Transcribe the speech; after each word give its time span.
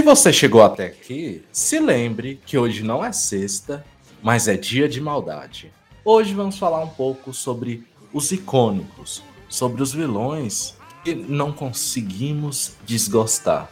Se 0.00 0.04
você 0.04 0.32
chegou 0.32 0.62
até 0.62 0.86
aqui, 0.86 1.44
se 1.52 1.78
lembre 1.78 2.40
que 2.46 2.56
hoje 2.56 2.82
não 2.82 3.04
é 3.04 3.12
sexta, 3.12 3.84
mas 4.22 4.48
é 4.48 4.56
dia 4.56 4.88
de 4.88 4.98
maldade. 4.98 5.70
Hoje 6.02 6.32
vamos 6.32 6.58
falar 6.58 6.80
um 6.80 6.88
pouco 6.88 7.34
sobre 7.34 7.86
os 8.10 8.32
icônicos, 8.32 9.22
sobre 9.46 9.82
os 9.82 9.92
vilões 9.92 10.74
que 11.04 11.14
não 11.14 11.52
conseguimos 11.52 12.76
desgostar. 12.86 13.68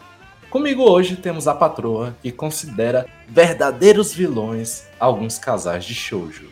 Comigo 0.50 0.82
hoje 0.82 1.16
temos 1.16 1.48
a 1.48 1.54
patroa 1.54 2.14
que 2.20 2.30
considera 2.30 3.06
verdadeiros 3.26 4.12
vilões 4.12 4.86
alguns 5.00 5.38
casais 5.38 5.86
de 5.86 5.94
shoujo. 5.94 6.50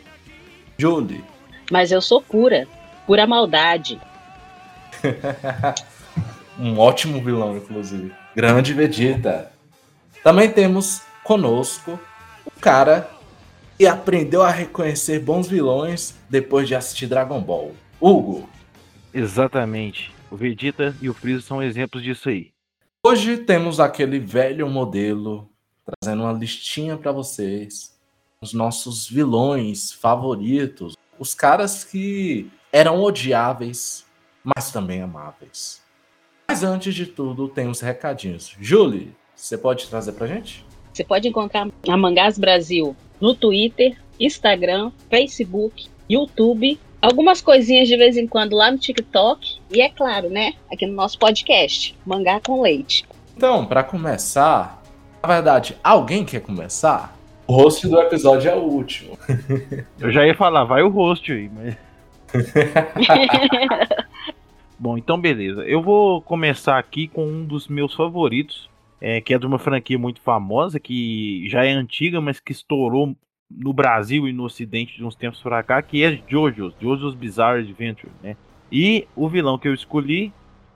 Julie. 0.75 1.23
Mas 1.69 1.91
eu 1.91 2.01
sou 2.01 2.19
pura, 2.19 2.67
pura 3.05 3.27
maldade. 3.27 4.01
um 6.57 6.79
ótimo 6.79 7.23
vilão, 7.23 7.55
inclusive. 7.55 8.11
Grande 8.35 8.73
Vegeta. 8.73 9.55
Também 10.27 10.51
temos 10.51 11.03
conosco 11.23 11.97
o 12.45 12.51
cara 12.59 13.09
que 13.77 13.87
aprendeu 13.87 14.43
a 14.43 14.51
reconhecer 14.51 15.19
bons 15.21 15.47
vilões 15.47 16.15
depois 16.29 16.67
de 16.67 16.75
assistir 16.75 17.07
Dragon 17.07 17.39
Ball. 17.39 17.73
Hugo. 17.97 18.49
Exatamente. 19.13 20.13
O 20.29 20.35
Vegeta 20.35 20.93
e 21.01 21.09
o 21.09 21.13
Freeza 21.13 21.43
são 21.43 21.63
exemplos 21.63 22.03
disso 22.03 22.27
aí. 22.27 22.51
Hoje 23.05 23.37
temos 23.37 23.79
aquele 23.79 24.19
velho 24.19 24.67
modelo 24.67 25.49
trazendo 25.85 26.23
uma 26.23 26.33
listinha 26.33 26.97
para 26.97 27.13
vocês, 27.13 27.97
os 28.41 28.51
nossos 28.51 29.09
vilões 29.09 29.93
favoritos, 29.93 30.97
os 31.17 31.33
caras 31.33 31.85
que 31.85 32.51
eram 32.69 33.01
odiáveis, 33.01 34.05
mas 34.43 34.71
também 34.71 35.01
amáveis. 35.01 35.81
Mas 36.49 36.63
antes 36.63 36.93
de 36.93 37.05
tudo, 37.05 37.47
tem 37.47 37.69
os 37.69 37.79
recadinhos. 37.79 38.53
Julie, 38.59 39.15
você 39.37 39.57
pode 39.57 39.87
trazer 39.87 40.11
pra 40.11 40.27
gente? 40.27 40.65
Você 40.91 41.03
pode 41.03 41.27
encontrar 41.27 41.67
a 41.87 41.97
Mangás 41.97 42.37
Brasil 42.37 42.95
no 43.21 43.33
Twitter, 43.33 43.95
Instagram, 44.19 44.91
Facebook, 45.09 45.87
YouTube 46.09 46.79
algumas 47.01 47.41
coisinhas 47.41 47.87
de 47.87 47.95
vez 47.97 48.17
em 48.17 48.27
quando 48.27 48.55
lá 48.55 48.71
no 48.71 48.77
TikTok 48.77 49.59
e 49.71 49.81
é 49.81 49.89
claro, 49.89 50.29
né, 50.29 50.53
aqui 50.71 50.85
no 50.85 50.93
nosso 50.93 51.17
podcast, 51.17 51.95
Mangá 52.05 52.39
com 52.45 52.61
Leite. 52.61 53.05
Então, 53.35 53.65
para 53.65 53.83
começar, 53.83 54.81
na 55.21 55.29
verdade, 55.29 55.77
alguém 55.83 56.25
quer 56.25 56.41
começar? 56.41 57.15
O 57.45 57.53
host 57.53 57.87
do 57.87 57.99
episódio 58.01 58.51
é 58.51 58.55
o 58.55 58.63
último. 58.63 59.17
Eu 59.99 60.11
já 60.11 60.25
ia 60.25 60.35
falar, 60.35 60.65
vai 60.65 60.81
o 60.81 60.89
host 60.89 61.31
aí, 61.31 61.49
mas 61.53 61.77
Bom, 64.79 64.97
então 64.97 65.19
beleza. 65.19 65.63
Eu 65.63 65.81
vou 65.81 66.21
começar 66.21 66.77
aqui 66.77 67.07
com 67.07 67.25
um 67.25 67.45
dos 67.45 67.67
meus 67.67 67.93
favoritos, 67.93 68.69
é, 68.99 69.21
que 69.21 69.33
é 69.33 69.37
de 69.37 69.45
uma 69.45 69.59
franquia 69.59 69.97
muito 69.97 70.21
famosa, 70.21 70.79
que 70.79 71.47
já 71.49 71.65
é 71.65 71.71
antiga, 71.71 72.19
mas 72.19 72.39
que 72.39 72.51
estourou 72.51 73.15
no 73.49 73.73
Brasil 73.73 74.27
e 74.27 74.33
no 74.33 74.43
Ocidente 74.43 74.97
de 74.97 75.05
uns 75.05 75.15
tempos 75.15 75.41
para 75.41 75.63
cá, 75.63 75.81
que 75.81 76.03
é 76.03 76.19
JoJo's, 76.27 76.75
JoJo's 76.79 77.15
Bizarre 77.15 77.61
Adventure, 77.61 78.11
né? 78.21 78.35
E 78.71 79.07
o 79.15 79.29
vilão 79.29 79.57
que 79.57 79.67
eu 79.67 79.73
escolhi 79.73 80.33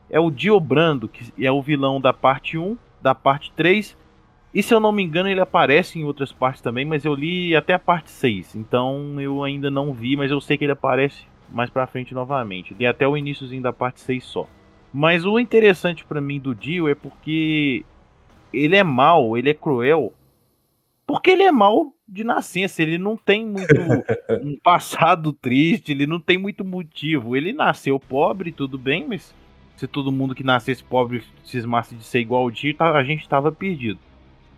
é 0.09 0.19
o 0.19 0.31
Diobrando, 0.31 1.09
que 1.09 1.33
é 1.43 1.51
o 1.51 1.61
vilão 1.61 1.99
da 1.99 2.13
parte 2.13 2.57
1, 2.57 2.77
da 3.01 3.13
parte 3.13 3.51
3, 3.55 3.97
e 4.53 4.61
se 4.61 4.73
eu 4.73 4.79
não 4.79 4.91
me 4.91 5.03
engano 5.03 5.29
ele 5.29 5.39
aparece 5.39 5.99
em 5.99 6.03
outras 6.03 6.31
partes 6.31 6.61
também, 6.61 6.85
mas 6.85 7.05
eu 7.05 7.13
li 7.13 7.55
até 7.55 7.73
a 7.73 7.79
parte 7.79 8.11
6, 8.11 8.55
então 8.55 9.19
eu 9.19 9.43
ainda 9.43 9.71
não 9.71 9.93
vi, 9.93 10.15
mas 10.15 10.31
eu 10.31 10.39
sei 10.39 10.57
que 10.57 10.65
ele 10.65 10.73
aparece 10.73 11.25
mais 11.49 11.69
pra 11.69 11.88
frente 11.88 12.13
novamente. 12.13 12.73
Li 12.73 12.85
até 12.85 13.07
o 13.07 13.17
iníciozinho 13.17 13.61
da 13.61 13.73
parte 13.73 13.99
6 14.01 14.23
só. 14.23 14.47
Mas 14.93 15.25
o 15.25 15.39
interessante 15.39 16.03
para 16.03 16.21
mim 16.21 16.39
do 16.39 16.53
Dio 16.53 16.88
é 16.88 16.95
porque 16.95 17.85
ele 18.53 18.75
é 18.75 18.84
mal, 18.84 19.38
ele 19.38 19.50
é 19.50 19.53
cruel, 19.53 20.13
porque 21.06 21.31
ele 21.31 21.44
é 21.44 21.51
mal 21.51 21.94
de 22.07 22.23
nascença, 22.23 22.81
ele 22.81 22.97
não 22.97 23.16
tem 23.16 23.45
muito 23.45 23.73
um 24.44 24.57
passado 24.57 25.31
triste, 25.31 25.91
ele 25.91 26.06
não 26.06 26.19
tem 26.19 26.38
muito 26.38 26.63
motivo. 26.66 27.35
Ele 27.35 27.53
nasceu 27.53 28.00
pobre, 28.00 28.51
tudo 28.51 28.78
bem, 28.78 29.07
mas 29.07 29.34
se 29.78 29.88
todo 29.88 30.12
mundo 30.12 30.35
que 30.35 30.44
nascesse 30.44 30.84
pobre 30.84 31.23
cismasse 31.44 31.95
de 31.95 32.03
ser 32.03 32.19
igual 32.19 32.44
ao 32.44 32.51
Dio, 32.51 32.73
tá, 32.73 32.91
a 32.91 33.03
gente 33.03 33.22
estava 33.22 33.51
perdido. 33.51 34.00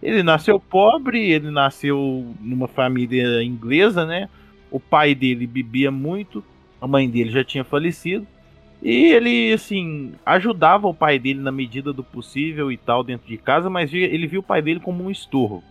Ele 0.02 0.22
nasceu 0.22 0.60
pobre, 0.60 1.31
ele 1.31 1.50
nasceu 1.50 2.36
numa 2.42 2.68
família 2.68 3.42
inglesa, 3.42 4.06
né? 4.06 4.30
O 4.70 4.80
pai 4.80 5.16
dele 5.16 5.48
bebia 5.48 5.90
muito, 5.92 6.44
a 6.81 6.88
mãe 6.88 7.10
dele 7.10 7.31
já 7.31 7.44
tinha 7.44 7.64
falecido. 7.64 8.28
E 8.84 9.14
ele, 9.14 9.54
assim, 9.54 10.12
ajudava 10.26 10.88
o 10.88 10.94
pai 10.94 11.18
dele 11.18 11.40
na 11.40 11.54
medida 11.54 11.94
do 11.94 12.04
possível 12.04 12.70
e 12.70 12.76
tal 12.76 13.02
dentro 13.02 13.26
de 13.26 13.38
casa, 13.38 13.70
mas 13.70 13.94
ele 13.94 14.28
viu 14.28 14.42
o 14.42 14.44
pai 14.44 14.62
dele 14.62 14.82
como 14.82 15.06
um 15.06 15.10
estorvo. 15.10 15.64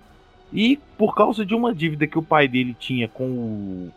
E 0.50 0.78
por 0.97 1.15
causa 1.15 1.45
de 1.45 1.55
uma 1.55 1.75
dívida 1.75 2.06
que 2.06 2.19
o 2.19 2.22
pai 2.22 2.49
dele 2.49 2.75
tinha 2.78 3.06
com 3.06 3.25
o 3.25 3.93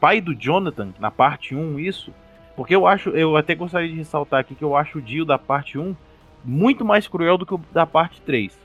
pai 0.00 0.18
do 0.18 0.34
Jonathan, 0.34 0.94
na 0.98 1.10
parte 1.10 1.54
1, 1.54 1.78
isso. 1.78 2.10
Porque 2.56 2.74
eu 2.74 2.86
acho, 2.86 3.10
eu 3.10 3.36
até 3.36 3.54
gostaria 3.54 3.88
de 3.88 3.96
ressaltar 3.96 4.40
aqui 4.40 4.54
que 4.54 4.64
eu 4.64 4.74
acho 4.74 4.96
o 4.96 5.02
Dio 5.02 5.26
da 5.26 5.38
parte 5.38 5.78
1 5.78 5.94
muito 6.42 6.86
mais 6.86 7.06
cruel 7.06 7.36
do 7.36 7.44
que 7.44 7.54
o 7.54 7.60
da 7.70 7.84
parte 7.84 8.22
3. 8.22 8.58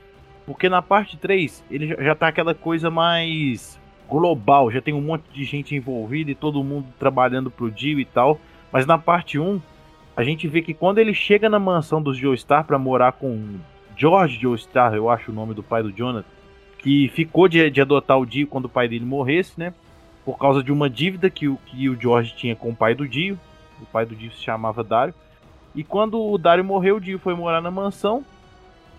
Porque 0.46 0.68
na 0.70 0.80
parte 0.80 1.18
3 1.18 1.62
ele 1.70 1.88
já, 1.88 2.14
tá 2.14 2.28
aquela 2.28 2.54
coisa 2.54 2.90
mais 2.90 3.78
global, 4.08 4.70
já 4.70 4.80
tem 4.80 4.94
um 4.94 5.00
monte 5.00 5.24
de 5.32 5.44
gente 5.44 5.74
envolvida 5.74 6.30
e 6.30 6.34
todo 6.34 6.64
mundo 6.64 6.86
trabalhando 6.98 7.50
pro 7.50 7.70
Dio 7.70 8.00
e 8.00 8.04
tal. 8.06 8.40
Mas 8.72 8.86
na 8.86 8.96
parte 8.96 9.38
1, 9.38 9.60
a 10.16 10.24
gente 10.24 10.46
vê 10.48 10.62
que 10.62 10.74
quando 10.74 10.98
ele 10.98 11.14
chega 11.14 11.48
na 11.48 11.58
mansão 11.58 12.02
dos 12.02 12.16
Joestar 12.16 12.64
para 12.64 12.78
morar 12.78 13.12
com 13.12 13.58
George 13.96 14.38
Joestar, 14.40 14.94
eu 14.94 15.08
acho 15.08 15.30
o 15.30 15.34
nome 15.34 15.54
do 15.54 15.62
pai 15.62 15.82
do 15.82 15.92
Jonathan, 15.92 16.26
que 16.78 17.08
ficou 17.08 17.48
de, 17.48 17.70
de 17.70 17.80
adotar 17.80 18.18
o 18.18 18.26
Dio 18.26 18.46
quando 18.46 18.64
o 18.64 18.68
pai 18.68 18.88
dele 18.88 19.04
morresse, 19.04 19.58
né? 19.58 19.74
Por 20.24 20.38
causa 20.38 20.62
de 20.62 20.72
uma 20.72 20.88
dívida 20.88 21.28
que 21.28 21.48
o, 21.48 21.56
que 21.66 21.88
o 21.88 22.00
George 22.00 22.34
tinha 22.34 22.56
com 22.56 22.70
o 22.70 22.76
pai 22.76 22.94
do 22.94 23.06
Dio. 23.06 23.38
O 23.80 23.86
pai 23.86 24.04
do 24.04 24.14
Dio 24.14 24.30
se 24.32 24.42
chamava 24.42 24.84
Dario. 24.84 25.14
E 25.74 25.84
quando 25.84 26.20
o 26.20 26.36
Dario 26.36 26.64
morreu, 26.64 26.96
o 26.96 27.00
Dio 27.00 27.18
foi 27.18 27.34
morar 27.34 27.60
na 27.60 27.70
mansão. 27.70 28.24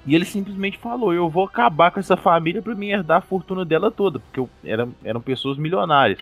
E 0.05 0.15
ele 0.15 0.25
simplesmente 0.25 0.77
falou: 0.77 1.13
Eu 1.13 1.29
vou 1.29 1.45
acabar 1.45 1.91
com 1.91 1.99
essa 1.99 2.17
família 2.17 2.61
para 2.61 2.75
me 2.75 2.89
herdar 2.89 3.17
a 3.17 3.21
fortuna 3.21 3.63
dela 3.63 3.91
toda. 3.91 4.19
Porque 4.19 4.39
eu, 4.39 4.49
eram, 4.63 4.93
eram 5.03 5.21
pessoas 5.21 5.57
milionárias. 5.57 6.19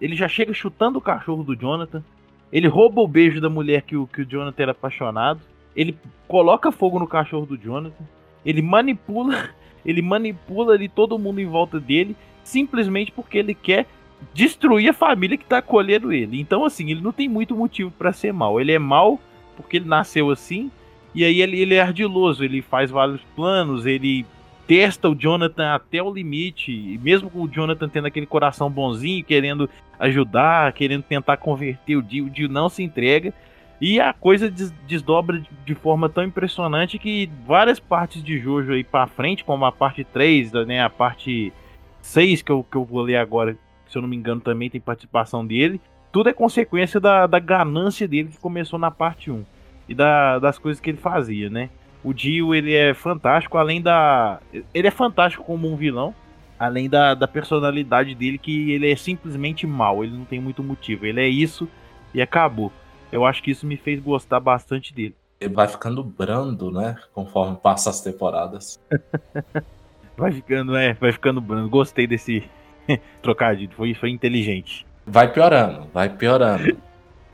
Ele 0.00 0.16
já 0.16 0.28
chega 0.28 0.52
chutando 0.52 0.98
o 0.98 1.02
cachorro 1.02 1.42
do 1.42 1.56
Jonathan. 1.56 2.02
Ele 2.52 2.68
rouba 2.68 3.00
o 3.00 3.08
beijo 3.08 3.40
da 3.40 3.48
mulher 3.48 3.82
que 3.82 3.96
o, 3.96 4.06
que 4.06 4.22
o 4.22 4.26
Jonathan 4.26 4.62
era 4.62 4.72
apaixonado. 4.72 5.40
Ele 5.74 5.96
coloca 6.28 6.70
fogo 6.70 6.98
no 6.98 7.06
cachorro 7.06 7.46
do 7.46 7.56
Jonathan. 7.56 8.04
Ele 8.44 8.60
manipula 8.60 9.50
ele 9.84 10.02
manipula 10.02 10.74
ali 10.74 10.88
todo 10.88 11.18
mundo 11.18 11.40
em 11.40 11.46
volta 11.46 11.80
dele, 11.80 12.14
simplesmente 12.44 13.10
porque 13.10 13.38
ele 13.38 13.54
quer 13.54 13.86
destruir 14.32 14.90
a 14.90 14.92
família 14.92 15.36
que 15.36 15.44
tá 15.44 15.58
acolhendo 15.58 16.12
ele. 16.12 16.40
Então, 16.40 16.64
assim, 16.64 16.90
ele 16.90 17.00
não 17.00 17.10
tem 17.10 17.28
muito 17.28 17.56
motivo 17.56 17.90
para 17.90 18.12
ser 18.12 18.32
mal. 18.32 18.60
Ele 18.60 18.70
é 18.70 18.78
mal 18.78 19.18
porque 19.56 19.78
ele 19.78 19.88
nasceu 19.88 20.30
assim, 20.30 20.70
e 21.14 21.24
aí 21.24 21.40
ele, 21.42 21.60
ele 21.60 21.74
é 21.74 21.82
ardiloso, 21.82 22.44
ele 22.44 22.62
faz 22.62 22.90
vários 22.90 23.20
planos, 23.36 23.84
ele 23.84 24.24
testa 24.72 25.06
o 25.06 25.14
Jonathan 25.14 25.74
até 25.74 26.02
o 26.02 26.10
limite, 26.10 26.72
e 26.72 26.96
mesmo 26.96 27.28
com 27.28 27.42
o 27.42 27.48
Jonathan 27.48 27.90
tendo 27.90 28.06
aquele 28.06 28.24
coração 28.24 28.70
bonzinho, 28.70 29.22
querendo 29.22 29.68
ajudar, 29.98 30.72
querendo 30.72 31.02
tentar 31.02 31.36
converter 31.36 31.94
o 31.94 32.02
Dio, 32.02 32.24
o 32.24 32.30
Dio 32.30 32.48
não 32.48 32.70
se 32.70 32.82
entrega. 32.82 33.34
E 33.78 34.00
a 34.00 34.14
coisa 34.14 34.50
des 34.50 34.70
desdobra 34.88 35.42
de 35.66 35.74
forma 35.74 36.08
tão 36.08 36.24
impressionante 36.24 36.98
que 36.98 37.28
várias 37.46 37.78
partes 37.78 38.24
de 38.24 38.38
Jojo 38.38 38.72
aí 38.72 38.82
pra 38.82 39.06
frente, 39.06 39.44
como 39.44 39.66
a 39.66 39.72
parte 39.72 40.04
3, 40.04 40.52
né, 40.66 40.82
a 40.82 40.88
parte 40.88 41.52
6 42.00 42.40
que 42.40 42.50
eu, 42.50 42.64
que 42.64 42.76
eu 42.78 42.84
vou 42.86 43.02
ler 43.02 43.16
agora, 43.16 43.54
se 43.86 43.98
eu 43.98 44.00
não 44.00 44.08
me 44.08 44.16
engano 44.16 44.40
também 44.40 44.70
tem 44.70 44.80
participação 44.80 45.46
dele, 45.46 45.82
tudo 46.10 46.30
é 46.30 46.32
consequência 46.32 46.98
da, 46.98 47.26
da 47.26 47.38
ganância 47.38 48.08
dele 48.08 48.30
que 48.30 48.38
começou 48.38 48.78
na 48.78 48.90
parte 48.90 49.30
1 49.30 49.44
e 49.86 49.94
da, 49.94 50.38
das 50.38 50.56
coisas 50.56 50.80
que 50.80 50.88
ele 50.88 50.98
fazia, 50.98 51.50
né? 51.50 51.68
O 52.04 52.12
Dio, 52.12 52.54
ele 52.54 52.74
é 52.74 52.94
fantástico, 52.94 53.58
além 53.58 53.80
da... 53.80 54.40
Ele 54.74 54.88
é 54.88 54.90
fantástico 54.90 55.44
como 55.44 55.72
um 55.72 55.76
vilão, 55.76 56.14
além 56.58 56.88
da, 56.88 57.14
da 57.14 57.28
personalidade 57.28 58.14
dele, 58.14 58.38
que 58.38 58.72
ele 58.72 58.90
é 58.90 58.96
simplesmente 58.96 59.66
mal, 59.66 60.02
ele 60.02 60.16
não 60.16 60.24
tem 60.24 60.40
muito 60.40 60.62
motivo, 60.62 61.06
ele 61.06 61.20
é 61.20 61.28
isso 61.28 61.68
e 62.12 62.20
acabou 62.20 62.72
eu 63.12 63.26
acho 63.26 63.42
que 63.42 63.50
isso 63.50 63.66
me 63.66 63.76
fez 63.76 64.00
gostar 64.00 64.40
bastante 64.40 64.94
dele. 64.94 65.14
Ele 65.38 65.52
vai 65.52 65.68
ficando 65.68 66.02
brando, 66.02 66.72
né? 66.72 66.96
Conforme 67.12 67.56
passa 67.56 67.90
as 67.90 68.00
temporadas. 68.00 68.80
vai 70.16 70.32
ficando, 70.32 70.74
é, 70.74 70.94
vai 70.94 71.12
ficando 71.12 71.40
brando. 71.40 71.68
Gostei 71.68 72.06
desse 72.06 72.48
trocadilho, 73.20 73.70
foi, 73.76 73.92
foi 73.92 74.10
inteligente. 74.10 74.86
Vai 75.06 75.30
piorando, 75.30 75.88
vai 75.92 76.08
piorando. 76.08 76.78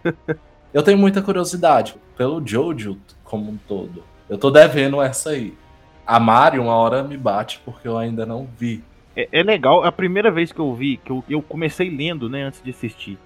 eu 0.75 0.83
tenho 0.83 0.99
muita 0.99 1.23
curiosidade 1.23 1.95
pelo 2.17 2.45
Jojo 2.45 2.99
como 3.23 3.53
um 3.53 3.57
todo. 3.57 4.03
Eu 4.29 4.37
tô 4.37 4.51
devendo 4.51 5.01
essa 5.01 5.31
aí. 5.31 5.55
A 6.07 6.21
Mari 6.21 6.59
uma 6.59 6.75
hora 6.75 7.03
me 7.03 7.17
bate 7.17 7.61
porque 7.65 7.87
eu 7.89 7.97
ainda 7.97 8.27
não 8.27 8.49
vi. 8.59 8.83
É, 9.17 9.29
é 9.33 9.43
legal, 9.43 9.85
a 9.85 9.91
primeira 9.91 10.31
vez 10.31 10.53
que 10.53 10.59
eu 10.61 10.75
vi, 10.75 10.97
que 10.97 11.11
eu, 11.11 11.25
eu 11.29 11.43
comecei 11.43 11.91
lendo, 11.91 12.29
né, 12.29 12.43
antes 12.43 12.63
de 12.63 12.71
assistir. 12.71 13.19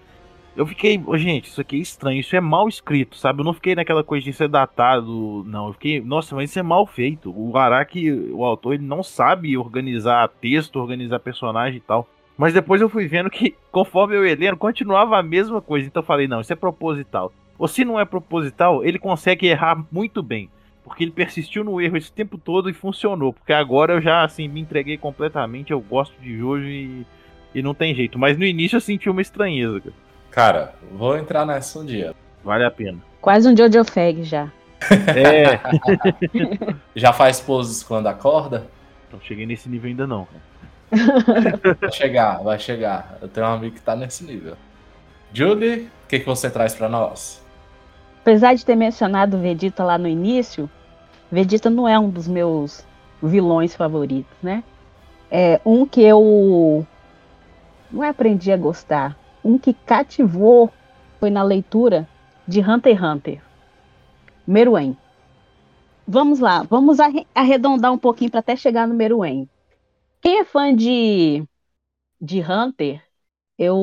Eu 0.55 0.67
fiquei, 0.67 1.03
gente, 1.15 1.47
isso 1.47 1.61
aqui 1.61 1.77
é 1.77 1.81
estranho, 1.81 2.21
isso 2.21 2.37
é 2.37 2.41
mal 2.41 2.69
escrito, 2.69 3.17
sabe? 3.17 3.41
Eu 3.41 3.45
não 3.45 3.55
fiquei 3.55 3.75
naquela 3.75 4.05
coisa 4.05 4.25
de 4.25 4.35
ser 4.35 4.49
datado, 4.49 5.43
não. 5.47 5.69
Eu 5.69 5.73
fiquei, 5.73 6.01
nossa, 6.01 6.35
mas 6.35 6.51
isso 6.51 6.59
é 6.59 6.63
mal 6.63 6.87
feito. 6.87 7.33
O 7.35 7.57
Araki, 7.57 8.13
o 8.13 8.45
autor, 8.45 8.75
ele 8.75 8.85
não 8.85 9.03
sabe 9.03 9.57
organizar 9.57 10.29
texto, 10.29 10.77
organizar 10.77 11.21
personagem 11.21 11.79
e 11.79 11.81
tal. 11.81 12.07
Mas 12.37 12.53
depois 12.53 12.83
eu 12.83 12.89
fui 12.89 13.07
vendo 13.07 13.31
que, 13.31 13.55
conforme 13.73 14.15
eu 14.15 14.21
lendo, 14.21 14.57
continuava 14.57 15.19
a 15.19 15.23
mesma 15.23 15.63
coisa. 15.63 15.87
Então 15.87 16.03
eu 16.03 16.07
falei, 16.07 16.29
não, 16.29 16.43
isso 16.43 16.53
é 16.53 16.57
proposital. 16.57 17.33
Ou 17.59 17.67
se 17.67 17.83
não 17.83 17.99
é 17.99 18.05
proposital, 18.05 18.85
ele 18.85 18.99
consegue 18.99 19.47
errar 19.47 19.83
muito 19.91 20.23
bem. 20.23 20.51
Porque 20.85 21.05
ele 21.05 21.13
persistiu 21.13 21.63
no 21.63 21.81
erro 21.81 21.97
esse 21.97 22.11
tempo 22.13 22.37
todo 22.37 22.69
e 22.69 22.75
funcionou. 22.75 23.33
Porque 23.33 23.53
agora 23.53 23.95
eu 23.95 24.01
já, 24.01 24.25
assim, 24.25 24.49
me 24.49 24.61
entreguei 24.61 24.99
completamente. 24.99 25.73
Eu 25.73 25.81
gosto 25.81 26.15
de 26.21 26.37
Jojo 26.37 26.67
e, 26.67 27.07
e 27.55 27.63
não 27.63 27.73
tem 27.73 27.95
jeito. 27.95 28.19
Mas 28.19 28.37
no 28.37 28.45
início 28.45 28.77
eu 28.77 28.81
senti 28.81 29.09
uma 29.09 29.23
estranheza. 29.23 29.93
Cara, 30.31 30.75
vou 30.93 31.17
entrar 31.17 31.47
nessa 31.47 31.79
um 31.79 31.87
dia. 31.87 32.15
Vale 32.43 32.65
a 32.65 32.71
pena. 32.71 32.99
Quase 33.21 33.49
um 33.49 33.57
Jojo 33.57 33.85
Fag 33.85 34.25
já. 34.25 34.51
É. 35.15 35.61
Já 36.95 37.13
faz 37.13 37.41
poses 37.41 37.83
quando 37.83 38.09
acorda? 38.09 38.67
não 39.13 39.21
cheguei 39.21 39.45
nesse 39.45 39.69
nível 39.69 39.91
ainda 39.91 40.07
não. 40.07 40.27
Vai 41.81 41.93
chegar, 41.93 42.43
vai 42.43 42.59
chegar. 42.59 43.19
Eu 43.21 43.29
tenho 43.29 43.47
um 43.47 43.51
amigo 43.51 43.75
que 43.75 43.83
tá 43.83 43.95
nesse 43.95 44.25
nível. 44.25 44.57
Julie, 45.33 45.91
o 46.05 46.09
que, 46.09 46.19
que 46.19 46.27
você 46.27 46.51
traz 46.51 46.75
pra 46.75 46.89
nós? 46.89 47.42
Apesar 48.23 48.55
de 48.55 48.65
ter 48.65 48.77
mencionado 48.77 49.37
Vegeta 49.39 49.83
lá 49.85 49.99
no 49.99 50.07
início, 50.09 50.71
Vegeta 51.31 51.69
não 51.69 51.89
é 51.89 51.99
um 51.99 52.09
dos 52.09 52.29
meus 52.29 52.87
vilões 53.21 53.75
favoritos, 53.75 54.37
né? 54.43 54.63
É 55.31 55.61
um 55.65 55.87
que 55.87 56.03
eu 56.03 56.87
não 57.91 58.03
aprendi 58.03 58.53
a 58.53 58.57
gostar. 58.57 59.17
Um 59.45 59.59
que 59.59 59.75
cativou 59.75 60.71
foi 61.19 61.31
na 61.31 61.43
leitura 61.43 62.09
de 62.47 62.61
Hunter 62.61 62.97
x 62.97 63.03
Hunter. 63.03 63.43
Meruem. 64.47 64.97
Vamos 66.07 66.41
lá, 66.41 66.63
vamos 66.65 66.99
arre- 67.01 67.27
arredondar 67.35 67.93
um 67.93 67.99
pouquinho 67.99 68.31
para 68.31 68.41
até 68.41 68.57
chegar 68.57 68.87
no 68.89 68.95
Meruem. 68.95 69.49
Quem 70.23 70.41
é 70.41 70.45
fã 70.45 70.75
de, 70.75 71.45
de 72.21 72.41
Hunter, 72.43 73.03
eu 73.59 73.77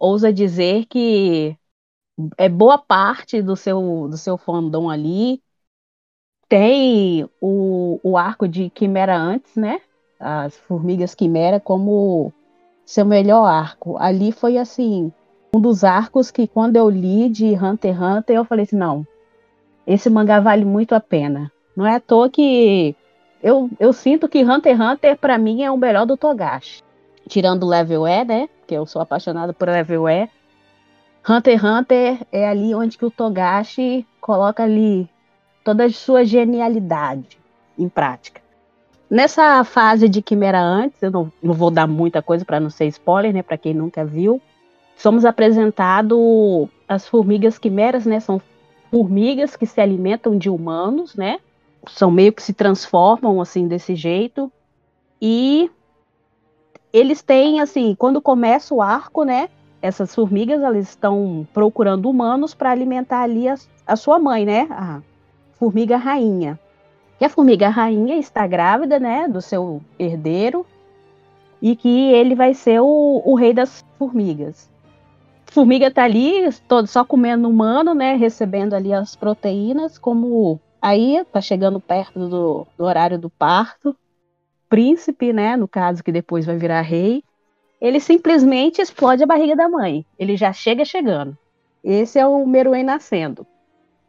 ouso 0.00 0.32
dizer 0.32 0.86
que 0.86 1.56
é 2.36 2.48
boa 2.48 2.78
parte 2.78 3.42
do 3.42 3.56
seu, 3.56 4.08
do 4.08 4.16
seu 4.16 4.36
fandom 4.36 4.88
ali. 4.88 5.42
Tem 6.48 7.28
o, 7.40 8.00
o 8.02 8.16
arco 8.16 8.48
de 8.48 8.70
Quimera 8.70 9.16
antes, 9.16 9.54
né? 9.54 9.80
As 10.18 10.56
Formigas 10.56 11.14
Quimera 11.14 11.60
como 11.60 12.32
seu 12.84 13.04
melhor 13.04 13.44
arco. 13.46 13.96
Ali 13.98 14.32
foi 14.32 14.58
assim, 14.58 15.12
um 15.54 15.60
dos 15.60 15.84
arcos 15.84 16.30
que 16.30 16.46
quando 16.46 16.76
eu 16.76 16.90
li 16.90 17.28
de 17.28 17.54
Hunter 17.54 17.94
x 17.94 18.02
Hunter, 18.02 18.36
eu 18.36 18.44
falei 18.44 18.64
assim, 18.64 18.76
não, 18.76 19.06
esse 19.86 20.10
mangá 20.10 20.40
vale 20.40 20.64
muito 20.64 20.94
a 20.94 21.00
pena. 21.00 21.50
Não 21.76 21.86
é 21.86 21.96
à 21.96 22.00
toa 22.00 22.28
que 22.28 22.94
eu, 23.42 23.70
eu 23.78 23.92
sinto 23.92 24.28
que 24.28 24.44
Hunter 24.44 24.76
x 24.76 24.80
Hunter 24.80 25.16
pra 25.16 25.38
mim 25.38 25.62
é 25.62 25.70
o 25.70 25.76
melhor 25.76 26.04
do 26.04 26.16
Togashi. 26.16 26.82
Tirando 27.28 27.62
o 27.62 27.68
Level 27.68 28.06
E, 28.06 28.24
né? 28.24 28.48
Que 28.66 28.74
eu 28.74 28.84
sou 28.86 29.00
apaixonada 29.00 29.52
por 29.52 29.68
Level 29.68 30.08
E. 30.08 30.28
Hunter 31.28 31.54
x 31.54 31.64
Hunter 31.64 32.26
é 32.32 32.48
ali 32.48 32.74
onde 32.74 32.96
que 32.96 33.04
o 33.04 33.10
Togashi 33.10 34.06
coloca 34.20 34.62
ali 34.62 35.08
toda 35.62 35.84
a 35.84 35.90
sua 35.90 36.24
genialidade 36.24 37.38
em 37.78 37.88
prática. 37.88 38.40
Nessa 39.08 39.62
fase 39.64 40.08
de 40.08 40.22
Quimera 40.22 40.60
antes, 40.60 41.02
eu 41.02 41.10
não, 41.10 41.32
não 41.42 41.52
vou 41.52 41.70
dar 41.70 41.86
muita 41.86 42.22
coisa 42.22 42.44
para 42.44 42.60
não 42.60 42.70
ser 42.70 42.86
spoiler, 42.86 43.32
né? 43.32 43.42
Para 43.42 43.58
quem 43.58 43.74
nunca 43.74 44.04
viu, 44.04 44.40
somos 44.96 45.24
apresentados 45.24 46.68
as 46.88 47.08
formigas 47.08 47.58
quimeras, 47.58 48.06
né? 48.06 48.20
São 48.20 48.40
formigas 48.90 49.56
que 49.56 49.66
se 49.66 49.80
alimentam 49.80 50.38
de 50.38 50.48
humanos, 50.48 51.14
né? 51.16 51.38
São 51.88 52.10
meio 52.10 52.32
que 52.32 52.42
se 52.42 52.52
transformam 52.52 53.40
assim 53.40 53.66
desse 53.66 53.94
jeito 53.94 54.50
e 55.20 55.70
eles 56.92 57.22
têm 57.22 57.60
assim, 57.60 57.94
quando 57.94 58.20
começa 58.20 58.74
o 58.74 58.82
arco, 58.82 59.24
né? 59.24 59.48
Essas 59.82 60.14
formigas 60.14 60.60
elas 60.62 60.88
estão 60.88 61.46
procurando 61.54 62.08
humanos 62.08 62.54
para 62.54 62.70
alimentar 62.70 63.22
ali 63.22 63.48
a, 63.48 63.54
a 63.86 63.96
sua 63.96 64.18
mãe, 64.18 64.44
né? 64.44 64.66
A 64.70 65.00
formiga 65.58 65.96
rainha. 65.96 66.58
E 67.20 67.24
a 67.24 67.28
formiga 67.28 67.68
rainha 67.68 68.16
está 68.16 68.46
grávida, 68.46 68.98
né, 68.98 69.28
do 69.28 69.42
seu 69.42 69.82
herdeiro, 69.98 70.64
e 71.60 71.76
que 71.76 72.10
ele 72.12 72.34
vai 72.34 72.54
ser 72.54 72.80
o, 72.80 73.22
o 73.24 73.34
rei 73.34 73.52
das 73.52 73.84
formigas. 73.98 74.70
Formiga 75.44 75.90
tá 75.90 76.04
ali, 76.04 76.48
todo, 76.66 76.86
só 76.86 77.04
comendo 77.04 77.46
humano, 77.46 77.92
né, 77.92 78.14
recebendo 78.14 78.72
ali 78.72 78.94
as 78.94 79.14
proteínas, 79.14 79.98
como 79.98 80.58
aí 80.80 81.22
tá 81.30 81.42
chegando 81.42 81.78
perto 81.78 82.26
do, 82.26 82.66
do 82.78 82.84
horário 82.84 83.18
do 83.18 83.28
parto. 83.28 83.94
Príncipe, 84.66 85.32
né, 85.32 85.56
no 85.56 85.68
caso 85.68 86.02
que 86.02 86.12
depois 86.12 86.46
vai 86.46 86.56
virar 86.56 86.80
rei, 86.80 87.22
ele 87.80 87.98
simplesmente 87.98 88.82
explode 88.82 89.22
a 89.22 89.26
barriga 89.26 89.56
da 89.56 89.68
mãe. 89.68 90.04
Ele 90.18 90.36
já 90.36 90.52
chega 90.52 90.84
chegando. 90.84 91.36
Esse 91.82 92.18
é 92.18 92.26
o 92.26 92.46
Meruem 92.46 92.84
nascendo. 92.84 93.46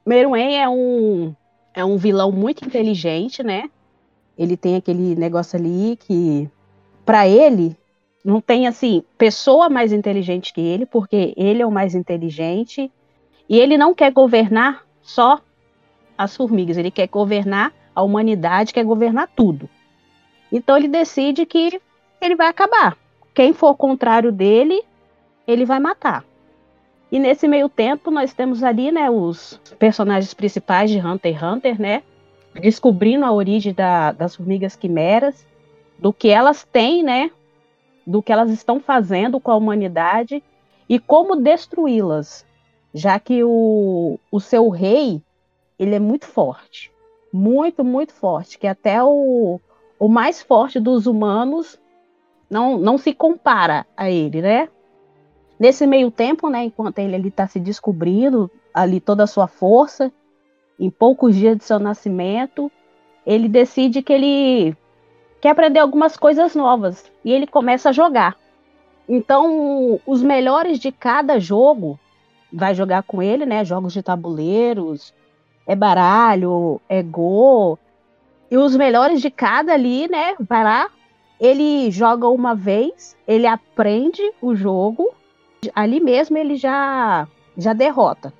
Meruem 0.05 0.59
é 0.59 0.67
um 0.67 1.33
é 1.73 1.85
um 1.85 1.95
vilão 1.95 2.31
muito 2.31 2.65
inteligente, 2.65 3.41
né? 3.41 3.69
Ele 4.37 4.57
tem 4.57 4.75
aquele 4.75 5.15
negócio 5.15 5.57
ali 5.57 5.97
que, 5.97 6.49
para 7.05 7.27
ele, 7.27 7.77
não 8.25 8.41
tem 8.41 8.67
assim 8.67 9.03
pessoa 9.17 9.69
mais 9.69 9.93
inteligente 9.93 10.53
que 10.53 10.59
ele, 10.59 10.85
porque 10.85 11.33
ele 11.37 11.61
é 11.61 11.65
o 11.65 11.71
mais 11.71 11.95
inteligente 11.95 12.91
e 13.47 13.59
ele 13.59 13.77
não 13.77 13.93
quer 13.93 14.11
governar 14.11 14.85
só 15.01 15.39
as 16.17 16.35
formigas, 16.35 16.77
ele 16.77 16.91
quer 16.91 17.07
governar 17.07 17.73
a 17.95 18.01
humanidade, 18.01 18.73
quer 18.73 18.83
governar 18.83 19.29
tudo. 19.35 19.69
Então 20.51 20.75
ele 20.77 20.87
decide 20.87 21.45
que 21.45 21.79
ele 22.21 22.35
vai 22.35 22.47
acabar. 22.47 22.97
Quem 23.41 23.53
for 23.53 23.73
contrário 23.73 24.31
dele, 24.31 24.83
ele 25.47 25.65
vai 25.65 25.79
matar. 25.79 26.23
E 27.11 27.17
nesse 27.17 27.47
meio 27.47 27.67
tempo 27.67 28.11
nós 28.11 28.35
temos 28.35 28.63
ali, 28.63 28.91
né, 28.91 29.09
os 29.09 29.59
personagens 29.79 30.31
principais 30.31 30.91
de 30.91 30.99
Hunter 30.99 31.33
x 31.33 31.41
Hunter, 31.41 31.81
né, 31.81 32.03
descobrindo 32.53 33.25
a 33.25 33.31
origem 33.31 33.73
da, 33.73 34.11
das 34.11 34.35
formigas 34.35 34.75
quimeras, 34.75 35.43
do 35.97 36.13
que 36.13 36.29
elas 36.29 36.63
têm, 36.63 37.01
né, 37.01 37.31
do 38.05 38.21
que 38.21 38.31
elas 38.31 38.51
estão 38.51 38.79
fazendo 38.79 39.39
com 39.39 39.49
a 39.49 39.55
humanidade 39.55 40.43
e 40.87 40.99
como 40.99 41.35
destruí-las, 41.35 42.45
já 42.93 43.19
que 43.19 43.43
o, 43.43 44.19
o 44.31 44.39
seu 44.39 44.69
rei, 44.69 45.19
ele 45.79 45.95
é 45.95 45.99
muito 45.99 46.27
forte, 46.27 46.91
muito, 47.33 47.83
muito 47.83 48.13
forte, 48.13 48.59
que 48.59 48.67
até 48.67 49.03
o, 49.03 49.59
o 49.97 50.07
mais 50.07 50.43
forte 50.43 50.79
dos 50.79 51.07
humanos 51.07 51.81
não, 52.51 52.77
não 52.77 52.97
se 52.97 53.13
compara 53.13 53.87
a 53.95 54.11
ele, 54.11 54.41
né? 54.41 54.67
Nesse 55.57 55.87
meio 55.87 56.11
tempo, 56.11 56.49
né, 56.49 56.65
enquanto 56.65 56.99
ele 56.99 57.29
está 57.29 57.47
se 57.47 57.59
descobrindo 57.59 58.51
ali 58.73 58.99
toda 58.99 59.23
a 59.23 59.27
sua 59.27 59.47
força, 59.47 60.11
em 60.77 60.89
poucos 60.89 61.35
dias 61.35 61.57
de 61.57 61.63
seu 61.63 61.79
nascimento, 61.79 62.69
ele 63.25 63.47
decide 63.47 64.01
que 64.01 64.11
ele 64.11 64.75
quer 65.39 65.51
aprender 65.51 65.79
algumas 65.79 66.17
coisas 66.17 66.55
novas 66.55 67.09
e 67.23 67.31
ele 67.31 67.47
começa 67.47 67.89
a 67.89 67.93
jogar. 67.93 68.35
Então, 69.07 69.99
os 70.05 70.21
melhores 70.21 70.79
de 70.79 70.91
cada 70.91 71.39
jogo 71.39 71.99
vai 72.51 72.73
jogar 72.75 73.03
com 73.03 73.21
ele, 73.21 73.45
né? 73.45 73.63
Jogos 73.63 73.93
de 73.93 74.01
tabuleiros, 74.01 75.13
é 75.67 75.75
baralho, 75.75 76.81
é 76.89 77.01
go. 77.01 77.77
E 78.49 78.57
os 78.57 78.75
melhores 78.75 79.21
de 79.21 79.29
cada 79.29 79.73
ali, 79.73 80.07
né? 80.07 80.35
Vai 80.39 80.63
lá, 80.63 80.89
ele 81.41 81.89
joga 81.89 82.29
uma 82.29 82.55
vez, 82.55 83.17
ele 83.27 83.47
aprende 83.47 84.21
o 84.39 84.55
jogo 84.55 85.11
ali 85.75 85.99
mesmo 85.99 86.37
ele 86.37 86.55
já 86.55 87.27
já 87.57 87.73
derrota. 87.73 88.33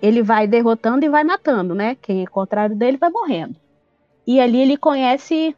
Ele 0.00 0.22
vai 0.22 0.46
derrotando 0.46 1.04
e 1.04 1.08
vai 1.08 1.24
matando, 1.24 1.74
né? 1.74 1.96
Quem 1.96 2.22
é 2.22 2.26
contrário 2.26 2.76
dele 2.76 2.98
vai 2.98 3.10
morrendo. 3.10 3.56
E 4.26 4.38
ali 4.38 4.60
ele 4.60 4.76
conhece 4.76 5.56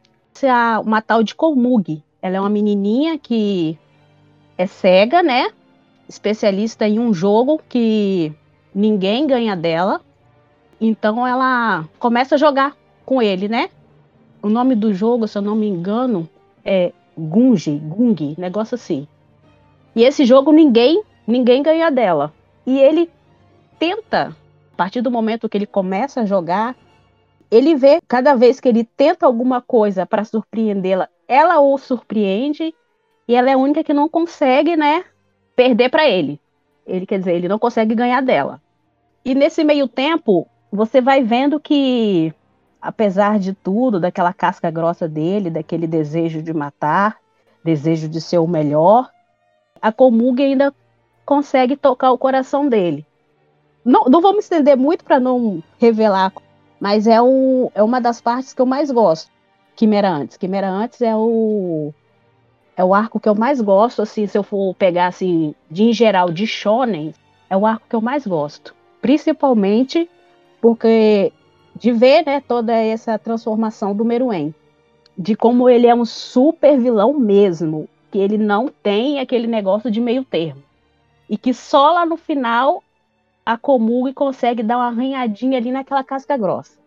uma 0.83 1.01
tal 1.01 1.21
de 1.21 1.35
Kolmug. 1.35 2.01
Ela 2.21 2.37
é 2.37 2.39
uma 2.39 2.49
menininha 2.49 3.17
que 3.17 3.77
é 4.57 4.65
cega, 4.65 5.21
né? 5.21 5.51
Especialista 6.07 6.87
em 6.87 6.99
um 6.99 7.13
jogo 7.13 7.61
que 7.67 8.33
ninguém 8.73 9.27
ganha 9.27 9.55
dela. 9.55 10.01
Então 10.79 11.27
ela 11.27 11.85
começa 11.99 12.35
a 12.35 12.37
jogar 12.37 12.75
com 13.05 13.21
ele, 13.21 13.49
né? 13.49 13.69
O 14.41 14.49
nome 14.49 14.73
do 14.73 14.93
jogo, 14.93 15.27
se 15.27 15.37
eu 15.37 15.41
não 15.41 15.55
me 15.55 15.67
engano, 15.67 16.29
é 16.69 16.93
Gungi, 17.17 17.77
Gung, 17.77 18.35
negócio 18.37 18.75
assim. 18.75 19.07
E 19.95 20.03
esse 20.03 20.23
jogo 20.23 20.51
ninguém, 20.51 21.03
ninguém 21.25 21.63
ganha 21.63 21.89
dela. 21.89 22.31
E 22.63 22.79
ele 22.79 23.09
tenta, 23.79 24.35
a 24.73 24.75
partir 24.77 25.01
do 25.01 25.09
momento 25.09 25.49
que 25.49 25.57
ele 25.57 25.65
começa 25.65 26.21
a 26.21 26.25
jogar, 26.25 26.75
ele 27.49 27.73
vê 27.75 27.99
cada 28.07 28.35
vez 28.35 28.59
que 28.59 28.69
ele 28.69 28.83
tenta 28.83 29.25
alguma 29.25 29.59
coisa 29.59 30.05
para 30.05 30.23
surpreendê-la, 30.23 31.09
ela 31.27 31.59
o 31.59 31.75
surpreende 31.79 32.73
e 33.27 33.35
ela 33.35 33.49
é 33.49 33.53
a 33.53 33.57
única 33.57 33.83
que 33.83 33.93
não 33.93 34.07
consegue, 34.07 34.75
né, 34.75 35.03
perder 35.55 35.89
para 35.89 36.07
ele. 36.07 36.39
ele 36.85 37.05
quer 37.05 37.17
dizer, 37.17 37.35
ele 37.35 37.47
não 37.47 37.57
consegue 37.57 37.95
ganhar 37.95 38.21
dela. 38.21 38.61
E 39.25 39.33
nesse 39.33 39.63
meio 39.63 39.87
tempo, 39.87 40.47
você 40.71 41.01
vai 41.01 41.23
vendo 41.23 41.59
que, 41.59 42.33
apesar 42.81 43.39
de 43.39 43.53
tudo, 43.53 43.99
daquela 43.99 44.33
casca 44.33 44.71
grossa 44.71 45.07
dele, 45.07 45.49
daquele 45.49 45.87
desejo 45.87 46.41
de 46.41 46.53
matar, 46.53 47.17
desejo 47.63 48.07
de 48.07 48.21
ser 48.21 48.37
o 48.37 48.47
melhor, 48.47 49.09
a 49.81 49.91
Komugi 49.91 50.43
ainda 50.43 50.73
consegue 51.25 51.75
tocar 51.75 52.11
o 52.11 52.17
coração 52.17 52.67
dele. 52.67 53.05
Não, 53.83 54.05
não 54.05 54.21
vou 54.21 54.33
me 54.33 54.39
estender 54.39 54.75
muito 54.77 55.03
para 55.03 55.19
não 55.19 55.63
revelar, 55.77 56.33
mas 56.79 57.07
é, 57.07 57.21
um, 57.21 57.69
é 57.73 57.83
uma 57.83 57.99
das 57.99 58.21
partes 58.21 58.53
que 58.53 58.61
eu 58.61 58.65
mais 58.65 58.91
gosto. 58.91 59.31
Quimera 59.75 60.09
Antes. 60.09 60.37
Quimera 60.37 60.69
Antes 60.69 61.01
é 61.01 61.15
o 61.15 61.93
é 62.75 62.83
o 62.83 62.93
arco 62.93 63.19
que 63.19 63.27
eu 63.27 63.35
mais 63.35 63.59
gosto, 63.59 64.01
assim, 64.01 64.25
se 64.25 64.37
eu 64.37 64.43
for 64.43 64.73
pegar 64.73 65.07
assim, 65.07 65.53
de 65.69 65.83
em 65.83 65.91
geral 65.91 66.31
de 66.31 66.47
shonen, 66.47 67.13
é 67.49 67.57
o 67.57 67.65
arco 67.65 67.85
que 67.89 67.95
eu 67.95 67.99
mais 67.99 68.25
gosto, 68.25 68.73
principalmente 69.01 70.09
porque 70.61 71.33
de 71.79 71.91
ver, 71.93 72.25
né, 72.25 72.41
toda 72.41 72.73
essa 72.73 73.17
transformação 73.17 73.95
do 73.95 74.03
Meruem, 74.03 74.53
de 75.17 75.35
como 75.35 75.69
ele 75.69 75.87
é 75.87 75.95
um 75.95 76.05
super 76.05 76.77
vilão 76.77 77.13
mesmo, 77.13 77.87
que 78.11 78.17
ele 78.17 78.37
não 78.37 78.67
tem 78.83 79.19
aquele 79.19 79.47
negócio 79.47 79.89
de 79.89 80.01
meio 80.01 80.23
termo. 80.25 80.61
E 81.29 81.37
que 81.37 81.53
só 81.53 81.93
lá 81.93 82.05
no 82.05 82.17
final 82.17 82.83
a 83.45 83.57
Komugi 83.57 84.13
consegue 84.13 84.61
dar 84.61 84.77
uma 84.77 84.87
arranhadinha 84.87 85.57
ali 85.57 85.71
naquela 85.71 86.03
casca 86.03 86.37
grossa. 86.37 86.77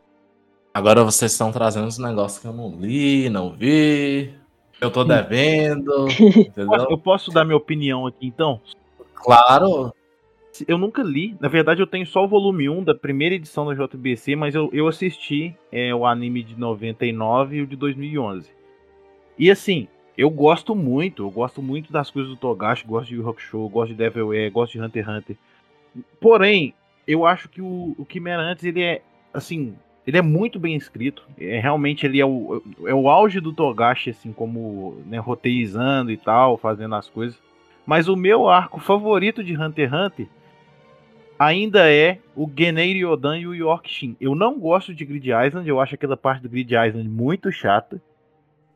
Agora 0.74 1.04
vocês 1.04 1.32
estão 1.32 1.50
trazendo 1.50 1.86
uns 1.86 1.98
negócios 1.98 2.40
que 2.40 2.46
eu 2.46 2.52
não 2.52 2.70
li, 2.70 3.28
não 3.28 3.50
vi. 3.50 4.34
Eu 4.80 4.90
tô 4.90 5.04
devendo. 5.04 6.08
entendeu? 6.20 6.86
Eu 6.90 6.98
posso 6.98 7.30
dar 7.30 7.44
minha 7.44 7.56
opinião 7.56 8.06
aqui 8.06 8.26
então? 8.26 8.60
Claro. 9.14 9.92
Eu 10.68 10.76
nunca 10.76 11.02
li. 11.02 11.34
Na 11.40 11.48
verdade, 11.48 11.80
eu 11.80 11.86
tenho 11.86 12.06
só 12.06 12.24
o 12.24 12.28
volume 12.28 12.68
1 12.68 12.84
da 12.84 12.94
primeira 12.94 13.34
edição 13.34 13.66
da 13.66 13.74
JBC, 13.74 14.36
mas 14.36 14.54
eu, 14.54 14.68
eu 14.72 14.86
assisti 14.86 15.54
é, 15.70 15.94
o 15.94 16.04
anime 16.06 16.42
de 16.42 16.58
99 16.58 17.56
e 17.56 17.62
o 17.62 17.66
de 17.66 17.76
2011. 17.76 18.50
E 19.38 19.50
assim, 19.50 19.88
eu 20.16 20.28
gosto 20.28 20.74
muito, 20.74 21.22
eu 21.22 21.30
gosto 21.30 21.62
muito 21.62 21.92
das 21.92 22.10
coisas 22.10 22.30
do 22.30 22.36
Togashi, 22.36 22.86
gosto 22.86 23.08
de 23.08 23.16
Rock 23.16 23.40
Show, 23.40 23.68
gosto 23.68 23.92
de 23.92 23.96
Devil 23.96 24.32
Air, 24.32 24.52
gosto 24.52 24.72
de 24.72 24.80
Hunter 24.80 25.04
x 25.04 25.14
Hunter. 25.14 25.36
Porém, 26.20 26.74
eu 27.06 27.24
acho 27.24 27.48
que 27.48 27.62
o, 27.62 27.94
o 27.98 28.06
Chimera 28.08 28.42
antes 28.42 28.64
ele 28.64 28.82
é 28.82 29.02
assim, 29.32 29.74
ele 30.06 30.18
é 30.18 30.22
muito 30.22 30.60
bem 30.60 30.76
escrito. 30.76 31.22
É, 31.38 31.58
realmente 31.60 32.04
ele 32.04 32.20
é 32.20 32.26
o, 32.26 32.62
é 32.84 32.94
o 32.94 33.08
auge 33.08 33.40
do 33.40 33.52
Togashi, 33.52 34.10
assim, 34.10 34.32
como 34.32 35.02
né, 35.06 35.18
roteirizando 35.18 36.10
e 36.10 36.16
tal, 36.16 36.58
fazendo 36.58 36.94
as 36.94 37.08
coisas. 37.08 37.38
Mas 37.86 38.06
o 38.06 38.16
meu 38.16 38.48
arco 38.48 38.80
favorito 38.80 39.42
de 39.42 39.56
Hunter 39.56 39.88
x 39.88 39.92
Hunter 39.92 40.28
ainda 41.46 41.90
é 41.90 42.18
o 42.36 42.50
Genei 42.56 42.92
Ryodan 42.92 43.38
e 43.38 43.46
o 43.46 43.54
Yorkshin. 43.54 44.16
Eu 44.20 44.34
não 44.34 44.58
gosto 44.58 44.94
de 44.94 45.04
Grid 45.04 45.30
Island, 45.30 45.68
eu 45.68 45.80
acho 45.80 45.94
aquela 45.94 46.16
parte 46.16 46.42
do 46.42 46.48
Grid 46.48 46.72
Island 46.72 47.08
muito 47.08 47.50
chata. 47.50 48.00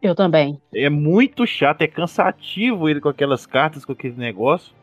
Eu 0.02 0.14
também. 0.14 0.60
É 0.74 0.90
muito 0.90 1.46
chato, 1.46 1.82
é 1.82 1.86
cansativo 1.86 2.88
ele 2.88 3.00
com 3.00 3.08
aquelas 3.08 3.46
cartas, 3.46 3.84
com 3.84 3.92
aquele 3.92 4.16
negócio. 4.16 4.74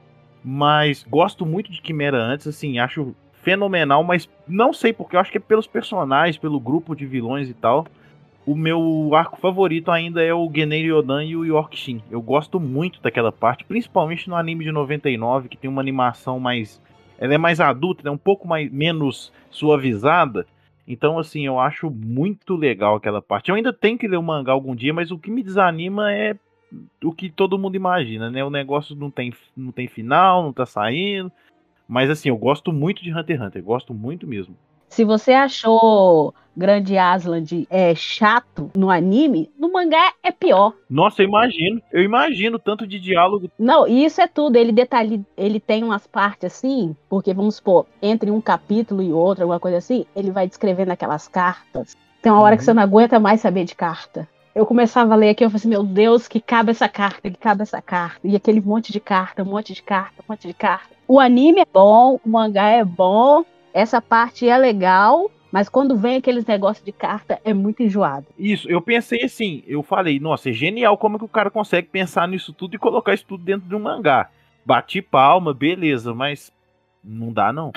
Mas 0.43 1.03
gosto 1.03 1.45
muito 1.45 1.71
de 1.71 1.81
Quimera 1.81 2.17
antes, 2.17 2.47
assim, 2.47 2.79
acho 2.79 3.15
fenomenal, 3.43 4.03
mas 4.03 4.29
não 4.47 4.73
sei 4.73 4.93
porque, 4.93 5.15
eu 5.15 5.19
acho 5.19 5.31
que 5.31 5.37
é 5.37 5.41
pelos 5.41 5.67
personagens, 5.67 6.37
pelo 6.37 6.59
grupo 6.59 6.95
de 6.95 7.05
vilões 7.05 7.49
e 7.49 7.53
tal. 7.53 7.85
O 8.45 8.55
meu 8.55 9.11
arco 9.13 9.39
favorito 9.39 9.89
ainda 9.89 10.21
é 10.21 10.33
o 10.33 10.49
Genei 10.53 10.89
Yodan 10.89 11.23
e 11.23 11.35
o 11.35 11.45
Yorkshin. 11.45 12.01
Eu 12.11 12.21
gosto 12.21 12.59
muito 12.59 13.01
daquela 13.01 13.31
parte, 13.31 13.63
principalmente 13.63 14.29
no 14.29 14.35
anime 14.35 14.65
de 14.65 14.71
99, 14.71 15.47
que 15.47 15.57
tem 15.57 15.69
uma 15.69 15.81
animação 15.81 16.39
mais. 16.39 16.81
Ela 17.17 17.35
é 17.35 17.37
mais 17.37 17.59
adulta, 17.59 18.07
é 18.07 18.11
um 18.11 18.17
pouco 18.17 18.47
mais 18.47 18.71
menos 18.71 19.31
suavizada. 19.49 20.45
Então, 20.87 21.17
assim, 21.17 21.45
eu 21.45 21.59
acho 21.59 21.89
muito 21.89 22.55
legal 22.55 22.95
aquela 22.95 23.21
parte. 23.21 23.49
Eu 23.49 23.55
ainda 23.55 23.71
tenho 23.71 23.97
que 23.97 24.07
ler 24.07 24.17
o 24.17 24.23
mangá 24.23 24.51
algum 24.51 24.75
dia, 24.75 24.93
mas 24.93 25.11
o 25.11 25.17
que 25.17 25.31
me 25.31 25.41
desanima 25.41 26.11
é 26.11 26.35
o 27.03 27.13
que 27.13 27.29
todo 27.29 27.57
mundo 27.57 27.75
imagina, 27.75 28.29
né? 28.29 28.43
O 28.43 28.49
negócio 28.49 28.95
não 28.95 29.09
tem, 29.09 29.33
não 29.55 29.71
tem 29.71 29.87
final, 29.87 30.43
não 30.43 30.51
tá 30.51 30.65
saindo. 30.65 31.31
Mas 31.87 32.09
assim, 32.09 32.29
eu 32.29 32.37
gosto 32.37 32.73
muito 32.73 33.03
de 33.03 33.13
Hunter 33.13 33.37
x 33.37 33.45
Hunter, 33.45 33.63
gosto 33.63 33.93
muito 33.93 34.27
mesmo. 34.27 34.55
Se 34.93 35.03
você 35.03 35.33
achou 35.33 36.35
Grande 36.55 36.99
Asland 36.99 37.65
é 37.67 37.95
chato 37.95 38.69
no 38.77 38.91
anime, 38.91 39.49
no 39.57 39.71
mangá 39.71 40.13
é 40.21 40.31
pior. 40.31 40.73
Nossa, 40.87 41.23
eu 41.23 41.27
imagino. 41.27 41.81
Eu 41.91 42.03
imagino 42.03 42.59
tanto 42.59 42.85
de 42.85 42.99
diálogo. 42.99 43.49
Não, 43.57 43.87
e 43.87 44.05
isso 44.05 44.21
é 44.21 44.27
tudo. 44.27 44.55
Ele 44.55 44.71
detalhe, 44.71 45.25
ele 45.35 45.59
tem 45.59 45.83
umas 45.83 46.05
partes 46.05 46.53
assim, 46.53 46.95
porque 47.09 47.33
vamos 47.33 47.55
supor, 47.55 47.87
entre 48.03 48.29
um 48.29 48.39
capítulo 48.39 49.01
e 49.01 49.11
outro, 49.11 49.45
alguma 49.45 49.59
coisa 49.59 49.77
assim, 49.77 50.05
ele 50.15 50.29
vai 50.29 50.47
descrevendo 50.47 50.91
aquelas 50.91 51.27
cartas. 51.27 51.97
Tem 52.21 52.31
uma 52.31 52.41
hora 52.41 52.53
uhum. 52.53 52.59
que 52.59 52.63
você 52.63 52.73
não 52.75 52.83
aguenta 52.83 53.19
mais 53.19 53.41
saber 53.41 53.65
de 53.65 53.73
carta. 53.73 54.29
Eu 54.53 54.67
começava 54.67 55.15
a 55.15 55.17
ler 55.17 55.29
aqui, 55.29 55.43
eu 55.43 55.49
falei 55.49 55.59
assim, 55.59 55.69
meu 55.69 55.81
Deus, 55.81 56.27
que 56.27 56.39
cabe 56.39 56.69
essa 56.69 56.87
carta, 56.87 57.31
que 57.31 57.37
cabe 57.37 57.63
essa 57.63 57.81
carta. 57.81 58.19
E 58.23 58.35
aquele 58.35 58.61
monte 58.61 58.91
de 58.91 58.99
carta, 58.99 59.41
um 59.41 59.47
monte 59.47 59.73
de 59.73 59.81
carta, 59.81 60.21
um 60.21 60.31
monte 60.31 60.47
de 60.47 60.53
carta. 60.53 60.93
O 61.07 61.19
anime 61.19 61.61
é 61.61 61.65
bom, 61.65 62.19
o 62.23 62.29
mangá 62.29 62.69
é 62.69 62.85
bom, 62.85 63.43
essa 63.73 64.01
parte 64.01 64.47
é 64.47 64.57
legal, 64.57 65.29
mas 65.51 65.67
quando 65.67 65.97
vem 65.97 66.17
aqueles 66.17 66.45
negócios 66.45 66.85
de 66.85 66.91
carta, 66.91 67.39
é 67.43 67.53
muito 67.53 67.83
enjoado. 67.83 68.27
Isso, 68.37 68.69
eu 68.69 68.81
pensei 68.81 69.23
assim, 69.23 69.63
eu 69.67 69.83
falei, 69.83 70.19
nossa, 70.19 70.49
é 70.49 70.53
genial 70.53 70.97
como 70.97 71.17
que 71.17 71.25
o 71.25 71.29
cara 71.29 71.51
consegue 71.51 71.87
pensar 71.89 72.27
nisso 72.27 72.53
tudo 72.53 72.75
e 72.75 72.79
colocar 72.79 73.13
isso 73.13 73.25
tudo 73.25 73.43
dentro 73.43 73.67
de 73.67 73.75
um 73.75 73.79
mangá. 73.79 74.29
Bati 74.65 75.01
palma, 75.01 75.53
beleza, 75.53 76.13
mas 76.13 76.51
não 77.03 77.33
dá 77.33 77.51
não. 77.51 77.71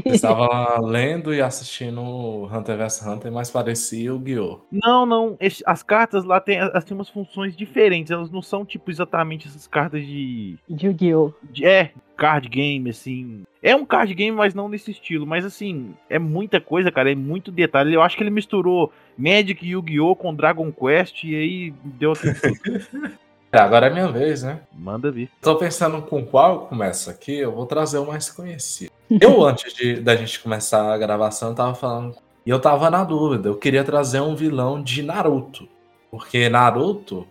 estava 0.07 0.81
lendo 0.85 1.35
e 1.35 1.41
assistindo 1.41 2.01
Hunter 2.47 2.77
vs 2.77 3.07
Hunter, 3.07 3.33
mas 3.33 3.51
parecia 3.51 4.15
o 4.15 4.19
Guiô. 4.19 4.61
Não, 4.71 5.05
não. 5.05 5.37
As 5.67 5.83
cartas 5.83 6.25
lá 6.25 6.41
têm, 6.41 6.59
elas 6.59 6.85
têm 6.85 6.97
umas 6.97 7.09
funções 7.09 7.57
diferentes. 7.57 8.11
Elas 8.11 8.31
não 8.31 8.43
são, 8.43 8.65
tipo, 8.65 8.91
exatamente 8.91 9.49
essas 9.49 9.67
cartas 9.67 10.05
de. 10.05 10.59
De 10.69 10.87
Yu-Gi-Oh! 10.87 11.33
É, 11.63 11.91
card 12.17 12.49
game, 12.49 12.91
assim. 12.91 13.45
É 13.63 13.75
um 13.75 13.85
card 13.85 14.15
game, 14.15 14.37
mas 14.37 14.55
não 14.55 14.69
nesse 14.69 14.91
estilo. 14.91 15.27
Mas, 15.27 15.45
assim, 15.45 15.95
é 16.09 16.19
muita 16.19 16.61
coisa, 16.61 16.91
cara. 16.91 17.11
É 17.11 17.15
muito 17.15 17.51
detalhe. 17.51 17.95
Eu 17.95 18.03
acho 18.03 18.17
que 18.17 18.23
ele 18.23 18.31
misturou 18.31 18.93
Magic 19.17 19.65
e 19.65 19.71
Yu-Gi-Oh! 19.71 20.17
com 20.17 20.35
Dragon 20.35 20.71
Quest 20.73 21.25
e 21.25 21.35
aí 21.35 21.75
deu 21.85 22.13
aquilo 22.13 22.35
tudo. 22.35 23.11
É, 23.53 23.59
agora 23.59 23.89
é 23.89 23.91
minha 23.91 24.07
vez, 24.07 24.45
né? 24.45 24.61
Manda 24.73 25.11
vir. 25.11 25.29
Tô 25.41 25.57
pensando 25.57 26.01
com 26.03 26.25
qual 26.25 26.53
eu 26.53 26.61
começo 26.61 27.11
aqui, 27.11 27.37
eu 27.37 27.51
vou 27.51 27.67
trazer 27.67 27.99
o 27.99 28.07
mais 28.07 28.31
conhecido. 28.31 28.93
Eu, 29.21 29.43
antes 29.45 29.73
de, 29.75 29.97
da 29.97 30.15
gente 30.15 30.39
começar 30.41 30.93
a 30.93 30.99
gravação, 30.99 31.55
tava 31.55 31.75
falando. 31.75 32.17
E 32.47 32.51
eu 32.51 32.61
tava 32.61 32.91
na 32.91 33.03
dúvida, 33.03 33.49
eu 33.49 33.57
queria 33.57 33.83
trazer 33.83 34.21
um 34.21 34.37
vilão 34.37 34.83
de 34.83 35.03
Naruto. 35.03 35.69
Porque 36.11 36.49
Naruto, 36.49 37.27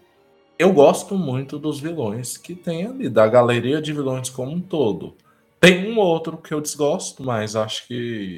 eu 0.57 0.73
gosto 0.73 1.15
muito 1.15 1.57
dos 1.57 1.79
vilões 1.79 2.37
que 2.37 2.53
tem 2.53 2.85
ali, 2.85 3.09
da 3.09 3.27
galeria 3.27 3.81
de 3.81 3.93
vilões 3.93 4.29
como 4.29 4.51
um 4.51 4.61
todo. 4.61 5.15
Tem 5.59 5.91
um 5.91 5.97
outro 5.97 6.37
que 6.37 6.53
eu 6.53 6.61
desgosto, 6.61 7.23
mas 7.23 7.55
acho 7.55 7.87
que 7.87 7.93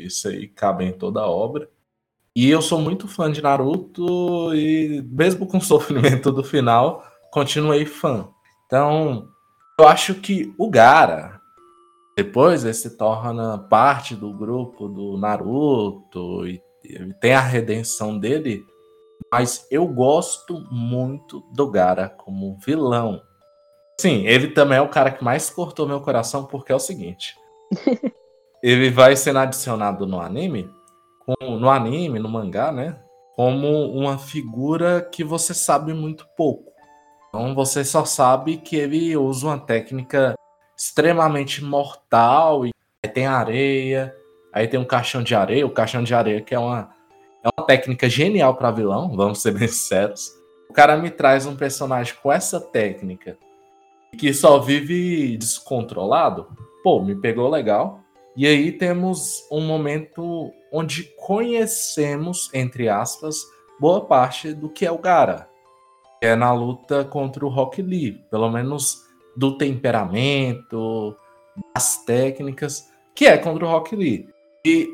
isso 0.05 0.27
aí 0.27 0.47
cabe 0.47 0.85
em 0.85 0.91
toda 0.91 1.21
a 1.21 1.29
obra. 1.29 1.69
E 2.35 2.49
eu 2.49 2.61
sou 2.61 2.79
muito 2.79 3.07
fã 3.07 3.31
de 3.31 3.41
Naruto 3.41 4.53
e 4.55 5.03
mesmo 5.07 5.47
com 5.47 5.57
o 5.57 5.61
sofrimento 5.65 6.31
do 6.31 6.43
final, 6.43 7.03
continuei 7.31 7.85
fã. 7.85 8.29
Então, 8.65 9.27
eu 9.79 9.87
acho 9.87 10.15
que 10.15 10.53
o 10.57 10.69
Gara, 10.69 11.40
depois 12.15 12.63
ele 12.63 12.73
se 12.73 12.97
torna 12.97 13.57
parte 13.57 14.15
do 14.15 14.33
grupo 14.33 14.87
do 14.87 15.17
Naruto 15.17 16.45
e 16.47 16.61
tem 17.19 17.33
a 17.33 17.39
redenção 17.39 18.17
dele, 18.17 18.65
mas 19.31 19.65
eu 19.71 19.87
gosto 19.87 20.59
muito 20.71 21.41
do 21.53 21.69
Gara 21.69 22.09
como 22.09 22.57
vilão. 22.65 23.21
Sim, 23.99 24.25
ele 24.25 24.49
também 24.49 24.77
é 24.77 24.81
o 24.81 24.89
cara 24.89 25.11
que 25.11 25.23
mais 25.23 25.49
cortou 25.49 25.87
meu 25.87 26.01
coração 26.01 26.45
porque 26.45 26.71
é 26.71 26.75
o 26.75 26.79
seguinte. 26.79 27.35
ele 28.61 28.89
vai 28.89 29.15
sendo 29.15 29.39
adicionado 29.39 30.05
no 30.05 30.19
anime, 30.19 30.69
no 31.39 31.69
anime, 31.69 32.19
no 32.19 32.27
mangá, 32.27 32.71
né? 32.71 32.99
Como 33.35 33.91
uma 33.91 34.17
figura 34.17 35.01
que 35.01 35.23
você 35.23 35.53
sabe 35.53 35.93
muito 35.93 36.25
pouco. 36.35 36.71
Então 37.29 37.55
você 37.55 37.85
só 37.85 38.03
sabe 38.03 38.57
que 38.57 38.75
ele 38.75 39.15
usa 39.15 39.47
uma 39.47 39.59
técnica 39.59 40.35
extremamente 40.81 41.63
mortal 41.63 42.65
e 42.65 42.71
aí 43.03 43.11
tem 43.11 43.27
areia, 43.27 44.15
aí 44.51 44.67
tem 44.67 44.79
um 44.79 44.85
caixão 44.85 45.21
de 45.21 45.35
areia, 45.35 45.65
o 45.65 45.69
caixão 45.69 46.03
de 46.03 46.15
areia 46.15 46.41
que 46.41 46.55
é 46.55 46.59
uma, 46.59 46.89
é 47.43 47.49
uma 47.55 47.67
técnica 47.67 48.09
genial 48.09 48.55
para 48.55 48.71
vilão, 48.71 49.15
vamos 49.15 49.43
ser 49.43 49.51
bem 49.53 49.67
sinceros. 49.67 50.31
O 50.67 50.73
cara 50.73 50.97
me 50.97 51.11
traz 51.11 51.45
um 51.45 51.55
personagem 51.55 52.15
com 52.23 52.31
essa 52.31 52.59
técnica 52.59 53.37
que 54.17 54.33
só 54.33 54.57
vive 54.57 55.37
descontrolado, 55.37 56.47
pô, 56.83 57.01
me 57.01 57.15
pegou 57.15 57.47
legal. 57.47 57.99
E 58.35 58.47
aí 58.47 58.71
temos 58.71 59.45
um 59.51 59.61
momento 59.61 60.51
onde 60.71 61.03
conhecemos, 61.17 62.49
entre 62.53 62.89
aspas, 62.89 63.37
boa 63.79 64.05
parte 64.05 64.53
do 64.53 64.69
que 64.69 64.85
é 64.85 64.91
o 64.91 64.97
Gara 64.97 65.51
que 66.21 66.27
é 66.27 66.35
na 66.35 66.53
luta 66.53 67.03
contra 67.03 67.43
o 67.43 67.49
Rock 67.49 67.81
Lee, 67.81 68.23
pelo 68.29 68.47
menos 68.47 69.07
do 69.35 69.57
temperamento, 69.57 71.15
das 71.73 72.03
técnicas, 72.05 72.89
que 73.15 73.25
é 73.25 73.37
contra 73.37 73.65
o 73.65 73.69
Rock 73.69 73.95
Lee. 73.95 74.27
E 74.65 74.89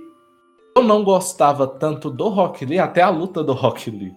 eu 0.76 0.84
não 0.84 1.04
gostava 1.04 1.68
tanto 1.68 2.10
do 2.10 2.30
Rock 2.30 2.66
Lee 2.66 2.80
até 2.80 3.02
a 3.02 3.10
luta 3.10 3.44
do 3.44 3.54
Rock 3.54 3.90
Lee. 3.90 4.16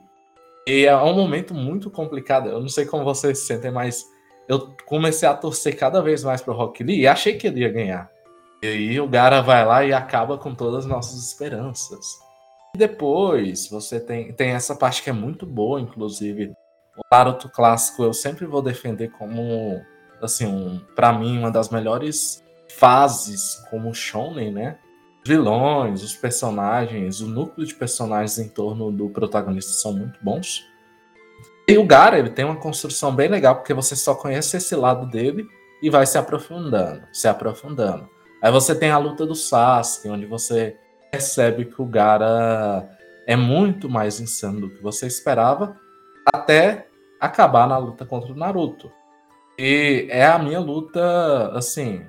E 0.66 0.84
é 0.84 0.96
um 0.96 1.14
momento 1.14 1.54
muito 1.54 1.90
complicado. 1.90 2.48
Eu 2.48 2.60
não 2.60 2.68
sei 2.68 2.84
como 2.84 3.04
vocês 3.04 3.38
se 3.38 3.46
sentem, 3.46 3.70
mas 3.70 4.04
eu 4.48 4.74
comecei 4.86 5.28
a 5.28 5.34
torcer 5.34 5.76
cada 5.76 6.02
vez 6.02 6.22
mais 6.22 6.42
pro 6.42 6.52
Rock 6.52 6.82
Lee 6.82 7.00
e 7.00 7.06
achei 7.06 7.36
que 7.36 7.46
ele 7.46 7.60
ia 7.60 7.72
ganhar. 7.72 8.10
E 8.62 8.66
aí 8.66 9.00
o 9.00 9.08
Gara 9.08 9.40
vai 9.40 9.64
lá 9.64 9.84
e 9.84 9.92
acaba 9.92 10.36
com 10.36 10.54
todas 10.54 10.84
as 10.84 10.86
nossas 10.86 11.24
esperanças. 11.24 12.18
E 12.74 12.78
depois 12.78 13.68
você 13.68 13.98
tem, 13.98 14.32
tem 14.32 14.50
essa 14.50 14.76
parte 14.76 15.02
que 15.02 15.10
é 15.10 15.12
muito 15.12 15.46
boa, 15.46 15.80
inclusive. 15.80 16.52
O 16.96 17.00
Naruto 17.10 17.48
clássico 17.48 18.02
eu 18.02 18.12
sempre 18.12 18.44
vou 18.44 18.60
defender 18.60 19.08
como, 19.12 19.80
assim, 20.20 20.46
um, 20.46 20.80
para 20.94 21.12
mim, 21.12 21.38
uma 21.38 21.50
das 21.50 21.70
melhores 21.70 22.42
fases 22.68 23.56
como 23.70 23.94
shonen, 23.94 24.52
né? 24.52 24.78
vilões, 25.24 26.02
os 26.02 26.14
personagens, 26.16 27.20
o 27.20 27.28
núcleo 27.28 27.66
de 27.66 27.74
personagens 27.74 28.38
em 28.38 28.48
torno 28.48 28.90
do 28.90 29.08
protagonista 29.10 29.72
são 29.72 29.92
muito 29.92 30.18
bons. 30.22 30.66
E 31.68 31.76
o 31.76 31.86
Gara, 31.86 32.18
ele 32.18 32.30
tem 32.30 32.44
uma 32.44 32.56
construção 32.56 33.14
bem 33.14 33.28
legal, 33.28 33.56
porque 33.56 33.74
você 33.74 33.94
só 33.94 34.14
conhece 34.14 34.56
esse 34.56 34.74
lado 34.74 35.06
dele 35.06 35.46
e 35.82 35.90
vai 35.90 36.06
se 36.06 36.18
aprofundando, 36.18 37.02
se 37.12 37.28
aprofundando. 37.28 38.08
Aí 38.42 38.50
você 38.50 38.74
tem 38.74 38.90
a 38.90 38.98
luta 38.98 39.26
do 39.26 39.34
Sasuke, 39.34 40.08
onde 40.08 40.26
você 40.26 40.76
percebe 41.10 41.66
que 41.66 41.80
o 41.80 41.86
Gara 41.86 42.88
é 43.26 43.36
muito 43.36 43.88
mais 43.88 44.18
insano 44.18 44.60
do 44.60 44.70
que 44.70 44.82
você 44.82 45.06
esperava, 45.06 45.76
até 46.26 46.88
acabar 47.20 47.68
na 47.68 47.76
luta 47.76 48.06
contra 48.06 48.32
o 48.32 48.36
Naruto. 48.36 48.90
E 49.62 50.06
é 50.08 50.24
a 50.24 50.38
minha 50.38 50.58
luta, 50.58 51.50
assim, 51.52 52.02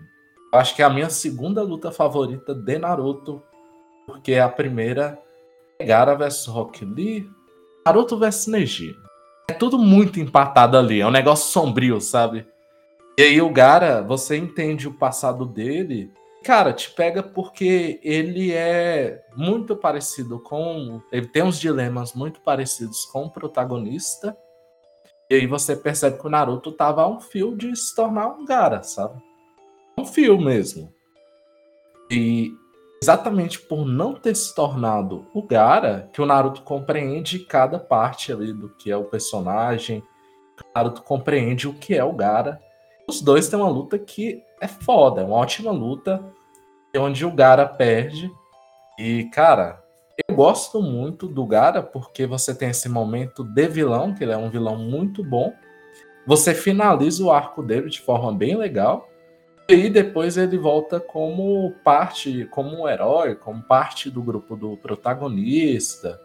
acho 0.53 0.73
que 0.73 0.81
é 0.81 0.85
a 0.85 0.89
minha 0.89 1.09
segunda 1.09 1.61
luta 1.61 1.91
favorita 1.91 2.55
de 2.55 2.77
Naruto, 2.77 3.43
porque 4.07 4.35
a 4.35 4.47
primeira 4.47 5.21
é 5.77 5.83
Gara 5.83 6.15
vs 6.15 6.45
Rock 6.45 6.85
Lee, 6.85 7.29
Naruto 7.85 8.17
vs 8.17 8.47
Neji. 8.47 8.95
É 9.49 9.53
tudo 9.53 9.77
muito 9.77 10.17
empatado 10.17 10.77
ali, 10.77 11.01
é 11.01 11.05
um 11.05 11.11
negócio 11.11 11.51
sombrio, 11.51 11.99
sabe? 11.99 12.47
E 13.19 13.23
aí 13.23 13.41
o 13.41 13.49
Gara, 13.49 14.01
você 14.01 14.37
entende 14.37 14.87
o 14.87 14.93
passado 14.93 15.45
dele 15.45 16.09
Cara, 16.43 16.73
te 16.73 16.89
pega 16.89 17.21
porque 17.21 17.99
ele 18.01 18.51
é 18.51 19.21
muito 19.35 19.75
parecido 19.75 20.39
com. 20.39 20.99
Ele 21.11 21.27
tem 21.27 21.43
uns 21.43 21.59
dilemas 21.59 22.13
muito 22.13 22.41
parecidos 22.41 23.05
com 23.05 23.25
o 23.25 23.29
protagonista. 23.29 24.35
E 25.31 25.33
aí 25.33 25.47
você 25.47 25.77
percebe 25.77 26.17
que 26.19 26.27
o 26.27 26.29
Naruto 26.29 26.73
tava 26.73 27.03
a 27.03 27.07
um 27.07 27.21
fio 27.21 27.55
de 27.55 27.73
se 27.73 27.95
tornar 27.95 28.27
um 28.27 28.43
Gara, 28.43 28.83
sabe? 28.83 29.17
Um 29.97 30.03
fio 30.03 30.37
mesmo. 30.37 30.93
E 32.11 32.51
exatamente 33.01 33.57
por 33.57 33.85
não 33.85 34.13
ter 34.13 34.35
se 34.35 34.53
tornado 34.53 35.25
o 35.33 35.41
Gara, 35.41 36.09
que 36.11 36.21
o 36.21 36.25
Naruto 36.25 36.63
compreende 36.63 37.39
cada 37.39 37.79
parte 37.79 38.33
ali 38.33 38.51
do 38.51 38.67
que 38.71 38.91
é 38.91 38.97
o 38.97 39.05
personagem. 39.05 40.03
O 40.59 40.77
Naruto 40.77 41.01
compreende 41.01 41.65
o 41.65 41.73
que 41.75 41.95
é 41.95 42.03
o 42.03 42.11
Gara. 42.11 42.59
Os 43.07 43.21
dois 43.21 43.47
têm 43.47 43.57
uma 43.57 43.69
luta 43.69 43.97
que 43.97 44.43
é 44.59 44.67
foda, 44.67 45.21
é 45.21 45.23
uma 45.23 45.37
ótima 45.37 45.71
luta, 45.71 46.21
onde 46.93 47.25
o 47.25 47.31
Gara 47.31 47.65
perde. 47.65 48.29
E, 48.99 49.23
cara, 49.31 49.80
gosto 50.31 50.81
muito 50.81 51.27
do 51.27 51.45
Gara 51.45 51.83
porque 51.83 52.25
você 52.25 52.55
tem 52.55 52.69
esse 52.69 52.89
momento 52.89 53.43
de 53.43 53.67
vilão, 53.67 54.13
que 54.13 54.23
ele 54.23 54.31
é 54.31 54.37
um 54.37 54.49
vilão 54.49 54.77
muito 54.77 55.23
bom. 55.23 55.53
Você 56.25 56.53
finaliza 56.53 57.23
o 57.23 57.31
arco 57.31 57.61
dele 57.63 57.89
de 57.89 57.99
forma 57.99 58.33
bem 58.33 58.55
legal. 58.55 59.09
E 59.67 59.89
depois 59.89 60.37
ele 60.37 60.57
volta 60.57 60.99
como 60.99 61.71
parte, 61.83 62.45
como 62.51 62.81
um 62.81 62.89
herói, 62.89 63.35
como 63.35 63.61
parte 63.61 64.09
do 64.09 64.21
grupo 64.21 64.55
do 64.55 64.75
protagonista. 64.77 66.19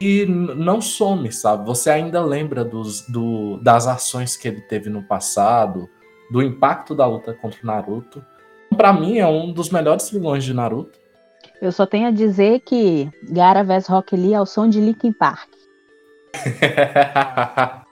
E 0.00 0.26
não 0.26 0.80
some, 0.80 1.30
sabe? 1.30 1.64
Você 1.66 1.90
ainda 1.90 2.20
lembra 2.20 2.64
dos, 2.64 3.02
do, 3.02 3.58
das 3.58 3.86
ações 3.86 4.36
que 4.36 4.48
ele 4.48 4.60
teve 4.62 4.90
no 4.90 5.02
passado, 5.02 5.88
do 6.30 6.42
impacto 6.42 6.94
da 6.94 7.06
luta 7.06 7.32
contra 7.32 7.60
o 7.62 7.66
Naruto. 7.66 8.24
Para 8.76 8.92
mim, 8.92 9.18
é 9.18 9.26
um 9.26 9.52
dos 9.52 9.70
melhores 9.70 10.10
vilões 10.10 10.42
de 10.42 10.52
Naruto. 10.52 10.98
Eu 11.64 11.72
só 11.72 11.86
tenho 11.86 12.08
a 12.08 12.10
dizer 12.10 12.60
que 12.60 13.10
Gara 13.22 13.64
vs 13.64 13.86
Rock 13.86 14.14
Lee 14.14 14.34
é 14.34 14.40
o 14.40 14.44
som 14.44 14.68
de 14.68 14.78
Linkin 14.78 15.12
Park. 15.12 15.48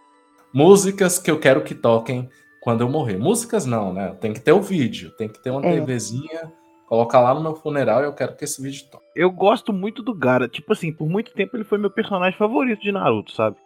Músicas 0.53 1.19
que 1.19 1.31
eu 1.31 1.41
quero 1.41 1.63
que 1.63 1.75
toquem 1.75 2.29
quando 2.61 2.83
eu 2.83 2.91
morrer. 2.91 3.17
Músicas 3.17 3.65
não, 3.65 3.91
né? 3.91 4.15
Tem 4.21 4.35
que 4.35 4.43
ter 4.43 4.53
o 4.53 4.61
vídeo, 4.61 5.11
tem 5.17 5.27
que 5.27 5.43
ter 5.43 5.49
uma 5.49 5.65
é. 5.65 5.81
TVzinha, 5.81 6.53
colocar 6.87 7.21
lá 7.21 7.33
no 7.33 7.41
meu 7.41 7.55
funeral 7.55 8.03
e 8.03 8.05
eu 8.05 8.13
quero 8.13 8.37
que 8.37 8.45
esse 8.45 8.61
vídeo 8.61 8.85
toque. 8.91 9.07
Eu 9.17 9.31
gosto 9.31 9.73
muito 9.73 10.03
do 10.03 10.13
Gara. 10.13 10.47
Tipo 10.51 10.75
assim, 10.75 10.93
por 10.93 11.09
muito 11.09 11.33
tempo 11.33 11.57
ele 11.57 11.65
foi 11.65 11.79
meu 11.79 11.91
personagem 11.91 12.39
favorito 12.39 12.83
de 12.83 12.93
Naruto, 12.93 13.33
sabe? 13.33 13.57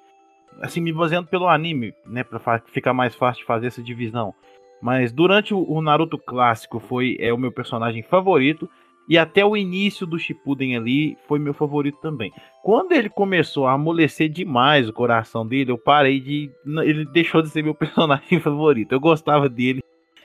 Assim, 0.63 0.81
me 0.81 0.93
baseando 0.93 1.27
pelo 1.27 1.49
anime, 1.49 1.93
né? 2.07 2.23
Pra 2.23 2.61
ficar 2.73 2.95
mais 2.95 3.17
fácil 3.17 3.41
de 3.41 3.47
fazer 3.49 3.67
essa 3.67 3.83
divisão. 3.83 4.33
Mas 4.81 5.11
durante 5.11 5.53
o 5.53 5.83
Naruto 5.83 6.17
clássico 6.17 6.79
foi 6.79 7.17
é 7.19 7.33
o 7.33 7.39
meu 7.39 7.51
personagem 7.51 8.05
favorito. 8.05 8.71
E 9.09 9.17
até 9.17 9.45
o 9.45 9.57
início 9.57 10.07
do 10.07 10.19
Shippuden 10.19 10.77
ali 10.77 11.17
foi 11.29 11.39
meu 11.39 11.55
favorito 11.55 11.99
também. 12.01 12.33
Quando 12.63 12.93
ele 12.93 13.09
começou 13.09 13.67
a 13.67 13.73
amolecer 13.73 14.29
demais 14.29 14.89
o 14.89 14.93
coração 14.93 15.47
dele, 15.47 15.71
eu 15.71 15.79
parei 15.79 16.21
de. 16.21 16.51
Ele 16.85 17.05
deixou 17.05 17.41
de 17.41 17.49
ser 17.49 17.63
meu 17.63 17.75
personagem 17.77 18.41
favorito. 18.41 18.93
Eu 18.93 19.01
gostava 19.01 19.49
dele 19.49 19.83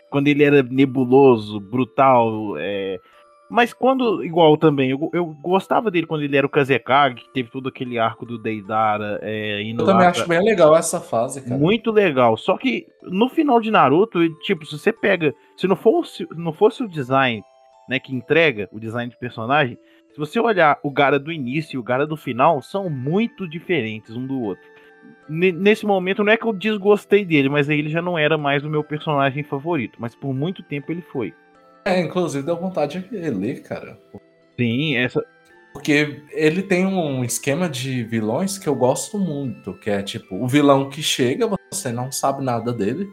quando 0.10 0.28
ele 0.28 0.44
era 0.44 0.62
nebuloso, 0.62 1.60
brutal, 1.60 2.58
é, 2.58 3.00
mas 3.52 3.74
quando, 3.74 4.24
igual 4.24 4.56
também, 4.56 4.92
eu, 4.92 5.10
eu 5.12 5.26
gostava 5.26 5.92
dele 5.92 6.08
quando 6.08 6.22
ele 6.22 6.38
era 6.38 6.48
o 6.48 6.50
Kazekage, 6.50 7.16
que 7.16 7.34
teve 7.34 7.52
todo 7.52 7.68
aquele 7.68 8.00
arco 8.00 8.26
do 8.26 8.38
Deidara. 8.38 9.20
É, 9.22 9.62
eu 9.62 9.86
também 9.86 10.08
acho 10.08 10.26
bem 10.26 10.42
legal 10.42 10.74
essa 10.74 11.02
fase, 11.02 11.42
cara. 11.42 11.60
Muito 11.60 11.92
legal. 11.92 12.38
Só 12.38 12.58
que 12.58 12.88
no 13.04 13.28
final 13.28 13.60
de 13.60 13.70
Naruto, 13.70 14.26
tipo, 14.36 14.66
se 14.66 14.80
você 14.80 14.94
pega. 14.94 15.36
Se 15.58 15.68
não 15.68 15.76
fosse, 15.76 16.26
não 16.34 16.54
fosse 16.54 16.82
o 16.82 16.88
design, 16.88 17.44
né, 17.92 18.00
que 18.00 18.16
entrega 18.16 18.70
o 18.72 18.80
design 18.80 19.12
de 19.12 19.18
personagem, 19.18 19.78
se 20.14 20.18
você 20.18 20.40
olhar 20.40 20.80
o 20.82 20.90
Gara 20.90 21.20
do 21.20 21.30
início 21.30 21.76
e 21.76 21.78
o 21.78 21.84
Gara 21.84 22.08
do 22.08 22.16
final, 22.16 22.62
são 22.62 22.90
muito 22.90 23.46
diferentes 23.46 24.16
um 24.16 24.26
do 24.26 24.40
outro. 24.40 24.64
N 25.30 25.52
nesse 25.52 25.86
momento, 25.86 26.24
não 26.24 26.32
é 26.32 26.38
que 26.38 26.46
eu 26.46 26.54
desgostei 26.54 27.26
dele, 27.26 27.50
mas 27.50 27.68
ele 27.68 27.90
já 27.90 28.02
não 28.02 28.18
era 28.18 28.38
mais 28.38 28.64
o 28.64 28.70
meu 28.70 28.82
personagem 28.82 29.44
favorito. 29.44 29.98
Mas 30.00 30.16
por 30.16 30.34
muito 30.34 30.64
tempo 30.64 30.90
ele 30.90 31.02
foi. 31.02 31.34
É, 31.84 32.00
inclusive 32.00 32.46
deu 32.46 32.56
vontade 32.56 33.00
de 33.00 33.30
ler, 33.30 33.62
cara. 33.62 34.00
Sim, 34.58 34.96
essa. 34.96 35.22
Porque 35.74 36.24
ele 36.32 36.64
tem 36.64 36.86
um 36.86 37.26
esquema 37.26 37.68
de 37.68 38.04
vilões 38.06 38.58
que 38.58 38.70
eu 38.70 38.76
gosto 38.76 39.20
muito, 39.20 39.74
que 39.74 39.90
é 39.90 40.02
tipo, 40.02 40.36
o 40.36 40.48
vilão 40.48 40.90
que 40.90 41.04
chega, 41.04 41.50
você 41.70 41.92
não 41.92 42.10
sabe 42.10 42.42
nada 42.42 42.72
dele. 42.72 43.10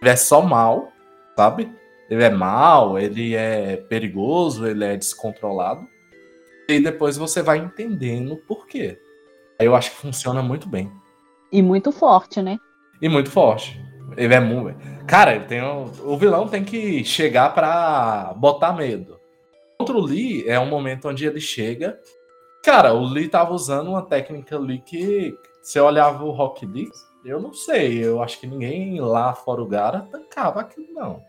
Ele 0.00 0.10
é 0.10 0.16
só 0.16 0.40
mal, 0.40 0.90
sabe? 1.36 1.70
Ele 2.12 2.24
é 2.24 2.28
mal, 2.28 2.98
ele 2.98 3.34
é 3.34 3.78
perigoso, 3.88 4.66
ele 4.66 4.84
é 4.84 4.98
descontrolado. 4.98 5.88
E 6.68 6.78
depois 6.78 7.16
você 7.16 7.40
vai 7.40 7.56
entendendo 7.56 8.36
por 8.36 8.66
quê. 8.66 9.00
Aí 9.58 9.64
eu 9.64 9.74
acho 9.74 9.92
que 9.92 9.96
funciona 9.96 10.42
muito 10.42 10.68
bem. 10.68 10.92
E 11.50 11.62
muito 11.62 11.90
forte, 11.90 12.42
né? 12.42 12.58
E 13.00 13.08
muito 13.08 13.30
forte. 13.30 13.82
Ele 14.14 14.34
é 14.34 14.40
muito. 14.40 14.78
Cara, 15.06 15.34
ele 15.34 15.46
tem 15.46 15.62
um... 15.62 15.90
o 16.04 16.18
vilão 16.18 16.46
tem 16.46 16.62
que 16.62 17.02
chegar 17.02 17.54
pra 17.54 18.34
botar 18.36 18.74
medo. 18.74 19.18
Contra 19.78 19.96
o 19.96 20.04
Lee 20.04 20.46
é 20.46 20.60
um 20.60 20.68
momento 20.68 21.08
onde 21.08 21.24
ele 21.24 21.40
chega. 21.40 21.98
Cara, 22.62 22.92
o 22.92 23.06
Lee 23.06 23.26
tava 23.26 23.54
usando 23.54 23.88
uma 23.88 24.02
técnica 24.02 24.56
ali 24.56 24.80
que 24.80 25.34
você 25.62 25.80
olhava 25.80 26.22
o 26.22 26.30
Rock 26.30 26.66
Lee, 26.66 26.90
eu 27.24 27.40
não 27.40 27.54
sei, 27.54 28.04
eu 28.04 28.22
acho 28.22 28.38
que 28.38 28.46
ninguém 28.46 29.00
lá 29.00 29.32
fora 29.32 29.62
o 29.62 29.66
Gara 29.66 30.06
tancava 30.10 30.60
aquilo, 30.60 30.92
não. 30.92 31.22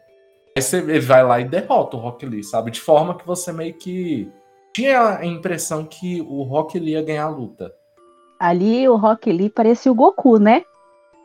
Aí 0.55 0.61
você 0.61 0.99
vai 0.99 1.23
lá 1.23 1.39
e 1.39 1.45
derrota 1.45 1.97
o 1.97 1.99
Rock 1.99 2.25
Lee, 2.25 2.43
sabe? 2.43 2.69
De 2.69 2.79
forma 2.79 3.15
que 3.15 3.25
você 3.25 3.51
meio 3.51 3.73
que 3.73 4.31
tinha 4.73 5.17
a 5.17 5.25
impressão 5.25 5.85
que 5.85 6.21
o 6.21 6.43
Rock 6.43 6.79
Lee 6.79 6.93
ia 6.93 7.01
ganhar 7.03 7.25
a 7.25 7.29
luta. 7.29 7.73
Ali 8.39 8.87
o 8.87 8.95
Rock 8.95 9.31
Lee 9.31 9.49
parecia 9.49 9.91
o 9.91 9.95
Goku, 9.95 10.37
né? 10.37 10.63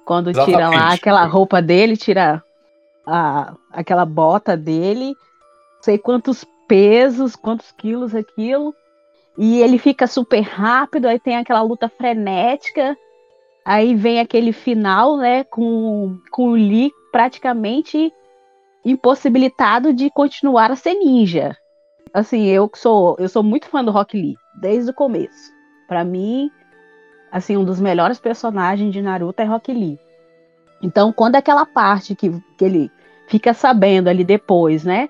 Quando 0.04 0.30
Exatamente. 0.30 0.56
tira 0.56 0.68
lá 0.70 0.94
aquela 0.94 1.24
roupa 1.24 1.60
dele, 1.60 1.96
tira 1.96 2.42
a, 3.06 3.54
aquela 3.70 4.06
bota 4.06 4.56
dele, 4.56 5.14
sei 5.80 5.98
quantos 5.98 6.44
pesos, 6.66 7.36
quantos 7.36 7.70
quilos 7.72 8.14
aquilo. 8.14 8.74
E 9.36 9.60
ele 9.60 9.78
fica 9.78 10.06
super 10.06 10.40
rápido, 10.40 11.06
aí 11.06 11.18
tem 11.18 11.36
aquela 11.36 11.62
luta 11.62 11.88
frenética. 11.88 12.96
Aí 13.64 13.94
vem 13.94 14.20
aquele 14.20 14.52
final, 14.52 15.18
né, 15.18 15.44
com, 15.44 16.18
com 16.30 16.50
o 16.50 16.54
Lee 16.54 16.90
praticamente 17.12 18.12
impossibilitado 18.90 19.92
de 19.92 20.10
continuar 20.10 20.70
a 20.70 20.76
ser 20.76 20.94
ninja. 20.94 21.56
Assim, 22.12 22.46
eu 22.46 22.70
sou, 22.74 23.16
eu 23.18 23.28
sou 23.28 23.42
muito 23.42 23.66
fã 23.66 23.84
do 23.84 23.90
Rock 23.90 24.16
Lee, 24.16 24.36
desde 24.60 24.90
o 24.90 24.94
começo. 24.94 25.52
Para 25.86 26.04
mim, 26.04 26.50
assim, 27.30 27.56
um 27.56 27.64
dos 27.64 27.80
melhores 27.80 28.18
personagens 28.18 28.92
de 28.92 29.02
Naruto 29.02 29.42
é 29.42 29.44
Rock 29.44 29.72
Lee. 29.72 29.98
Então, 30.82 31.12
quando 31.12 31.36
aquela 31.36 31.66
parte 31.66 32.14
que, 32.14 32.30
que 32.56 32.64
ele 32.64 32.90
fica 33.28 33.52
sabendo 33.52 34.08
ali 34.08 34.24
depois, 34.24 34.84
né? 34.84 35.08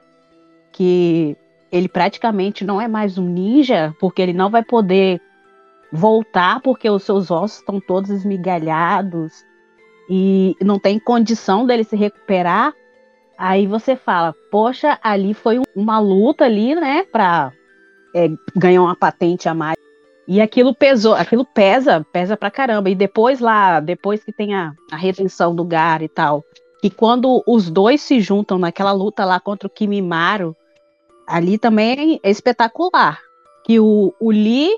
Que 0.72 1.36
ele 1.70 1.88
praticamente 1.88 2.64
não 2.64 2.80
é 2.80 2.88
mais 2.88 3.18
um 3.18 3.28
ninja, 3.28 3.94
porque 4.00 4.20
ele 4.20 4.32
não 4.32 4.50
vai 4.50 4.64
poder 4.64 5.20
voltar 5.92 6.60
porque 6.60 6.88
os 6.90 7.02
seus 7.02 7.30
ossos 7.30 7.58
estão 7.58 7.80
todos 7.80 8.10
esmigalhados 8.10 9.44
e 10.10 10.54
não 10.60 10.78
tem 10.78 10.98
condição 10.98 11.66
dele 11.66 11.84
se 11.84 11.96
recuperar. 11.96 12.74
Aí 13.38 13.68
você 13.68 13.94
fala, 13.94 14.34
poxa, 14.50 14.98
ali 15.00 15.32
foi 15.32 15.62
uma 15.76 16.00
luta 16.00 16.44
ali, 16.44 16.74
né, 16.74 17.04
para 17.04 17.52
é, 18.12 18.28
ganhar 18.56 18.82
uma 18.82 18.96
patente 18.96 19.48
a 19.48 19.54
mais. 19.54 19.76
E 20.26 20.40
aquilo 20.40 20.74
pesou, 20.74 21.14
aquilo 21.14 21.46
pesa, 21.46 22.04
pesa 22.12 22.36
pra 22.36 22.50
caramba. 22.50 22.90
E 22.90 22.96
depois 22.96 23.38
lá, 23.38 23.78
depois 23.78 24.24
que 24.24 24.32
tem 24.32 24.54
a, 24.54 24.74
a 24.90 24.96
retenção 24.96 25.54
do 25.54 25.64
Gar 25.64 26.02
e 26.02 26.08
tal, 26.08 26.44
que 26.82 26.90
quando 26.90 27.42
os 27.46 27.70
dois 27.70 28.02
se 28.02 28.20
juntam 28.20 28.58
naquela 28.58 28.92
luta 28.92 29.24
lá 29.24 29.38
contra 29.38 29.68
o 29.68 29.70
Kimimaro, 29.70 30.54
ali 31.26 31.56
também 31.58 32.20
é 32.22 32.30
espetacular. 32.30 33.20
Que 33.64 33.78
o, 33.78 34.12
o 34.20 34.30
Lee, 34.30 34.70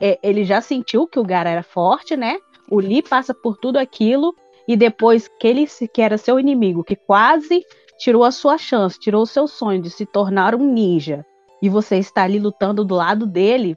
é, 0.00 0.18
ele 0.22 0.44
já 0.44 0.60
sentiu 0.60 1.06
que 1.06 1.18
o 1.18 1.24
Gar 1.24 1.46
era 1.48 1.64
forte, 1.64 2.16
né? 2.16 2.38
O 2.70 2.78
Lee 2.78 3.02
passa 3.02 3.34
por 3.34 3.56
tudo 3.58 3.76
aquilo 3.76 4.34
e 4.68 4.76
depois 4.76 5.28
que 5.28 5.48
ele 5.48 5.66
que 5.92 6.00
era 6.00 6.16
seu 6.16 6.38
inimigo, 6.38 6.84
que 6.84 6.94
quase 6.94 7.64
tirou 7.98 8.24
a 8.24 8.30
sua 8.30 8.56
chance, 8.56 8.98
tirou 8.98 9.22
o 9.22 9.26
seu 9.26 9.46
sonho 9.46 9.82
de 9.82 9.90
se 9.90 10.06
tornar 10.06 10.54
um 10.54 10.72
ninja, 10.72 11.24
e 11.60 11.68
você 11.68 11.96
está 11.96 12.22
ali 12.22 12.38
lutando 12.38 12.84
do 12.84 12.94
lado 12.94 13.26
dele, 13.26 13.76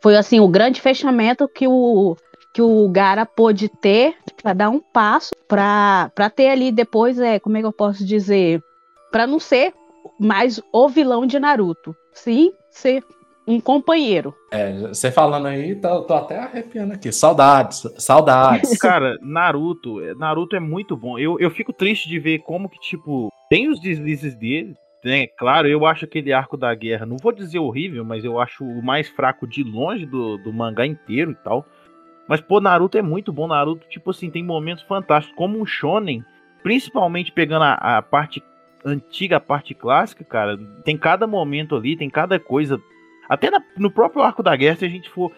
foi 0.00 0.16
assim 0.16 0.40
o 0.40 0.48
grande 0.48 0.80
fechamento 0.80 1.48
que 1.48 1.66
o 1.66 2.16
que 2.54 2.60
o 2.60 2.86
Gara 2.90 3.24
pôde 3.24 3.66
ter 3.66 4.14
para 4.42 4.52
dar 4.52 4.68
um 4.68 4.78
passo 4.78 5.30
para 5.48 6.30
ter 6.34 6.50
ali 6.50 6.70
depois 6.70 7.18
é 7.18 7.38
como 7.38 7.56
é 7.56 7.60
que 7.60 7.66
eu 7.66 7.72
posso 7.72 8.04
dizer 8.04 8.60
para 9.10 9.26
não 9.26 9.38
ser 9.38 9.72
mais 10.20 10.60
o 10.70 10.88
vilão 10.88 11.24
de 11.26 11.38
Naruto, 11.38 11.96
sim 12.12 12.52
ser 12.70 13.02
um 13.46 13.60
companheiro. 13.60 14.34
É, 14.50 14.88
você 14.88 15.10
falando 15.10 15.46
aí, 15.46 15.74
tô, 15.74 16.02
tô, 16.02 16.14
até 16.14 16.38
arrepiando 16.38 16.92
aqui. 16.92 17.10
Saudades, 17.10 17.82
saudades. 17.98 18.78
Cara, 18.78 19.16
Naruto, 19.20 19.96
Naruto 20.16 20.54
é 20.54 20.60
muito 20.60 20.96
bom. 20.96 21.18
Eu, 21.18 21.38
eu 21.40 21.50
fico 21.50 21.72
triste 21.72 22.08
de 22.08 22.18
ver 22.18 22.38
como 22.40 22.68
que, 22.68 22.78
tipo, 22.78 23.30
tem 23.52 23.68
os 23.68 23.78
deslizes 23.78 24.34
dele, 24.34 24.74
né? 25.04 25.26
Claro, 25.26 25.68
eu 25.68 25.84
acho 25.84 26.06
aquele 26.06 26.32
arco 26.32 26.56
da 26.56 26.74
guerra, 26.74 27.04
não 27.04 27.18
vou 27.18 27.32
dizer 27.32 27.58
horrível, 27.58 28.02
mas 28.02 28.24
eu 28.24 28.40
acho 28.40 28.64
o 28.64 28.82
mais 28.82 29.10
fraco 29.10 29.46
de 29.46 29.62
longe 29.62 30.06
do, 30.06 30.38
do 30.38 30.50
mangá 30.50 30.86
inteiro 30.86 31.32
e 31.32 31.34
tal. 31.34 31.66
Mas, 32.26 32.40
pô, 32.40 32.62
Naruto 32.62 32.96
é 32.96 33.02
muito 33.02 33.30
bom. 33.30 33.46
Naruto, 33.46 33.86
tipo 33.90 34.08
assim, 34.08 34.30
tem 34.30 34.42
momentos 34.42 34.82
fantásticos. 34.84 35.36
Como 35.36 35.60
um 35.60 35.66
shonen, 35.66 36.24
principalmente 36.62 37.30
pegando 37.30 37.64
a, 37.64 37.74
a 37.74 38.00
parte 38.00 38.42
antiga, 38.82 39.36
a 39.36 39.40
parte 39.40 39.74
clássica, 39.74 40.24
cara, 40.24 40.56
tem 40.82 40.96
cada 40.96 41.26
momento 41.26 41.76
ali, 41.76 41.94
tem 41.94 42.08
cada 42.08 42.40
coisa 42.40 42.80
até 43.28 43.50
na, 43.50 43.62
no 43.76 43.90
próprio 43.90 44.22
arco 44.22 44.42
da 44.42 44.56
guerra, 44.56 44.76
se 44.76 44.86
a 44.86 44.88
gente 44.88 45.10
for 45.10 45.30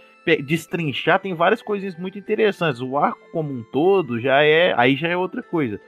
destrinchar, 0.46 1.18
tem 1.18 1.35
várias 1.35 1.62
coisinhas 1.62 1.96
muito 1.96 2.16
interessantes. 2.16 2.81
O 2.81 2.96
arco 2.96 3.18
como 3.33 3.53
um 3.53 3.64
todo 3.72 4.20
já 4.20 4.40
é. 4.44 4.72
Aí 4.77 4.94
já 4.94 5.09
é 5.09 5.16
outra 5.16 5.42
coisa. 5.42 5.81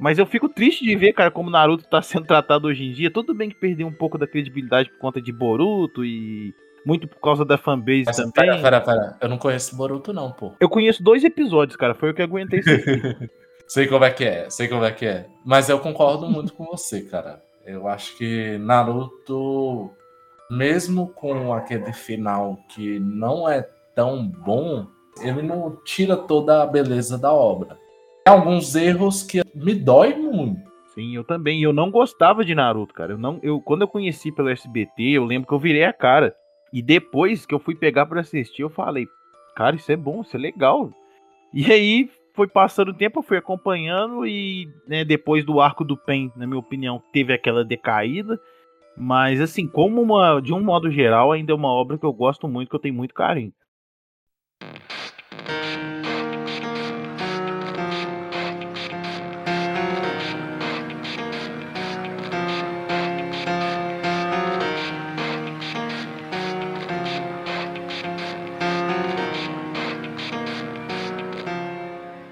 Mas 0.00 0.18
eu 0.18 0.26
fico 0.26 0.48
triste 0.48 0.84
de 0.84 0.96
ver, 0.96 1.12
cara, 1.12 1.30
como 1.30 1.50
Naruto 1.50 1.84
tá 1.84 2.00
sendo 2.02 2.26
tratado 2.26 2.66
hoje 2.66 2.84
em 2.84 2.92
dia. 2.92 3.10
Tudo 3.10 3.34
bem 3.34 3.50
que 3.50 3.54
perdeu 3.54 3.86
um 3.86 3.92
pouco 3.92 4.16
da 4.16 4.26
credibilidade 4.26 4.90
por 4.90 4.98
conta 4.98 5.20
de 5.20 5.30
Boruto 5.30 6.04
e 6.04 6.54
muito 6.84 7.06
por 7.06 7.20
causa 7.20 7.44
da 7.44 7.58
fanbase 7.58 8.04
Mas, 8.06 8.16
também. 8.16 8.32
Pera, 8.32 8.58
pera, 8.58 8.80
pera. 8.80 9.16
Eu 9.20 9.28
não 9.28 9.36
conheço 9.36 9.76
Boruto, 9.76 10.12
não, 10.12 10.32
pô. 10.32 10.52
Eu 10.58 10.68
conheço 10.68 11.02
dois 11.02 11.22
episódios, 11.22 11.76
cara. 11.76 11.94
Foi 11.94 12.10
o 12.10 12.14
que 12.14 12.22
aguentei 12.22 12.62
sei 13.68 13.86
como 13.86 14.04
é 14.04 14.10
que 14.10 14.24
é, 14.24 14.48
sei 14.50 14.66
como 14.66 14.84
é 14.84 14.90
que 14.90 15.06
é. 15.06 15.26
Mas 15.44 15.68
eu 15.68 15.78
concordo 15.78 16.28
muito 16.28 16.54
com 16.54 16.64
você, 16.64 17.02
cara. 17.02 17.42
Eu 17.64 17.86
acho 17.86 18.16
que 18.16 18.56
Naruto 18.58 19.90
mesmo 20.50 21.08
com 21.08 21.52
aquele 21.54 21.92
final 21.92 22.58
que 22.68 22.98
não 22.98 23.48
é 23.48 23.62
tão 23.94 24.26
bom, 24.26 24.86
ele 25.20 25.42
não 25.42 25.76
tira 25.84 26.16
toda 26.16 26.62
a 26.62 26.66
beleza 26.66 27.16
da 27.16 27.32
obra. 27.32 27.78
Alguns 28.26 28.74
erros 28.74 29.22
que 29.22 29.42
me 29.54 29.74
dói 29.74 30.14
muito. 30.14 30.70
Sim, 30.94 31.14
eu 31.14 31.24
também. 31.24 31.62
Eu 31.62 31.72
não 31.72 31.90
gostava 31.90 32.44
de 32.44 32.54
Naruto, 32.54 32.94
cara. 32.94 33.12
Eu 33.12 33.18
não, 33.18 33.38
eu 33.42 33.60
quando 33.60 33.82
eu 33.82 33.88
conheci 33.88 34.30
pelo 34.32 34.48
SBT, 34.48 35.02
eu 35.12 35.24
lembro 35.24 35.48
que 35.48 35.54
eu 35.54 35.58
virei 35.58 35.84
a 35.84 35.92
cara. 35.92 36.34
E 36.72 36.82
depois 36.82 37.46
que 37.46 37.54
eu 37.54 37.58
fui 37.58 37.74
pegar 37.74 38.06
para 38.06 38.20
assistir, 38.20 38.62
eu 38.62 38.70
falei, 38.70 39.08
cara, 39.56 39.76
isso 39.76 39.90
é 39.90 39.96
bom, 39.96 40.20
isso 40.20 40.36
é 40.36 40.40
legal. 40.40 40.90
E 41.52 41.70
aí 41.72 42.10
foi 42.34 42.46
passando 42.46 42.90
o 42.90 42.94
tempo, 42.94 43.18
eu 43.18 43.22
fui 43.22 43.36
acompanhando 43.36 44.26
e 44.26 44.68
né, 44.86 45.04
depois 45.04 45.44
do 45.44 45.60
arco 45.60 45.84
do 45.84 45.96
Pen, 45.96 46.32
na 46.36 46.46
minha 46.46 46.58
opinião, 46.58 47.02
teve 47.12 47.32
aquela 47.32 47.64
decaída. 47.64 48.40
Mas, 48.96 49.40
assim, 49.40 49.66
como 49.66 50.00
uma, 50.02 50.40
de 50.40 50.52
um 50.52 50.62
modo 50.62 50.90
geral, 50.90 51.32
ainda 51.32 51.52
é 51.52 51.54
uma 51.54 51.72
obra 51.72 51.98
que 51.98 52.04
eu 52.04 52.12
gosto 52.12 52.46
muito, 52.46 52.68
que 52.68 52.76
eu 52.76 52.80
tenho 52.80 52.94
muito 52.94 53.14
carinho. 53.14 53.52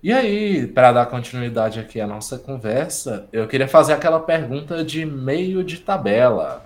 E 0.00 0.12
aí, 0.12 0.64
para 0.64 0.92
dar 0.92 1.06
continuidade 1.06 1.80
aqui 1.80 2.00
à 2.00 2.06
nossa 2.06 2.38
conversa, 2.38 3.26
eu 3.32 3.48
queria 3.48 3.66
fazer 3.66 3.94
aquela 3.94 4.20
pergunta 4.20 4.84
de 4.84 5.04
meio 5.04 5.64
de 5.64 5.78
tabela. 5.78 6.64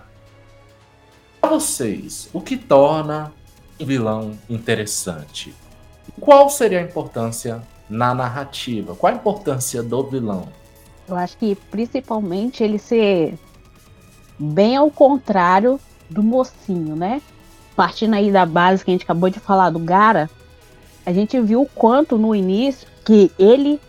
Para 1.41 1.49
vocês, 1.49 2.29
o 2.35 2.43
que 2.43 2.59
torna 2.59 3.33
um 3.81 3.87
vilão 3.87 4.39
interessante? 4.51 5.55
Qual 6.21 6.51
seria 6.51 6.81
a 6.81 6.83
importância 6.83 7.63
na 7.89 8.15
narrativa? 8.15 8.95
Qual 8.95 9.11
a 9.11 9.17
importância 9.17 9.83
do 9.83 10.05
vilão? 10.05 10.47
Eu 11.09 11.17
acho 11.17 11.39
que 11.39 11.55
principalmente 11.55 12.63
ele 12.63 12.79
ser 12.79 13.39
bem 14.39 14.77
ao 14.77 14.91
contrário 14.91 15.81
do 16.11 16.23
mocinho, 16.23 16.95
né? 16.95 17.23
Partindo 17.75 18.13
aí 18.13 18.31
da 18.31 18.45
base 18.45 18.85
que 18.85 18.91
a 18.91 18.95
gente 18.95 19.05
acabou 19.05 19.31
de 19.31 19.41
falar 19.41 19.71
do 19.71 19.79
Gara, 19.79 20.29
a 21.05 21.13
gente 21.13 21.41
viu 21.41 21.63
o 21.63 21.69
quanto 21.69 22.17
no 22.17 22.35
início 22.35 22.89
que 23.05 23.31
ele 23.39 23.81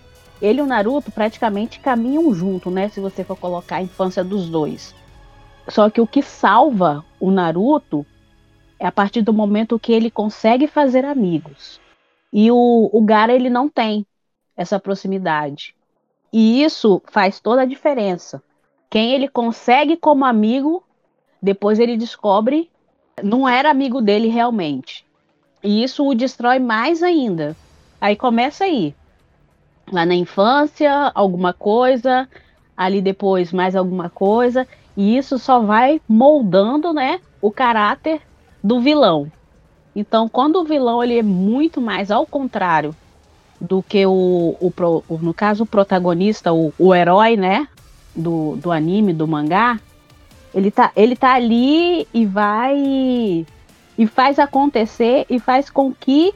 ele 0.41 0.60
e 0.60 0.62
o 0.62 0.65
Naruto 0.65 1.10
praticamente 1.10 1.80
caminham 1.80 2.34
junto, 2.34 2.69
né? 2.69 2.89
Se 2.89 2.99
você 2.99 3.23
for 3.23 3.38
colocar 3.38 3.78
a 3.78 3.82
infância 3.82 4.23
dos 4.23 4.49
dois. 4.49 4.93
Só 5.69 5.89
que 5.89 6.02
o 6.02 6.08
que 6.08 6.21
salva 6.21 7.06
o 7.17 7.32
Naruto 7.32 8.06
é 8.78 8.86
a 8.86 8.91
partir 8.91 9.21
do 9.21 9.32
momento 9.32 9.80
que 9.80 9.93
ele 9.93 10.12
consegue 10.12 10.67
fazer 10.67 11.06
amigos. 11.06 11.80
E 12.32 12.52
o, 12.52 12.89
o 12.91 13.02
Gara 13.02 13.32
ele 13.32 13.49
não 13.49 13.69
tem 13.69 14.06
essa 14.58 14.78
proximidade. 14.78 15.73
E 16.34 16.62
isso 16.62 17.02
faz 17.06 17.39
toda 17.39 17.62
a 17.62 17.65
diferença. 17.65 18.43
Quem 18.89 19.13
ele 19.13 19.30
consegue 19.30 19.95
como 19.95 20.26
amigo, 20.26 20.84
depois 21.41 21.80
ele 21.80 21.95
descobre 21.95 22.69
não 23.21 23.47
era 23.47 23.69
amigo 23.69 24.02
dele 24.02 24.28
realmente. 24.28 25.06
E 25.63 25.84
isso 25.84 26.06
o 26.08 26.13
destrói 26.13 26.60
mais 26.60 27.02
ainda. 27.02 27.56
Aí 28.02 28.15
começa 28.15 28.65
aí 28.65 28.93
lá 29.91 30.06
na 30.06 30.15
infância, 30.15 31.12
alguma 31.13 31.54
coisa, 31.54 32.28
ali 32.76 33.02
depois 33.02 33.54
mais 33.54 33.76
alguma 33.76 34.10
coisa, 34.10 34.67
e 34.95 35.17
isso 35.17 35.38
só 35.38 35.60
vai 35.60 36.02
moldando, 36.08 36.93
né, 36.93 37.19
o 37.41 37.52
caráter 37.52 38.21
do 38.63 38.80
vilão. 38.80 39.32
Então, 39.95 40.28
quando 40.28 40.58
o 40.58 40.63
vilão 40.63 41.04
ele 41.04 41.19
é 41.19 41.23
muito 41.23 41.80
mais 41.80 42.10
ao 42.10 42.26
contrário 42.26 42.95
do 43.60 43.82
que 43.82 44.06
o, 44.06 44.56
o, 44.60 44.73
o 45.08 45.17
no 45.19 45.34
caso 45.34 45.63
o 45.63 45.67
protagonista, 45.67 46.52
o, 46.52 46.73
o 46.78 46.93
herói, 46.93 47.38
né, 47.38 47.67
do, 48.15 48.56
do 48.58 48.71
anime, 48.71 49.13
do 49.13 49.28
mangá, 49.28 49.80
ele 50.54 50.69
tá, 50.69 50.91
ele 50.95 51.15
tá 51.15 51.34
ali 51.34 52.08
e 52.13 52.26
vai 52.26 53.45
e 53.97 54.08
faz 54.08 54.39
acontecer 54.39 55.25
e 55.29 55.39
faz 55.39 55.69
com 55.69 55.93
que 55.93 56.34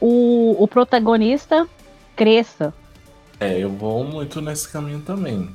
o, 0.00 0.56
o 0.58 0.68
protagonista 0.68 1.66
cresça. 2.14 2.72
É, 3.38 3.58
eu 3.58 3.70
vou 3.70 4.04
muito 4.04 4.40
nesse 4.40 4.70
caminho 4.70 5.00
também. 5.00 5.48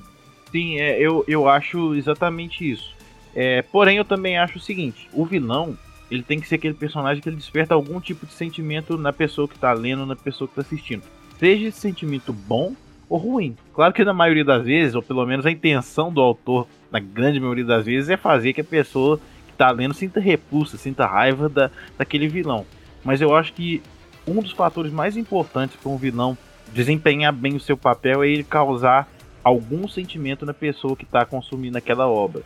Sim, 0.52 0.80
é, 0.80 1.00
eu, 1.00 1.24
eu 1.28 1.48
acho 1.48 1.96
exatamente 1.96 2.70
isso. 2.70 2.96
É, 3.34 3.62
porém, 3.62 3.98
eu 3.98 4.06
também 4.06 4.38
acho 4.38 4.58
o 4.58 4.62
seguinte: 4.62 5.10
o 5.14 5.26
vilão 5.26 5.78
ele 6.12 6.24
tem 6.24 6.40
que 6.40 6.48
ser 6.48 6.56
aquele 6.56 6.74
personagem 6.74 7.24
que 7.24 7.30
ele 7.30 7.38
desperta 7.38 7.74
algum 7.74 8.00
tipo 8.02 8.26
de 8.26 8.34
sentimento 8.34 8.98
na 8.98 9.14
pessoa 9.14 9.48
que 9.48 9.58
tá 9.58 9.72
lendo, 9.72 10.06
na 10.06 10.16
pessoa 10.16 10.48
que 10.48 10.56
tá 10.56 10.62
assistindo. 10.62 11.04
Seja 11.40 11.68
esse 11.68 11.80
sentimento 11.80 12.34
bom 12.34 12.76
ou 13.10 13.18
ruim. 13.18 13.56
Claro 13.74 13.94
que 13.94 14.04
na 14.04 14.14
maioria 14.14 14.44
das 14.44 14.64
vezes, 14.64 14.94
ou 14.94 15.02
pelo 15.02 15.26
menos 15.26 15.46
a 15.46 15.52
intenção 15.52 16.12
do 16.12 16.20
autor, 16.20 16.68
na 16.92 17.00
grande 17.00 17.40
maioria 17.40 17.64
das 17.64 17.86
vezes, 17.86 18.10
é 18.10 18.18
fazer 18.18 18.52
que 18.52 18.62
a 18.62 18.66
pessoa 18.66 19.20
tá 19.62 19.70
lendo 19.70 19.94
sinta 19.94 20.20
repulsa, 20.20 20.76
sinta 20.76 21.06
raiva 21.06 21.48
da, 21.48 21.70
daquele 21.96 22.28
vilão. 22.28 22.66
Mas 23.04 23.22
eu 23.22 23.36
acho 23.36 23.54
que 23.54 23.80
um 24.28 24.42
dos 24.42 24.52
fatores 24.52 24.92
mais 24.92 25.16
importantes 25.16 25.76
para 25.76 25.92
um 25.92 25.98
vilão 25.98 26.36
desempenhar 26.74 27.32
bem 27.32 27.56
o 27.56 27.60
seu 27.60 27.78
papel 27.78 28.24
é 28.24 28.28
ele 28.28 28.44
causar 28.44 29.08
algum 29.44 29.88
sentimento 29.88 30.48
na 30.48 30.54
pessoa 30.54 30.96
que 30.96 31.04
está 31.04 31.26
consumindo 31.26 31.78
aquela 31.78 32.08
obra. 32.08 32.42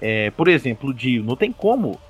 É, 0.00 0.30
por 0.30 0.48
exemplo, 0.48 0.88
o 0.88 0.94
Dio, 0.94 1.22
não 1.22 1.36
tem 1.36 1.52
como 1.52 2.00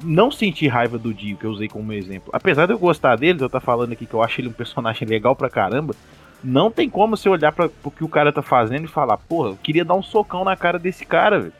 não 0.00 0.30
sentir 0.30 0.68
raiva 0.68 0.96
do 0.96 1.12
Dio, 1.12 1.36
que 1.36 1.44
eu 1.44 1.50
usei 1.50 1.66
como 1.66 1.92
exemplo. 1.92 2.30
Apesar 2.32 2.66
de 2.66 2.72
eu 2.72 2.78
gostar 2.78 3.16
dele, 3.16 3.42
eu 3.42 3.50
tá 3.50 3.58
falando 3.58 3.92
aqui 3.92 4.06
que 4.06 4.14
eu 4.14 4.22
acho 4.22 4.40
ele 4.40 4.48
um 4.48 4.52
personagem 4.52 5.06
legal 5.10 5.34
pra 5.34 5.50
caramba, 5.50 5.92
não 6.42 6.70
tem 6.70 6.88
como 6.88 7.16
você 7.16 7.28
olhar 7.28 7.50
para 7.50 7.68
o 7.82 7.90
que 7.90 8.04
o 8.04 8.08
cara 8.08 8.32
tá 8.32 8.42
fazendo 8.42 8.84
e 8.84 8.88
falar, 8.88 9.16
porra, 9.16 9.50
eu 9.50 9.58
queria 9.60 9.84
dar 9.84 9.94
um 9.94 10.02
socão 10.02 10.44
na 10.44 10.54
cara 10.54 10.78
desse 10.78 11.04
cara, 11.04 11.40
velho. 11.40 11.52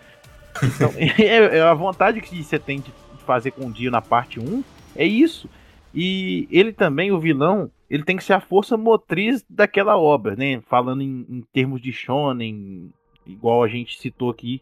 Então, 0.62 0.92
é, 0.96 1.58
é, 1.58 1.62
a 1.62 1.74
vontade 1.74 2.20
que 2.20 2.42
você 2.42 2.58
tem 2.58 2.80
de 2.80 2.92
fazer 3.24 3.50
com 3.50 3.66
o 3.66 3.72
Dio 3.72 3.90
na 3.90 4.00
parte 4.00 4.40
1 4.40 4.62
é 4.94 5.04
isso. 5.04 5.48
E 5.94 6.46
ele 6.50 6.72
também, 6.72 7.10
o 7.10 7.18
vilão, 7.18 7.70
ele 7.88 8.04
tem 8.04 8.16
que 8.16 8.24
ser 8.24 8.34
a 8.34 8.40
força 8.40 8.76
motriz 8.76 9.44
daquela 9.48 9.96
obra, 9.96 10.36
né? 10.36 10.60
Falando 10.68 11.02
em, 11.02 11.26
em 11.28 11.44
termos 11.52 11.80
de 11.80 11.92
shonen, 11.92 12.90
igual 13.26 13.62
a 13.62 13.68
gente 13.68 13.98
citou 13.98 14.30
aqui 14.30 14.60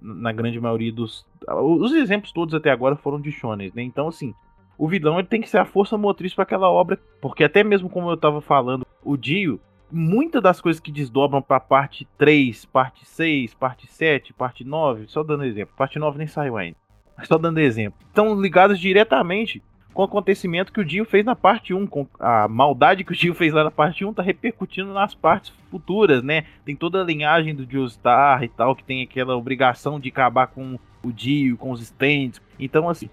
na 0.00 0.30
grande 0.30 0.60
maioria 0.60 0.92
dos 0.92 1.26
os 1.48 1.92
exemplos 1.92 2.30
todos 2.32 2.54
até 2.54 2.70
agora 2.70 2.96
foram 2.96 3.20
de 3.20 3.32
shonen, 3.32 3.72
né? 3.74 3.82
Então 3.82 4.08
assim, 4.08 4.34
o 4.78 4.86
vilão 4.86 5.18
ele 5.18 5.28
tem 5.28 5.40
que 5.40 5.48
ser 5.48 5.58
a 5.58 5.64
força 5.64 5.96
motriz 5.96 6.34
para 6.34 6.44
aquela 6.44 6.70
obra, 6.70 6.98
porque 7.20 7.44
até 7.44 7.64
mesmo 7.64 7.88
como 7.88 8.10
eu 8.10 8.14
estava 8.14 8.40
falando, 8.40 8.86
o 9.02 9.16
Dio, 9.16 9.60
muitas 9.90 10.42
das 10.42 10.60
coisas 10.60 10.80
que 10.80 10.92
desdobram 10.92 11.40
para 11.40 11.60
parte 11.60 12.06
3, 12.18 12.64
parte 12.66 13.06
6, 13.06 13.54
parte 13.54 13.86
7, 13.86 14.32
parte 14.32 14.64
9, 14.64 15.06
só 15.08 15.22
dando 15.22 15.44
exemplo, 15.44 15.74
parte 15.76 15.98
9 15.98 16.18
nem 16.18 16.26
saiu 16.26 16.56
ainda. 16.56 16.76
Mas 17.16 17.28
só 17.28 17.38
dando 17.38 17.58
exemplo. 17.58 17.98
Estão 18.08 18.40
ligados 18.40 18.78
diretamente 18.78 19.62
com 19.96 20.02
o 20.02 20.04
acontecimento 20.04 20.72
que 20.72 20.80
o 20.80 20.84
Dio 20.84 21.06
fez 21.06 21.24
na 21.24 21.34
parte 21.34 21.72
1, 21.72 21.86
com 21.86 22.06
a 22.20 22.46
maldade 22.46 23.02
que 23.02 23.12
o 23.12 23.16
Dio 23.16 23.34
fez 23.34 23.52
lá 23.54 23.64
na 23.64 23.70
parte 23.70 24.04
1 24.04 24.12
tá 24.12 24.22
repercutindo 24.22 24.92
nas 24.92 25.14
partes 25.14 25.54
futuras, 25.70 26.22
né? 26.22 26.44
Tem 26.66 26.76
toda 26.76 27.00
a 27.00 27.04
linhagem 27.04 27.54
do 27.54 27.64
Dio 27.64 27.88
Star 27.88 28.42
e 28.42 28.48
tal, 28.48 28.76
que 28.76 28.84
tem 28.84 29.02
aquela 29.02 29.34
obrigação 29.34 29.98
de 29.98 30.10
acabar 30.10 30.48
com 30.48 30.78
o 31.02 31.10
Dio, 31.10 31.56
com 31.56 31.70
os 31.70 31.80
stands. 31.80 32.42
Então, 32.58 32.90
assim, 32.90 33.08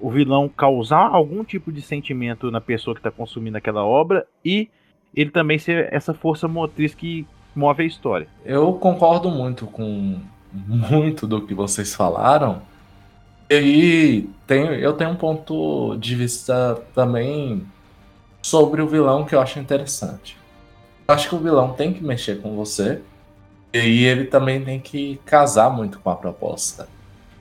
o 0.00 0.10
vilão 0.10 0.48
causar 0.48 1.06
algum 1.06 1.44
tipo 1.44 1.70
de 1.70 1.82
sentimento 1.82 2.50
na 2.50 2.62
pessoa 2.62 2.94
que 2.94 3.00
está 3.00 3.10
consumindo 3.10 3.58
aquela 3.58 3.84
obra 3.84 4.26
e 4.42 4.70
ele 5.14 5.30
também 5.30 5.58
ser 5.58 5.92
essa 5.92 6.14
força 6.14 6.48
motriz 6.48 6.94
que 6.94 7.26
move 7.54 7.82
a 7.82 7.86
história. 7.86 8.26
Eu 8.44 8.72
concordo 8.74 9.30
muito 9.30 9.66
com 9.66 10.20
muito 10.52 11.26
do 11.26 11.46
que 11.46 11.54
vocês 11.54 11.94
falaram. 11.94 12.62
E 13.50 14.28
tenho, 14.46 14.72
eu 14.74 14.92
tenho 14.94 15.10
um 15.10 15.16
ponto 15.16 15.96
de 15.96 16.14
vista 16.14 16.80
também 16.94 17.66
sobre 18.40 18.80
o 18.80 18.88
vilão 18.88 19.24
que 19.24 19.34
eu 19.34 19.40
acho 19.40 19.58
interessante. 19.58 20.36
Eu 21.06 21.14
acho 21.14 21.28
que 21.28 21.34
o 21.34 21.38
vilão 21.38 21.72
tem 21.72 21.92
que 21.92 22.02
mexer 22.02 22.40
com 22.40 22.56
você. 22.56 23.02
E 23.72 24.04
ele 24.04 24.24
também 24.24 24.62
tem 24.62 24.78
que 24.78 25.18
casar 25.24 25.70
muito 25.70 25.98
com 25.98 26.10
a 26.10 26.16
proposta. 26.16 26.88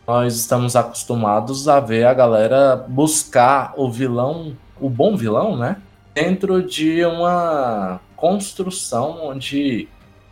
Nós 0.08 0.36
estamos 0.36 0.76
acostumados 0.76 1.68
a 1.68 1.80
ver 1.80 2.06
a 2.06 2.14
galera 2.14 2.76
buscar 2.76 3.74
o 3.78 3.90
vilão, 3.92 4.56
o 4.80 4.90
bom 4.90 5.16
vilão, 5.16 5.58
né? 5.58 5.78
Dentro 6.14 6.62
de 6.62 7.06
uma 7.06 8.02
construção 8.16 9.26
onde 9.26 9.88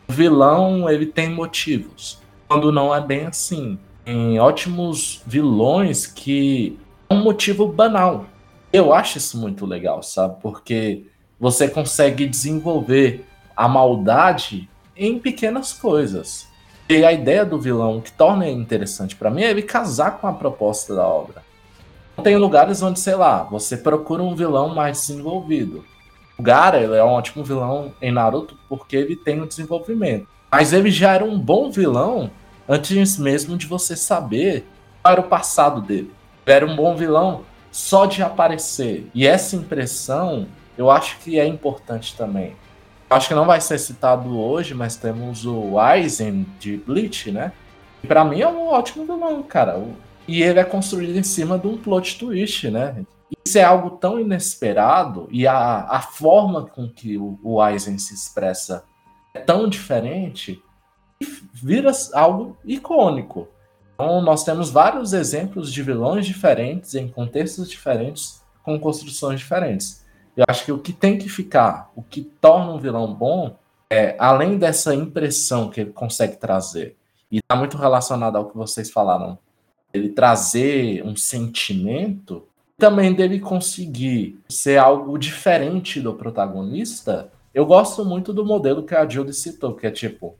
o 0.07 0.13
vilão 0.13 0.89
ele 0.89 1.05
tem 1.05 1.29
motivos. 1.29 2.19
Quando 2.47 2.71
não 2.71 2.93
é 2.93 2.99
bem 2.99 3.25
assim 3.25 3.79
em 4.05 4.39
ótimos 4.39 5.21
vilões 5.25 6.07
que 6.07 6.79
é 7.09 7.13
um 7.13 7.23
motivo 7.23 7.67
banal. 7.67 8.25
Eu 8.73 8.93
acho 8.93 9.17
isso 9.17 9.39
muito 9.39 9.65
legal, 9.65 10.01
sabe? 10.01 10.37
Porque 10.41 11.05
você 11.39 11.67
consegue 11.67 12.25
desenvolver 12.27 13.25
a 13.55 13.67
maldade 13.67 14.69
em 14.95 15.17
pequenas 15.17 15.73
coisas. 15.73 16.47
E 16.87 17.05
a 17.05 17.13
ideia 17.13 17.45
do 17.45 17.59
vilão 17.59 18.01
que 18.01 18.11
torna 18.11 18.49
interessante 18.49 19.15
para 19.15 19.29
mim 19.29 19.43
é 19.43 19.51
ele 19.51 19.61
casar 19.61 20.17
com 20.17 20.27
a 20.27 20.33
proposta 20.33 20.95
da 20.95 21.07
obra. 21.07 21.43
Tem 22.21 22.37
lugares 22.37 22.81
onde, 22.81 22.99
sei 22.99 23.15
lá, 23.15 23.43
você 23.43 23.77
procura 23.77 24.23
um 24.23 24.35
vilão 24.35 24.69
mais 24.69 25.01
desenvolvido. 25.01 25.83
O 26.37 26.43
Gara 26.43 26.79
ele 26.79 26.95
é 26.95 27.03
um 27.03 27.09
ótimo 27.09 27.43
vilão 27.43 27.93
em 28.01 28.11
Naruto 28.11 28.57
porque 28.67 28.95
ele 28.95 29.15
tem 29.15 29.41
um 29.41 29.47
desenvolvimento. 29.47 30.27
Mas 30.51 30.73
ele 30.73 30.89
já 30.89 31.13
era 31.13 31.25
um 31.25 31.37
bom 31.37 31.69
vilão 31.69 32.31
antes 32.67 33.17
mesmo 33.17 33.57
de 33.57 33.65
você 33.65 33.95
saber 33.95 34.65
qual 35.01 35.11
era 35.13 35.21
o 35.21 35.25
passado 35.25 35.81
dele. 35.81 36.11
Ele 36.45 36.55
era 36.55 36.65
um 36.65 36.75
bom 36.75 36.95
vilão 36.95 37.41
só 37.71 38.05
de 38.05 38.23
aparecer. 38.23 39.09
E 39.13 39.27
essa 39.27 39.55
impressão 39.55 40.47
eu 40.77 40.89
acho 40.89 41.17
que 41.19 41.37
é 41.37 41.45
importante 41.45 42.15
também. 42.15 42.55
Acho 43.09 43.27
que 43.27 43.33
não 43.33 43.45
vai 43.45 43.59
ser 43.59 43.77
citado 43.77 44.39
hoje, 44.39 44.73
mas 44.73 44.95
temos 44.95 45.45
o 45.45 45.77
Aizen 45.77 46.45
de 46.57 46.77
Bleach, 46.77 47.31
né? 47.31 47.51
E 48.01 48.07
pra 48.07 48.23
mim 48.23 48.39
é 48.39 48.47
um 48.47 48.67
ótimo 48.67 49.05
vilão, 49.05 49.43
cara. 49.43 49.83
E 50.29 50.43
ele 50.43 50.59
é 50.59 50.63
construído 50.63 51.17
em 51.17 51.23
cima 51.23 51.57
de 51.57 51.65
um 51.65 51.75
plot 51.75 52.19
twist, 52.19 52.69
né? 52.69 53.03
Isso 53.43 53.57
é 53.57 53.63
algo 53.63 53.97
tão 53.97 54.19
inesperado 54.19 55.27
e 55.31 55.47
a, 55.47 55.87
a 55.89 56.01
forma 56.01 56.67
com 56.67 56.87
que 56.87 57.17
o, 57.17 57.39
o 57.43 57.59
Aizen 57.59 57.97
se 57.97 58.13
expressa 58.13 58.83
é 59.33 59.39
tão 59.39 59.67
diferente 59.67 60.61
vira 61.51 61.91
algo 62.13 62.55
icônico. 62.63 63.47
Então, 63.95 64.21
nós 64.21 64.43
temos 64.43 64.69
vários 64.69 65.13
exemplos 65.13 65.73
de 65.73 65.81
vilões 65.81 66.27
diferentes, 66.27 66.93
em 66.93 67.07
contextos 67.07 67.67
diferentes, 67.67 68.43
com 68.63 68.79
construções 68.79 69.39
diferentes. 69.39 70.05
Eu 70.37 70.45
acho 70.47 70.63
que 70.63 70.71
o 70.71 70.77
que 70.77 70.93
tem 70.93 71.17
que 71.17 71.27
ficar, 71.27 71.91
o 71.95 72.03
que 72.03 72.21
torna 72.21 72.71
um 72.71 72.79
vilão 72.79 73.11
bom, 73.13 73.57
é 73.89 74.15
além 74.19 74.59
dessa 74.59 74.93
impressão 74.93 75.71
que 75.71 75.81
ele 75.81 75.91
consegue 75.91 76.37
trazer, 76.37 76.95
e 77.31 77.39
está 77.39 77.55
muito 77.55 77.77
relacionado 77.77 78.37
ao 78.37 78.45
que 78.45 78.55
vocês 78.55 78.91
falaram, 78.91 79.37
ele 79.93 80.09
trazer 80.09 81.03
um 81.05 81.15
sentimento, 81.15 82.43
também 82.77 83.13
dele 83.13 83.39
conseguir 83.39 84.39
ser 84.47 84.77
algo 84.77 85.17
diferente 85.17 85.99
do 85.99 86.13
protagonista. 86.13 87.31
Eu 87.53 87.65
gosto 87.65 88.05
muito 88.05 88.31
do 88.31 88.45
modelo 88.45 88.83
que 88.83 88.95
a 88.95 89.07
Judy 89.07 89.33
citou, 89.33 89.75
que 89.75 89.85
é 89.85 89.91
tipo, 89.91 90.35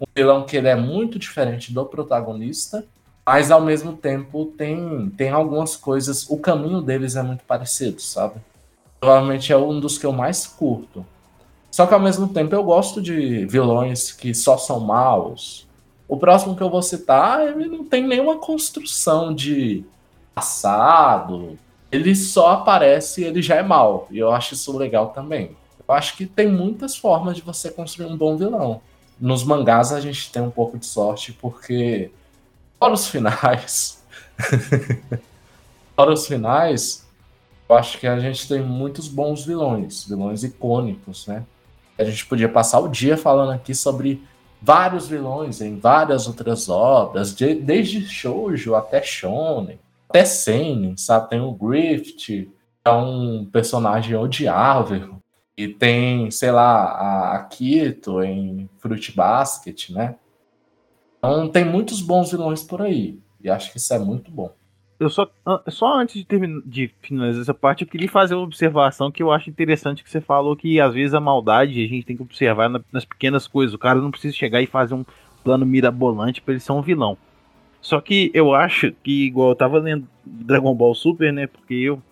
um 0.00 0.04
vilão 0.14 0.44
que 0.44 0.56
ele 0.56 0.68
é 0.68 0.76
muito 0.76 1.18
diferente 1.18 1.72
do 1.72 1.84
protagonista, 1.84 2.86
mas 3.26 3.50
ao 3.50 3.60
mesmo 3.60 3.92
tempo 3.92 4.46
tem, 4.56 5.10
tem 5.16 5.30
algumas 5.30 5.76
coisas, 5.76 6.28
o 6.28 6.38
caminho 6.38 6.80
deles 6.80 7.16
é 7.16 7.22
muito 7.22 7.44
parecido, 7.44 8.00
sabe? 8.00 8.40
Provavelmente 8.98 9.52
é 9.52 9.56
um 9.56 9.78
dos 9.78 9.98
que 9.98 10.06
eu 10.06 10.12
mais 10.12 10.46
curto. 10.46 11.04
Só 11.70 11.86
que 11.86 11.94
ao 11.94 12.00
mesmo 12.00 12.28
tempo 12.28 12.54
eu 12.54 12.64
gosto 12.64 13.00
de 13.00 13.46
vilões 13.46 14.12
que 14.12 14.34
só 14.34 14.58
são 14.58 14.80
maus. 14.80 15.66
O 16.10 16.16
próximo 16.16 16.56
que 16.56 16.62
eu 16.62 16.68
vou 16.68 16.82
citar, 16.82 17.46
ele 17.46 17.68
não 17.68 17.84
tem 17.84 18.06
nenhuma 18.06 18.36
construção 18.36 19.34
de 19.34 19.84
passado. 20.34 21.58
Ele 21.90 22.14
só 22.14 22.52
aparece 22.52 23.22
e 23.22 23.24
ele 23.24 23.40
já 23.40 23.56
é 23.56 23.62
mal. 23.62 24.08
E 24.10 24.18
eu 24.18 24.32
acho 24.32 24.54
isso 24.54 24.76
legal 24.76 25.08
também. 25.08 25.56
Eu 25.88 25.94
acho 25.94 26.16
que 26.16 26.26
tem 26.26 26.48
muitas 26.48 26.96
formas 26.96 27.36
de 27.36 27.42
você 27.42 27.70
construir 27.70 28.06
um 28.06 28.16
bom 28.16 28.36
vilão 28.36 28.80
nos 29.20 29.44
mangás 29.44 29.92
a 29.92 30.00
gente 30.00 30.32
tem 30.32 30.40
um 30.40 30.50
pouco 30.50 30.78
de 30.78 30.86
sorte, 30.86 31.32
porque 31.32 32.10
para 32.78 32.94
os 32.94 33.06
finais. 33.06 34.02
para 35.94 36.10
os 36.10 36.26
finais, 36.26 37.06
eu 37.68 37.76
acho 37.76 37.98
que 37.98 38.06
a 38.06 38.18
gente 38.18 38.48
tem 38.48 38.62
muitos 38.62 39.06
bons 39.06 39.44
vilões, 39.44 40.04
vilões 40.04 40.42
icônicos, 40.42 41.26
né? 41.26 41.44
A 41.98 42.04
gente 42.04 42.24
podia 42.24 42.48
passar 42.48 42.80
o 42.80 42.88
dia 42.88 43.16
falando 43.16 43.52
aqui 43.52 43.74
sobre 43.74 44.22
vários 44.60 45.08
vilões 45.08 45.60
em 45.60 45.78
várias 45.78 46.26
outras 46.26 46.68
obras, 46.68 47.34
de, 47.34 47.54
desde 47.54 48.06
shoujo 48.06 48.74
até 48.74 49.02
shonen, 49.02 49.78
até 50.08 50.24
seinen, 50.24 50.96
sabe? 50.96 51.30
Tem 51.30 51.40
o 51.40 51.52
Grift, 51.52 52.50
é 52.84 52.90
um 52.90 53.44
personagem 53.46 54.16
odiável, 54.16 55.20
e 55.56 55.68
tem, 55.68 56.30
sei 56.30 56.50
lá, 56.50 56.84
a, 56.84 57.36
a 57.36 57.44
Kito 57.44 58.22
em 58.22 58.68
Fruit 58.78 59.14
Basket, 59.14 59.90
né? 59.90 60.16
Então 61.18 61.48
tem 61.48 61.64
muitos 61.64 62.00
bons 62.00 62.30
vilões 62.30 62.62
por 62.62 62.80
aí. 62.80 63.18
E 63.42 63.50
acho 63.50 63.70
que 63.70 63.76
isso 63.76 63.92
é 63.92 63.98
muito 63.98 64.30
bom. 64.30 64.52
Eu 65.00 65.08
só, 65.08 65.30
só 65.68 65.98
antes 65.98 66.16
de, 66.16 66.26
terminar, 66.26 66.60
de 66.62 66.90
finalizar 67.00 67.40
essa 67.40 67.54
parte, 67.54 67.84
eu 67.84 67.88
queria 67.88 68.06
fazer 68.06 68.34
uma 68.34 68.44
observação 68.44 69.10
que 69.10 69.22
eu 69.22 69.32
acho 69.32 69.48
interessante 69.48 70.04
que 70.04 70.10
você 70.10 70.20
falou 70.20 70.54
que 70.54 70.78
às 70.78 70.92
vezes 70.92 71.14
a 71.14 71.20
maldade 71.20 71.82
a 71.82 71.88
gente 71.88 72.04
tem 72.04 72.14
que 72.14 72.22
observar 72.22 72.68
na, 72.68 72.82
nas 72.92 73.06
pequenas 73.06 73.46
coisas. 73.46 73.72
O 73.74 73.78
cara 73.78 73.98
não 73.98 74.10
precisa 74.10 74.36
chegar 74.36 74.60
e 74.60 74.66
fazer 74.66 74.92
um 74.92 75.04
plano 75.42 75.64
mirabolante 75.64 76.42
para 76.42 76.52
ele 76.52 76.60
ser 76.60 76.72
um 76.72 76.82
vilão. 76.82 77.16
Só 77.80 77.98
que 77.98 78.30
eu 78.34 78.54
acho 78.54 78.92
que, 79.02 79.24
igual 79.24 79.48
eu 79.48 79.54
tava 79.54 79.78
lendo 79.78 80.06
Dragon 80.22 80.74
Ball 80.74 80.94
Super, 80.94 81.32
né? 81.32 81.46
Porque 81.46 81.72
eu, 81.72 82.02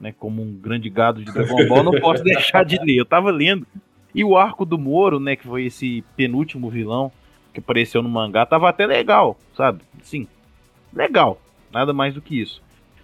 né, 0.00 0.14
como 0.18 0.40
um 0.40 0.54
grande 0.54 0.88
gado 0.88 1.22
de 1.22 1.30
Dragon 1.30 1.68
Ball, 1.68 1.84
não 1.84 2.00
posso 2.00 2.24
deixar 2.24 2.64
de 2.64 2.78
ler. 2.78 2.96
Eu 2.96 3.04
tava 3.04 3.30
lendo. 3.30 3.66
E 4.14 4.24
o 4.24 4.38
arco 4.38 4.64
do 4.64 4.78
Moro, 4.78 5.20
né? 5.20 5.36
Que 5.36 5.46
foi 5.46 5.66
esse 5.66 6.02
penúltimo 6.16 6.70
vilão 6.70 7.12
que 7.52 7.60
apareceu 7.60 8.02
no 8.02 8.08
mangá, 8.08 8.46
tava 8.46 8.70
até 8.70 8.86
legal, 8.86 9.38
sabe? 9.54 9.82
Sim, 10.02 10.26
legal. 10.94 11.38
Nada 11.72 11.92
mais 11.92 12.14
do 12.14 12.22
que 12.22 12.40
isso. 12.40 12.62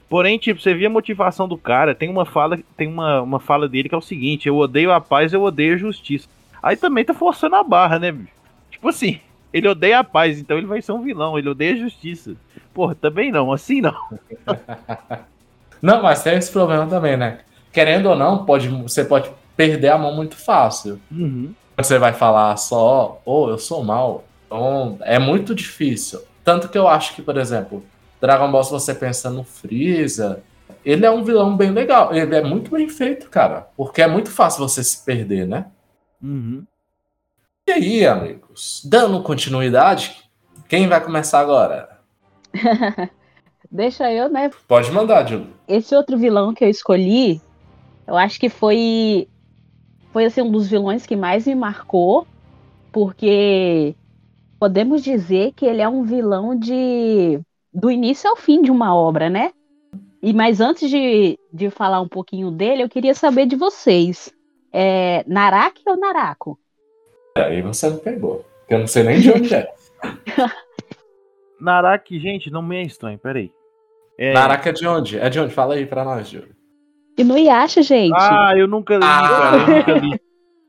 Porém, 0.08 0.38
tipo, 0.38 0.60
você 0.60 0.74
vê 0.74 0.86
a 0.86 0.90
motivação 0.90 1.48
do 1.48 1.56
cara, 1.56 1.94
tem 1.94 2.08
uma 2.08 2.24
fala, 2.24 2.58
tem 2.76 2.86
uma, 2.86 3.22
uma 3.22 3.40
fala 3.40 3.68
dele 3.68 3.88
que 3.88 3.94
é 3.94 3.98
o 3.98 4.02
seguinte: 4.02 4.48
eu 4.48 4.56
odeio 4.56 4.92
a 4.92 5.00
paz, 5.00 5.32
eu 5.32 5.42
odeio 5.42 5.74
a 5.74 5.78
justiça. 5.78 6.28
Aí 6.62 6.76
também 6.76 7.04
tá 7.04 7.12
forçando 7.12 7.56
a 7.56 7.62
barra, 7.62 7.98
né, 7.98 8.12
bicho? 8.12 8.32
Tipo 8.70 8.88
assim, 8.88 9.20
ele 9.52 9.68
odeia 9.68 10.00
a 10.00 10.04
paz, 10.04 10.38
então 10.38 10.58
ele 10.58 10.66
vai 10.66 10.82
ser 10.82 10.92
um 10.92 11.02
vilão, 11.02 11.38
ele 11.38 11.48
odeia 11.48 11.74
a 11.74 11.78
justiça. 11.78 12.34
Porra, 12.72 12.94
também 12.94 13.30
não, 13.30 13.52
assim 13.52 13.80
não. 13.80 13.94
não, 15.80 16.02
mas 16.02 16.22
tem 16.22 16.36
esse 16.36 16.50
problema 16.50 16.86
também, 16.86 17.16
né? 17.16 17.40
Querendo 17.72 18.06
ou 18.06 18.16
não, 18.16 18.44
pode, 18.44 18.68
você 18.68 19.04
pode 19.04 19.30
perder 19.56 19.88
a 19.88 19.98
mão 19.98 20.14
muito 20.14 20.36
fácil. 20.36 21.00
Uhum. 21.10 21.54
Você 21.76 21.98
vai 21.98 22.12
falar 22.12 22.56
só, 22.56 23.20
ou 23.24 23.46
oh, 23.46 23.50
eu 23.50 23.58
sou 23.58 23.82
mal. 23.82 24.24
Então, 24.46 24.98
é 25.02 25.18
muito 25.18 25.54
difícil. 25.54 26.20
Tanto 26.44 26.68
que 26.68 26.78
eu 26.78 26.86
acho 26.86 27.14
que, 27.14 27.22
por 27.22 27.36
exemplo, 27.36 27.84
Dragon 28.24 28.50
Ball, 28.50 28.64
se 28.64 28.70
você 28.70 28.94
pensa 28.94 29.28
no 29.28 29.44
Freeza, 29.44 30.42
ele 30.82 31.04
é 31.04 31.10
um 31.10 31.22
vilão 31.22 31.54
bem 31.54 31.70
legal. 31.70 32.14
Ele 32.14 32.34
é 32.34 32.42
muito 32.42 32.70
bem 32.70 32.88
feito, 32.88 33.28
cara. 33.28 33.68
Porque 33.76 34.00
é 34.00 34.08
muito 34.08 34.30
fácil 34.30 34.66
você 34.66 34.82
se 34.82 35.04
perder, 35.04 35.46
né? 35.46 35.66
Uhum. 36.22 36.64
E 37.66 37.72
aí, 37.72 38.06
amigos? 38.06 38.80
Dando 38.82 39.22
continuidade, 39.22 40.24
quem 40.66 40.88
vai 40.88 41.04
começar 41.04 41.40
agora? 41.40 41.98
Deixa 43.70 44.10
eu, 44.10 44.30
né? 44.30 44.50
Pode 44.66 44.90
mandar, 44.90 45.28
Júlio. 45.28 45.48
Esse 45.68 45.94
outro 45.94 46.16
vilão 46.16 46.54
que 46.54 46.64
eu 46.64 46.70
escolhi, 46.70 47.42
eu 48.06 48.16
acho 48.16 48.40
que 48.40 48.48
foi 48.48 49.28
foi 50.14 50.24
assim 50.24 50.40
um 50.40 50.50
dos 50.50 50.66
vilões 50.66 51.04
que 51.04 51.16
mais 51.16 51.46
me 51.46 51.54
marcou, 51.54 52.26
porque 52.90 53.94
podemos 54.58 55.02
dizer 55.02 55.52
que 55.52 55.66
ele 55.66 55.82
é 55.82 55.88
um 55.88 56.04
vilão 56.04 56.56
de 56.56 57.38
do 57.74 57.90
início 57.90 58.30
ao 58.30 58.36
fim 58.36 58.62
de 58.62 58.70
uma 58.70 58.94
obra, 58.94 59.28
né? 59.28 59.52
E 60.22 60.32
mas 60.32 60.60
antes 60.60 60.88
de, 60.88 61.38
de 61.52 61.68
falar 61.70 62.00
um 62.00 62.08
pouquinho 62.08 62.50
dele, 62.50 62.82
eu 62.82 62.88
queria 62.88 63.14
saber 63.14 63.46
de 63.46 63.56
vocês. 63.56 64.32
É 64.72 65.24
Naraki 65.26 65.82
ou 65.86 65.96
Narako? 65.96 66.58
Aí 67.36 67.60
você 67.62 67.90
não 67.90 67.98
pegou. 67.98 68.44
Eu 68.68 68.78
não 68.78 68.86
sei 68.86 69.02
nem 69.02 69.20
de 69.20 69.30
onde 69.30 69.54
é. 69.54 69.72
Naraki, 71.60 72.18
gente, 72.18 72.50
não 72.50 72.62
me 72.62 72.76
é 72.76 72.82
estranho, 72.82 73.18
peraí. 73.18 73.52
É... 74.18 74.32
Naraki 74.32 74.68
é 74.68 74.72
de 74.72 74.86
onde? 74.86 75.18
É 75.18 75.28
de 75.28 75.40
onde? 75.40 75.52
Fala 75.52 75.74
aí 75.74 75.86
pra 75.86 76.04
nós, 76.04 76.28
Júlio. 76.28 76.54
E 77.16 77.22
no 77.22 77.36
Yasha, 77.36 77.82
gente. 77.82 78.14
Ah, 78.16 78.52
eu 78.56 78.66
nunca 78.66 78.94
li, 78.96 79.04
ah. 79.04 79.28
cara. 79.28 79.56
Eu 79.56 79.76
nunca 79.76 79.92
li. 79.92 80.20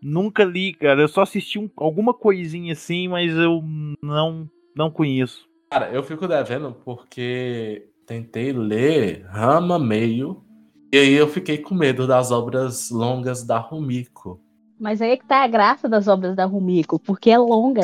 nunca 0.02 0.44
li, 0.44 0.74
cara. 0.74 1.02
Eu 1.02 1.08
só 1.08 1.22
assisti 1.22 1.58
um, 1.58 1.70
alguma 1.78 2.14
coisinha 2.14 2.74
assim, 2.74 3.08
mas 3.08 3.36
eu 3.36 3.64
não, 4.02 4.50
não 4.76 4.92
conheço. 4.92 5.48
Cara, 5.70 5.90
eu 5.92 6.04
fico 6.04 6.28
devendo 6.28 6.76
porque 6.86 7.90
tentei 8.06 8.54
ler 8.54 9.26
Rama 9.28 9.80
meio 9.80 10.44
e 10.92 10.98
aí 10.98 11.14
eu 11.14 11.28
fiquei 11.28 11.58
com 11.58 11.76
medo 11.76 12.08
das 12.08 12.32
obras 12.32 12.90
longas 12.90 13.44
da 13.44 13.58
Rumiko. 13.58 14.40
Mas 14.80 15.02
aí 15.02 15.12
é 15.12 15.18
que 15.18 15.26
tá 15.26 15.44
a 15.44 15.48
graça 15.48 15.88
das 15.88 16.08
obras 16.08 16.36
da 16.36 16.46
Rumiko, 16.46 17.00
porque 17.00 17.30
é 17.30 17.38
longa. 17.38 17.82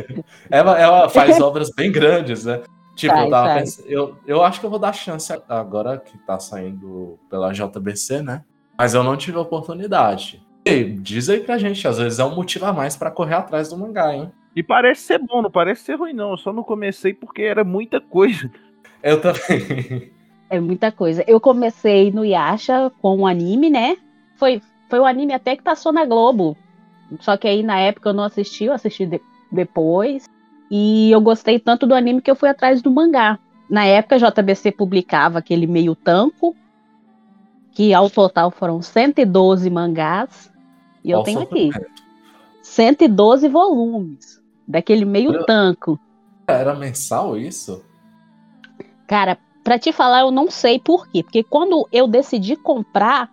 ela, 0.50 0.78
ela 0.78 1.08
faz 1.08 1.40
obras 1.40 1.70
bem 1.70 1.90
grandes, 1.90 2.44
né? 2.44 2.62
Tipo, 2.94 3.16
eu, 3.16 3.30
tava 3.30 3.54
pensando, 3.58 3.88
eu, 3.88 4.16
eu 4.26 4.42
acho 4.42 4.60
que 4.60 4.66
eu 4.66 4.70
vou 4.70 4.78
dar 4.78 4.92
chance 4.92 5.32
agora 5.48 5.98
que 5.98 6.16
tá 6.18 6.38
saindo 6.38 7.18
pela 7.28 7.52
JBC, 7.52 8.22
né? 8.22 8.44
Mas 8.78 8.94
eu 8.94 9.02
não 9.02 9.16
tive 9.16 9.36
oportunidade. 9.36 10.42
E 10.64 10.84
diz 10.84 11.28
aí 11.28 11.40
pra 11.40 11.58
gente, 11.58 11.86
às 11.86 11.98
vezes 11.98 12.18
é 12.18 12.24
um 12.24 12.34
motivo 12.34 12.66
a 12.66 12.72
mais 12.72 12.96
para 12.96 13.10
correr 13.10 13.34
atrás 13.34 13.68
do 13.68 13.76
mangá, 13.76 14.14
hein? 14.14 14.32
E 14.54 14.62
parece 14.62 15.02
ser 15.02 15.18
bom, 15.18 15.42
não 15.42 15.50
parece 15.50 15.82
ser 15.82 15.96
ruim, 15.96 16.12
não. 16.12 16.32
Eu 16.32 16.36
só 16.36 16.52
não 16.52 16.62
comecei 16.62 17.12
porque 17.12 17.42
era 17.42 17.64
muita 17.64 18.00
coisa. 18.00 18.50
Eu 19.02 19.20
também. 19.20 20.12
É 20.50 20.60
muita 20.60 20.92
coisa. 20.92 21.24
Eu 21.26 21.40
comecei 21.40 22.12
no 22.12 22.24
Yasha 22.24 22.92
com 23.00 23.16
um 23.16 23.26
anime, 23.26 23.70
né? 23.70 23.96
Foi, 24.36 24.60
foi 24.88 25.00
um 25.00 25.06
anime 25.06 25.32
até 25.32 25.56
que 25.56 25.62
passou 25.62 25.90
na 25.90 26.04
Globo. 26.04 26.56
Só 27.18 27.36
que 27.36 27.48
aí 27.48 27.62
na 27.62 27.80
época 27.80 28.10
eu 28.10 28.12
não 28.12 28.22
assisti, 28.22 28.64
eu 28.64 28.72
assisti 28.74 29.06
de, 29.06 29.20
depois. 29.50 30.28
E 30.70 31.10
eu 31.10 31.20
gostei 31.20 31.58
tanto 31.58 31.86
do 31.86 31.94
anime 31.94 32.20
que 32.20 32.30
eu 32.30 32.36
fui 32.36 32.48
atrás 32.48 32.82
do 32.82 32.90
mangá. 32.90 33.38
Na 33.68 33.84
época 33.86 34.16
a 34.16 34.18
JBC 34.18 34.70
publicava 34.70 35.38
aquele 35.38 35.66
meio 35.66 35.96
tanco, 35.96 36.54
que 37.72 37.92
ao 37.94 38.08
total 38.10 38.50
foram 38.50 38.80
112 38.82 39.68
mangás. 39.70 40.52
E 41.02 41.10
eu 41.10 41.22
tenho 41.22 41.40
aqui. 41.40 41.70
112 42.62 43.48
volumes 43.48 44.43
daquele 44.66 45.04
meio 45.04 45.32
eu... 45.32 45.46
tanco. 45.46 45.98
Era 46.46 46.74
mensal 46.74 47.36
isso? 47.36 47.84
Cara, 49.06 49.38
para 49.62 49.78
te 49.78 49.92
falar, 49.92 50.20
eu 50.20 50.30
não 50.30 50.50
sei 50.50 50.78
por 50.78 51.08
quê. 51.08 51.22
Porque 51.22 51.42
quando 51.42 51.88
eu 51.90 52.06
decidi 52.06 52.56
comprar, 52.56 53.30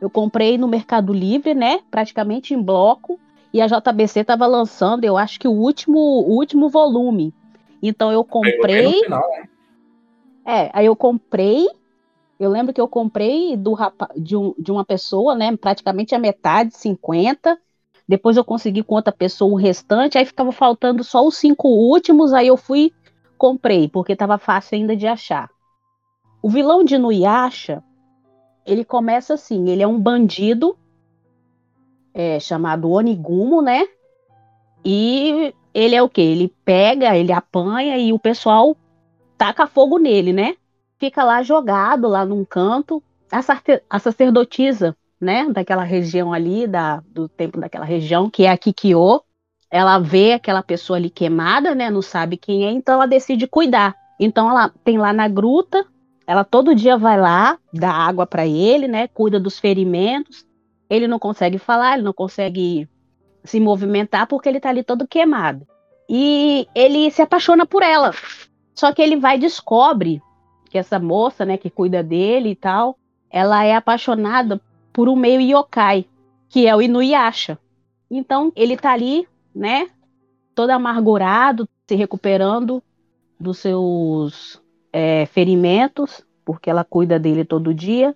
eu 0.00 0.10
comprei 0.10 0.58
no 0.58 0.66
Mercado 0.66 1.12
Livre, 1.12 1.54
né? 1.54 1.80
Praticamente 1.90 2.54
em 2.54 2.62
bloco. 2.62 3.18
E 3.52 3.60
a 3.60 3.66
JBC 3.66 4.20
estava 4.20 4.46
lançando, 4.46 5.04
eu 5.04 5.16
acho 5.16 5.40
que 5.40 5.48
o 5.48 5.52
último, 5.52 5.98
o 5.98 6.36
último 6.36 6.68
volume. 6.68 7.32
Então 7.82 8.12
eu 8.12 8.24
comprei. 8.24 9.04
Final, 9.04 9.28
né? 9.30 9.48
É, 10.44 10.70
aí 10.72 10.86
eu 10.86 10.96
comprei. 10.96 11.66
Eu 12.38 12.50
lembro 12.50 12.72
que 12.72 12.80
eu 12.80 12.88
comprei 12.88 13.56
do 13.56 13.76
de, 14.16 14.36
um, 14.36 14.54
de 14.58 14.70
uma 14.70 14.84
pessoa, 14.84 15.34
né? 15.34 15.56
Praticamente 15.56 16.14
a 16.14 16.18
metade, 16.18 16.76
50. 16.76 17.58
Depois 18.08 18.36
eu 18.38 18.44
consegui 18.44 18.82
com 18.82 18.94
outra 18.94 19.12
pessoa 19.12 19.52
o 19.52 19.56
restante, 19.56 20.16
aí 20.16 20.24
ficava 20.24 20.50
faltando 20.50 21.04
só 21.04 21.26
os 21.26 21.36
cinco 21.36 21.68
últimos, 21.68 22.32
aí 22.32 22.46
eu 22.46 22.56
fui, 22.56 22.90
comprei, 23.36 23.86
porque 23.86 24.14
estava 24.14 24.38
fácil 24.38 24.76
ainda 24.76 24.96
de 24.96 25.06
achar. 25.06 25.50
O 26.42 26.48
vilão 26.48 26.82
de 26.82 26.96
Nuyasha, 26.96 27.84
ele 28.64 28.82
começa 28.82 29.34
assim, 29.34 29.68
ele 29.68 29.82
é 29.82 29.86
um 29.86 30.00
bandido 30.00 30.78
é, 32.14 32.40
chamado 32.40 32.90
Onigumo, 32.90 33.60
né? 33.60 33.86
E 34.82 35.54
ele 35.74 35.94
é 35.94 36.02
o 36.02 36.08
que? 36.08 36.22
Ele 36.22 36.54
pega, 36.64 37.14
ele 37.14 37.32
apanha 37.32 37.98
e 37.98 38.12
o 38.12 38.18
pessoal 38.18 38.74
taca 39.36 39.66
fogo 39.66 39.98
nele, 39.98 40.32
né? 40.32 40.56
Fica 40.98 41.22
lá 41.22 41.42
jogado, 41.42 42.08
lá 42.08 42.24
num 42.24 42.44
canto. 42.44 43.02
A, 43.30 43.40
a 43.90 43.98
sacerdotisa 43.98 44.96
né, 45.20 45.48
daquela 45.50 45.82
região 45.82 46.32
ali, 46.32 46.66
da, 46.66 47.02
do 47.08 47.28
tempo 47.28 47.58
daquela 47.58 47.84
região, 47.84 48.30
que 48.30 48.44
é 48.44 48.50
a 48.50 48.58
Kikyo, 48.58 49.22
ela 49.70 49.98
vê 49.98 50.32
aquela 50.32 50.62
pessoa 50.62 50.96
ali 50.96 51.10
queimada, 51.10 51.74
né, 51.74 51.90
não 51.90 52.02
sabe 52.02 52.36
quem 52.36 52.64
é, 52.64 52.70
então 52.70 52.94
ela 52.94 53.06
decide 53.06 53.46
cuidar. 53.46 53.94
Então 54.18 54.50
ela 54.50 54.72
tem 54.82 54.98
lá 54.98 55.12
na 55.12 55.28
gruta, 55.28 55.84
ela 56.26 56.44
todo 56.44 56.74
dia 56.74 56.96
vai 56.96 57.18
lá, 57.20 57.58
dá 57.72 57.90
água 57.90 58.26
para 58.26 58.46
ele, 58.46 58.88
né, 58.88 59.08
cuida 59.08 59.38
dos 59.38 59.58
ferimentos. 59.58 60.46
Ele 60.88 61.06
não 61.06 61.18
consegue 61.18 61.58
falar, 61.58 61.94
ele 61.94 62.02
não 62.02 62.12
consegue 62.12 62.88
se 63.44 63.60
movimentar 63.60 64.26
porque 64.26 64.48
ele 64.48 64.60
tá 64.60 64.70
ali 64.70 64.82
todo 64.82 65.06
queimado. 65.06 65.66
E 66.08 66.66
ele 66.74 67.10
se 67.10 67.20
apaixona 67.20 67.66
por 67.66 67.82
ela. 67.82 68.12
Só 68.74 68.92
que 68.92 69.02
ele 69.02 69.16
vai 69.16 69.36
e 69.36 69.40
descobre 69.40 70.22
que 70.70 70.78
essa 70.78 70.98
moça, 70.98 71.44
né, 71.44 71.56
que 71.56 71.70
cuida 71.70 72.02
dele 72.02 72.50
e 72.50 72.56
tal, 72.56 72.98
ela 73.30 73.64
é 73.64 73.74
apaixonada 73.74 74.60
por 74.98 75.08
um 75.08 75.14
meio 75.14 75.40
yokai, 75.40 76.06
que 76.48 76.66
é 76.66 76.74
o 76.74 76.82
Inuyasha. 76.82 77.56
Então 78.10 78.50
ele 78.56 78.76
tá 78.76 78.90
ali, 78.90 79.28
né, 79.54 79.88
todo 80.56 80.70
amargurado, 80.70 81.68
se 81.86 81.94
recuperando 81.94 82.82
dos 83.38 83.58
seus 83.58 84.60
é, 84.92 85.24
ferimentos, 85.26 86.26
porque 86.44 86.68
ela 86.68 86.82
cuida 86.82 87.16
dele 87.16 87.44
todo 87.44 87.72
dia. 87.72 88.12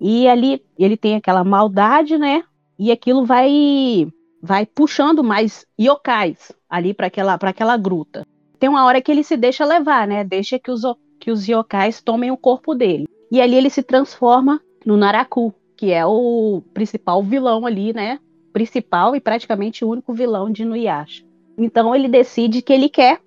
E 0.00 0.26
ali 0.26 0.60
ele 0.76 0.96
tem 0.96 1.14
aquela 1.14 1.44
maldade, 1.44 2.18
né? 2.18 2.42
E 2.76 2.90
aquilo 2.90 3.24
vai 3.24 4.08
vai 4.42 4.66
puxando 4.66 5.22
mais 5.22 5.64
yokais 5.80 6.50
ali 6.68 6.92
para 6.92 7.06
aquela 7.06 7.38
para 7.38 7.50
aquela 7.50 7.76
gruta. 7.76 8.26
Tem 8.58 8.68
uma 8.68 8.84
hora 8.84 9.00
que 9.00 9.12
ele 9.12 9.22
se 9.22 9.36
deixa 9.36 9.64
levar, 9.64 10.04
né? 10.08 10.24
Deixa 10.24 10.58
que 10.58 10.72
os 10.72 10.82
que 11.20 11.30
os 11.30 11.46
yokais 11.46 12.02
tomem 12.02 12.32
o 12.32 12.36
corpo 12.36 12.74
dele. 12.74 13.06
E 13.30 13.40
ali 13.40 13.54
ele 13.54 13.70
se 13.70 13.84
transforma 13.84 14.60
no 14.84 14.96
Naraku, 14.96 15.54
que 15.78 15.92
é 15.92 16.04
o 16.04 16.60
principal 16.74 17.22
vilão 17.22 17.64
ali, 17.64 17.92
né? 17.92 18.18
Principal 18.52 19.14
e 19.14 19.20
praticamente 19.20 19.84
o 19.84 19.88
único 19.88 20.12
vilão 20.12 20.50
de 20.50 20.64
Nuyasha. 20.64 21.24
Então 21.56 21.94
ele 21.94 22.08
decide 22.08 22.60
que 22.60 22.72
ele 22.72 22.88
quer 22.88 23.20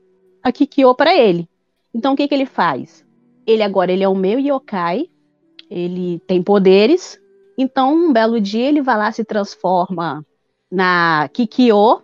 a 0.44 0.52
Kikyo 0.52 0.94
para 0.94 1.16
ele. 1.16 1.48
Então 1.96 2.12
o 2.12 2.16
que, 2.16 2.28
que 2.28 2.36
ele 2.36 2.46
faz? 2.46 3.06
Ele 3.48 3.64
agora 3.64 3.94
ele 3.94 4.04
é 4.04 4.10
o 4.10 4.14
meu 4.14 4.38
yokai, 4.38 5.10
ele 5.70 6.20
tem 6.28 6.44
poderes. 6.44 7.18
Então 7.58 7.96
um 7.96 8.12
belo 8.12 8.42
dia 8.42 8.68
ele 8.68 8.82
vai 8.82 8.98
lá 8.98 9.10
se 9.14 9.24
transforma 9.24 10.26
na 10.70 11.30
Kikyo, 11.32 12.02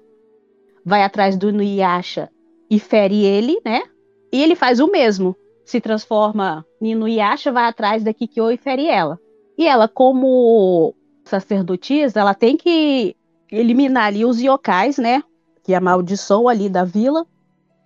vai 0.85 1.03
atrás 1.03 1.35
do 1.35 1.51
Nuyasha 1.51 2.29
e 2.69 2.79
fere 2.79 3.25
ele, 3.25 3.59
né? 3.65 3.81
E 4.31 4.41
ele 4.41 4.55
faz 4.55 4.79
o 4.79 4.87
mesmo. 4.87 5.35
Se 5.65 5.81
transforma 5.81 6.65
em 6.81 6.91
Inuyasha, 6.91 7.51
vai 7.51 7.65
atrás 7.65 8.01
da 8.01 8.13
Kikyo 8.13 8.49
e 8.49 8.55
fere 8.55 8.87
ela. 8.87 9.19
E 9.57 9.67
ela, 9.67 9.87
como 9.87 10.93
sacerdotisa, 11.25 12.19
ela 12.19 12.33
tem 12.33 12.55
que 12.55 13.15
eliminar 13.51 14.05
ali 14.05 14.23
os 14.23 14.39
yokais, 14.39 14.97
né? 14.97 15.23
Que 15.63 15.73
a 15.73 15.81
maldição 15.81 16.47
ali 16.47 16.69
da 16.69 16.83
vila. 16.83 17.25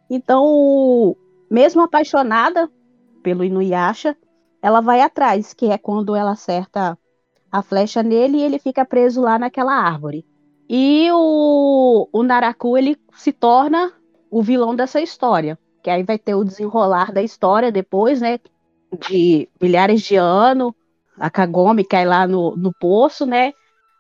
Então, 0.10 1.16
mesmo 1.50 1.82
apaixonada 1.82 2.70
pelo 3.24 3.44
Inuyasha, 3.44 4.18
ela 4.62 4.82
vai 4.82 5.02
atrás, 5.02 5.54
que 5.54 5.68
é 5.68 5.78
quando 5.78 6.16
ela 6.16 6.32
acerta 6.32 6.98
a 7.52 7.62
flecha 7.62 8.04
nele 8.04 8.38
e 8.38 8.44
ele 8.44 8.60
fica 8.60 8.86
preso 8.86 9.22
lá 9.22 9.40
naquela 9.40 9.74
árvore. 9.74 10.26
E 10.70 11.10
o, 11.12 12.08
o 12.12 12.24
Naraku, 12.24 12.78
ele 12.78 12.98
se 13.14 13.34
torna 13.34 13.92
o 14.30 14.42
vilão 14.42 14.76
dessa 14.76 15.02
história. 15.02 15.60
Que 15.84 15.90
aí 15.90 16.04
vai 16.04 16.18
ter 16.18 16.36
o 16.36 16.44
desenrolar 16.44 17.12
da 17.12 17.22
história 17.22 17.72
depois, 17.72 18.22
né? 18.22 18.40
De 19.08 19.50
milhares 19.60 20.02
de 20.02 20.16
anos. 20.16 20.74
A 21.22 21.30
Kagome 21.30 21.86
cai 21.86 22.04
lá 22.04 22.28
no, 22.28 22.56
no 22.58 22.74
poço, 22.74 23.26
né? 23.26 23.54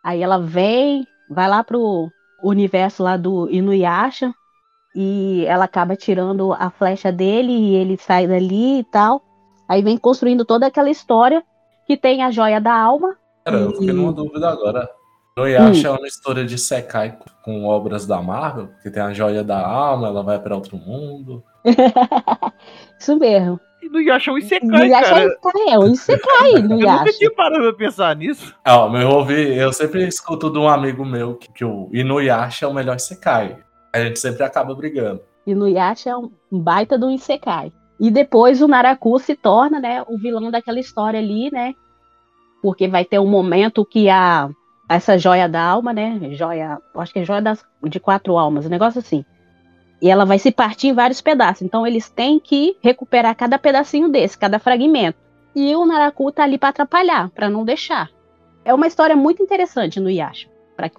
Aí 0.03 0.24
ela 0.24 0.39
vem, 0.39 1.05
vai 1.30 1.47
lá 1.47 1.63
pro 1.63 2.09
universo 2.43 3.03
lá 3.03 3.15
do 3.15 3.47
Inuyasha. 3.49 4.34
E 4.95 5.45
ela 5.45 5.65
acaba 5.65 5.95
tirando 5.95 6.51
a 6.51 6.69
flecha 6.72 7.11
dele 7.11 7.51
e 7.51 7.76
ele 7.76 7.95
sai 7.95 8.28
dali 8.28 8.80
e 8.80 8.84
tal. 8.84 9.22
Aí 9.69 9.82
vem 9.82 9.97
construindo 9.97 10.43
toda 10.43 10.65
aquela 10.65 10.89
história 10.89 11.43
que 11.86 11.95
tem 11.95 12.24
a 12.24 12.32
joia 12.32 12.59
da 12.59 12.74
alma. 12.74 13.15
Cara, 13.45 13.57
eu 13.57 13.72
fiquei 13.72 13.93
numa 13.93 14.11
dúvida 14.11 14.49
agora. 14.49 14.89
Inuyasha 15.38 15.91
hum. 15.91 15.95
é 15.95 15.97
uma 15.99 16.07
história 16.07 16.43
de 16.43 16.57
Sekai 16.57 17.17
com 17.43 17.65
obras 17.65 18.05
da 18.05 18.22
Marvel, 18.22 18.69
que 18.82 18.89
tem 18.89 19.01
a 19.01 19.13
joia 19.13 19.43
da 19.43 19.65
alma, 19.65 20.07
ela 20.07 20.24
vai 20.24 20.39
para 20.39 20.55
outro 20.55 20.76
mundo. 20.76 21.43
Isso 22.99 23.15
mesmo. 23.17 23.59
E 23.82 23.90
no 23.90 24.00
Yasha 24.00 24.30
é 24.30 24.34
um 24.34 24.38
Isekai, 24.38 24.86
Inuyasha 24.86 25.10
cara. 25.10 25.38
É 25.70 25.80
um 25.80 25.88
Isekai, 25.88 26.54
no 26.62 26.82
Eu 26.82 26.92
nunca 26.92 27.12
tinha 27.14 27.32
parado 27.32 27.64
pra 27.64 27.74
pensar 27.74 28.16
nisso. 28.16 28.56
Ah, 28.64 28.88
eu, 29.02 29.10
ouvi, 29.10 29.58
eu 29.58 29.74
sempre 29.74 30.08
escuto 30.08 30.52
de 30.52 30.60
um 30.60 30.68
amigo 30.68 31.04
meu 31.04 31.36
que, 31.36 31.52
que 31.52 31.66
o 31.66 31.90
Inuyasha 31.92 32.66
é 32.66 32.70
o 32.70 32.74
melhor 32.74 32.98
Isekai. 32.98 33.58
A 33.92 34.00
gente 34.00 34.20
sempre 34.20 34.44
acaba 34.44 34.76
brigando. 34.76 35.22
Inuyasha 35.46 36.12
é 36.12 36.16
um 36.16 36.32
baita 36.52 36.98
do 36.98 37.10
Isekai. 37.10 37.72
E 38.00 38.10
depois 38.12 38.62
o 38.62 38.68
Naraku 38.68 39.18
se 39.20 39.36
torna, 39.36 39.80
né, 39.80 40.04
o 40.08 40.18
vilão 40.18 40.50
daquela 40.50 40.80
história 40.80 41.20
ali, 41.20 41.52
né? 41.52 41.74
Porque 42.62 42.88
vai 42.88 43.04
ter 43.06 43.20
um 43.20 43.28
momento 43.28 43.86
que 43.86 44.10
a 44.10 44.50
essa 44.90 45.18
joia 45.18 45.48
da 45.48 45.64
alma, 45.64 45.94
né? 45.94 46.20
Joia, 46.34 46.78
acho 46.96 47.14
que 47.14 47.20
é 47.20 47.24
joia 47.26 47.42
das, 47.42 47.64
de 47.84 48.00
quatro 48.00 48.38
almas, 48.38 48.66
um 48.66 48.70
negócio 48.70 49.00
assim. 49.00 49.24
E 50.02 50.10
ela 50.10 50.26
vai 50.26 50.39
se 50.39 50.52
partir 50.52 50.88
em 50.88 50.93
vários 50.93 51.22
pedaços. 51.22 51.62
Então 51.62 51.86
eles 51.86 52.10
têm 52.10 52.39
que 52.39 52.76
recuperar 52.82 53.36
cada 53.36 53.60
pedacinho 53.60 54.10
desse, 54.10 54.38
cada 54.38 54.58
fragmento. 54.58 55.20
E 55.56 55.76
o 55.76 55.86
Naraku 55.86 56.32
tá 56.32 56.43
ali 56.43 56.58
para 56.58 56.70
atrapalhar, 56.70 57.30
para 57.30 57.49
não 57.49 57.64
deixar. 57.64 58.10
É 58.66 58.74
uma 58.74 58.88
história 58.88 59.16
muito 59.16 59.43
interessante 59.43 59.99
no 59.99 60.10
Yasha. 60.10 60.49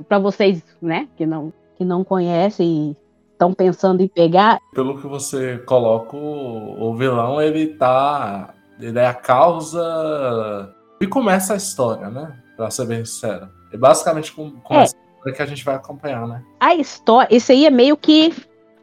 Para 0.09 0.19
vocês, 0.19 0.63
né, 0.81 1.09
que 1.17 1.27
não, 1.27 1.53
que 1.77 1.85
não 1.85 2.05
conhecem 2.05 2.91
e 2.91 2.97
estão 3.33 3.53
pensando 3.53 4.03
em 4.03 4.09
pegar. 4.09 4.59
Pelo 4.73 5.01
que 5.01 5.07
você 5.07 5.59
coloca, 5.59 6.17
o, 6.17 6.95
vilão, 6.95 7.43
ele 7.43 7.69
tá. 7.69 8.55
Ele 8.79 8.99
é 8.99 9.07
a 9.07 9.15
causa. 9.15 10.73
E 11.01 11.07
começa 11.07 11.55
a 11.55 11.57
história, 11.57 12.09
né? 12.09 12.37
Pra 12.57 12.71
ser 12.71 12.87
bem 12.87 13.05
sincero. 13.05 13.49
É 13.73 13.77
basicamente 13.77 14.33
com, 14.33 14.53
é. 14.71 14.83
essa 14.83 14.95
história 14.95 15.37
que 15.37 15.43
a 15.43 15.47
gente 15.47 15.65
vai 15.65 15.75
acompanhar, 15.75 16.27
né? 16.29 16.43
A 16.61 16.75
história. 16.75 17.35
Isso 17.35 17.51
aí 17.51 17.67
é 17.67 17.71
meio 17.71 17.97
que 17.97 18.33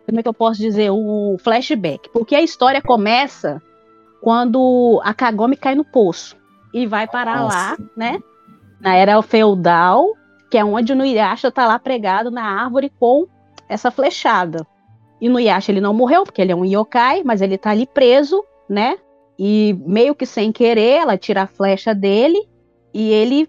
como 0.09 0.19
é 0.19 0.23
que 0.23 0.29
eu 0.29 0.33
posso 0.33 0.59
dizer, 0.59 0.89
o 0.91 1.37
flashback. 1.39 2.09
Porque 2.09 2.35
a 2.35 2.41
história 2.41 2.81
começa 2.81 3.61
quando 4.21 5.01
a 5.03 5.13
Kagome 5.13 5.55
cai 5.55 5.75
no 5.75 5.85
poço 5.85 6.35
e 6.73 6.85
vai 6.85 7.07
parar 7.07 7.41
Nossa. 7.41 7.57
lá, 7.57 7.77
né? 7.95 8.19
Na 8.79 8.95
era 8.95 9.21
feudal, 9.21 10.15
que 10.49 10.57
é 10.57 10.65
onde 10.65 10.93
o 10.93 10.95
Nuyasha 10.95 11.51
tá 11.51 11.67
lá 11.67 11.77
pregado 11.77 12.31
na 12.31 12.43
árvore 12.43 12.91
com 12.99 13.27
essa 13.67 13.91
flechada. 13.91 14.65
E 15.21 15.29
o 15.29 15.31
Nuyasha 15.31 15.71
ele 15.71 15.81
não 15.81 15.93
morreu, 15.93 16.23
porque 16.23 16.41
ele 16.41 16.51
é 16.51 16.55
um 16.55 16.65
yokai, 16.65 17.23
mas 17.23 17.41
ele 17.41 17.57
tá 17.57 17.71
ali 17.71 17.85
preso, 17.85 18.43
né? 18.69 18.97
E 19.37 19.77
meio 19.85 20.15
que 20.15 20.25
sem 20.25 20.51
querer, 20.51 21.01
ela 21.01 21.17
tira 21.17 21.43
a 21.43 21.47
flecha 21.47 21.93
dele 21.93 22.39
e 22.93 23.11
ele 23.11 23.47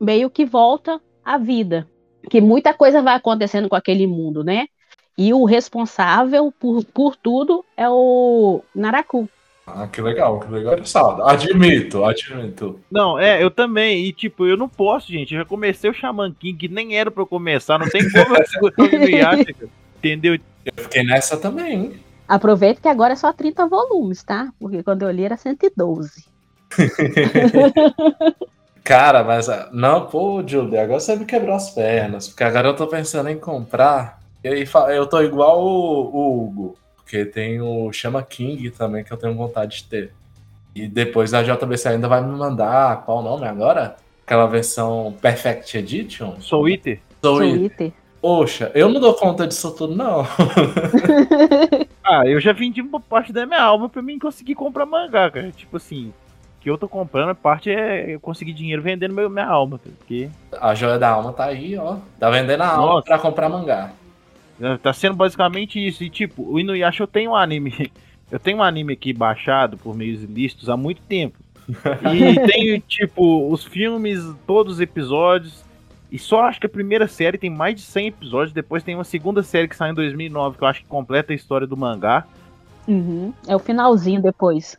meio 0.00 0.28
que 0.28 0.44
volta 0.44 1.00
à 1.24 1.38
vida. 1.38 1.88
Que 2.28 2.40
muita 2.40 2.74
coisa 2.74 3.02
vai 3.02 3.14
acontecendo 3.14 3.68
com 3.68 3.76
aquele 3.76 4.06
mundo, 4.06 4.44
né? 4.44 4.66
E 5.16 5.32
o 5.32 5.44
responsável 5.44 6.52
por, 6.58 6.84
por 6.84 7.16
tudo 7.16 7.64
é 7.76 7.88
o 7.88 8.62
Naraku. 8.74 9.28
Ah, 9.66 9.86
que 9.86 10.00
legal, 10.00 10.40
que 10.40 10.50
legal. 10.50 10.72
Interessado. 10.72 11.22
Admito, 11.22 12.04
admito. 12.04 12.80
Não, 12.90 13.18
é, 13.18 13.42
eu 13.42 13.50
também. 13.50 14.06
E 14.06 14.12
tipo, 14.12 14.46
eu 14.46 14.56
não 14.56 14.68
posso, 14.68 15.10
gente. 15.12 15.34
Eu 15.34 15.40
já 15.40 15.46
comecei 15.46 15.88
o 15.88 15.94
Shaman 15.94 16.32
King, 16.32 16.58
que 16.58 16.68
nem 16.68 16.96
era 16.96 17.10
pra 17.10 17.22
eu 17.22 17.26
começar. 17.26 17.78
Não 17.78 17.88
tem 17.88 18.10
como 18.10 18.36
eu 18.36 18.46
segurar 18.46 19.38
o 19.38 19.40
entendeu? 19.98 20.34
Eu 20.64 20.84
fiquei 20.84 21.04
nessa 21.04 21.36
também, 21.36 21.72
hein? 21.72 22.00
Aproveita 22.26 22.80
que 22.80 22.88
agora 22.88 23.12
é 23.12 23.16
só 23.16 23.32
30 23.32 23.66
volumes, 23.66 24.22
tá? 24.22 24.52
Porque 24.58 24.82
quando 24.82 25.02
eu 25.02 25.10
li 25.10 25.24
era 25.24 25.36
112. 25.36 26.24
Cara, 28.82 29.22
mas 29.22 29.48
ah, 29.48 29.68
não, 29.72 30.06
pô, 30.06 30.42
Julie, 30.44 30.78
agora 30.78 30.98
você 30.98 31.14
me 31.14 31.24
quebrou 31.24 31.54
as 31.54 31.70
pernas. 31.70 32.26
Porque 32.28 32.42
agora 32.42 32.68
eu 32.68 32.74
tô 32.74 32.86
pensando 32.88 33.28
em 33.28 33.38
comprar 33.38 34.21
eu 34.44 35.06
tô 35.06 35.20
igual 35.20 35.62
o, 35.62 36.10
o 36.14 36.44
Hugo, 36.44 36.76
porque 36.96 37.24
tem 37.24 37.60
o 37.60 37.92
Chama 37.92 38.22
King 38.22 38.70
também 38.70 39.04
que 39.04 39.12
eu 39.12 39.16
tenho 39.16 39.34
vontade 39.34 39.78
de 39.78 39.84
ter. 39.84 40.12
E 40.74 40.88
depois 40.88 41.34
a 41.34 41.42
JBC 41.42 41.88
ainda 41.88 42.08
vai 42.08 42.22
me 42.22 42.34
mandar, 42.36 43.04
qual 43.04 43.18
o 43.18 43.22
nome 43.22 43.46
agora? 43.46 43.96
Aquela 44.24 44.46
versão 44.46 45.14
Perfect 45.20 45.76
Edition? 45.76 46.40
Soul 46.40 46.68
Eater? 46.68 47.00
Soul 47.20 47.44
Eater. 47.44 47.92
Poxa, 48.22 48.70
eu 48.74 48.88
não 48.88 49.00
dou 49.00 49.14
conta 49.14 49.46
disso 49.46 49.72
tudo, 49.72 49.96
não. 49.96 50.24
ah, 52.04 52.24
eu 52.24 52.40
já 52.40 52.52
vendi 52.52 52.80
uma 52.80 53.00
parte 53.00 53.32
da 53.32 53.44
minha 53.44 53.60
alma 53.60 53.88
pra 53.88 54.00
mim 54.00 54.18
conseguir 54.18 54.54
comprar 54.54 54.86
mangá, 54.86 55.28
cara. 55.28 55.50
Tipo 55.50 55.76
assim, 55.76 56.12
que 56.60 56.70
eu 56.70 56.78
tô 56.78 56.88
comprando, 56.88 57.30
a 57.30 57.34
parte 57.34 57.68
é 57.68 58.14
eu 58.14 58.20
conseguir 58.20 58.52
dinheiro 58.52 58.80
vendendo 58.80 59.12
meu, 59.12 59.28
minha 59.28 59.44
alma. 59.44 59.80
Porque... 59.98 60.30
A 60.52 60.72
joia 60.72 61.00
da 61.00 61.08
alma 61.08 61.32
tá 61.32 61.46
aí, 61.46 61.76
ó. 61.76 61.96
Tá 62.20 62.30
vendendo 62.30 62.62
a 62.62 62.68
alma 62.68 62.94
Nossa. 62.94 63.06
pra 63.06 63.18
comprar 63.18 63.48
mangá. 63.48 63.90
É, 64.60 64.76
tá 64.76 64.92
sendo 64.92 65.16
basicamente 65.16 65.84
isso. 65.84 66.04
E 66.04 66.10
tipo, 66.10 66.42
o 66.42 66.58
Inuyasha 66.58 67.02
eu 67.02 67.06
tenho 67.06 67.32
um 67.32 67.36
anime. 67.36 67.90
Eu 68.30 68.40
tenho 68.40 68.56
um 68.56 68.62
anime 68.62 68.94
aqui 68.94 69.12
baixado 69.12 69.76
por 69.76 69.94
meios 69.94 70.22
ilícitos 70.22 70.70
há 70.70 70.74
muito 70.74 71.02
tempo. 71.02 71.36
E 71.68 72.40
tenho, 72.50 72.80
tipo, 72.80 73.52
os 73.52 73.62
filmes, 73.62 74.18
todos 74.46 74.74
os 74.74 74.80
episódios. 74.80 75.62
E 76.10 76.18
só 76.18 76.44
acho 76.44 76.58
que 76.58 76.64
a 76.64 76.70
primeira 76.70 77.06
série 77.06 77.36
tem 77.36 77.50
mais 77.50 77.74
de 77.74 77.82
100 77.82 78.06
episódios. 78.06 78.54
Depois 78.54 78.82
tem 78.82 78.94
uma 78.94 79.04
segunda 79.04 79.42
série 79.42 79.68
que 79.68 79.76
sai 79.76 79.90
em 79.90 79.94
2009, 79.94 80.56
que 80.56 80.64
eu 80.64 80.68
acho 80.68 80.80
que 80.80 80.86
completa 80.86 81.34
a 81.34 81.36
história 81.36 81.66
do 81.66 81.76
mangá. 81.76 82.26
Uhum. 82.88 83.34
É 83.46 83.54
o 83.54 83.58
finalzinho 83.58 84.22
depois. 84.22 84.78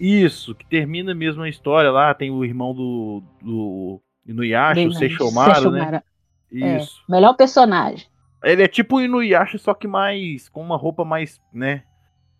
Isso, 0.00 0.54
que 0.54 0.64
termina 0.64 1.14
mesmo 1.14 1.42
a 1.42 1.48
história 1.48 1.90
lá. 1.90 2.14
Tem 2.14 2.30
o 2.30 2.42
irmão 2.44 2.74
do, 2.74 3.22
do 3.42 4.00
Inuyasha, 4.26 4.74
Bem, 4.74 4.88
o 4.88 4.92
Seixomaru, 4.92 5.70
né? 5.70 6.02
É, 6.52 6.76
Isso. 6.78 7.02
Melhor 7.08 7.34
personagem. 7.34 8.06
Ele 8.42 8.62
é 8.62 8.68
tipo 8.68 8.96
o 8.96 9.00
Inuyasha, 9.00 9.58
só 9.58 9.74
que 9.74 9.86
mais. 9.86 10.48
com 10.48 10.60
uma 10.60 10.76
roupa 10.76 11.04
mais, 11.04 11.40
né? 11.52 11.82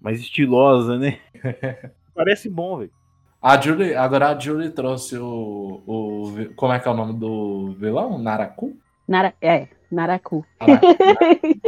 Mais 0.01 0.21
estilosa, 0.21 0.97
né? 0.97 1.19
Parece 2.15 2.49
bom, 2.49 2.79
velho. 2.79 2.91
A 3.41 3.61
Julie, 3.61 3.95
agora 3.95 4.31
a 4.31 4.39
Julie 4.39 4.71
trouxe 4.71 5.17
o, 5.17 5.83
o. 5.87 6.55
Como 6.57 6.73
é 6.73 6.79
que 6.81 6.89
é 6.89 6.91
o 6.91 6.95
nome 6.95 7.15
do 7.15 7.77
vilão? 7.79 8.19
Naraku? 8.19 8.77
Nara, 9.07 9.33
é, 9.41 9.69
Naraku. 9.91 10.45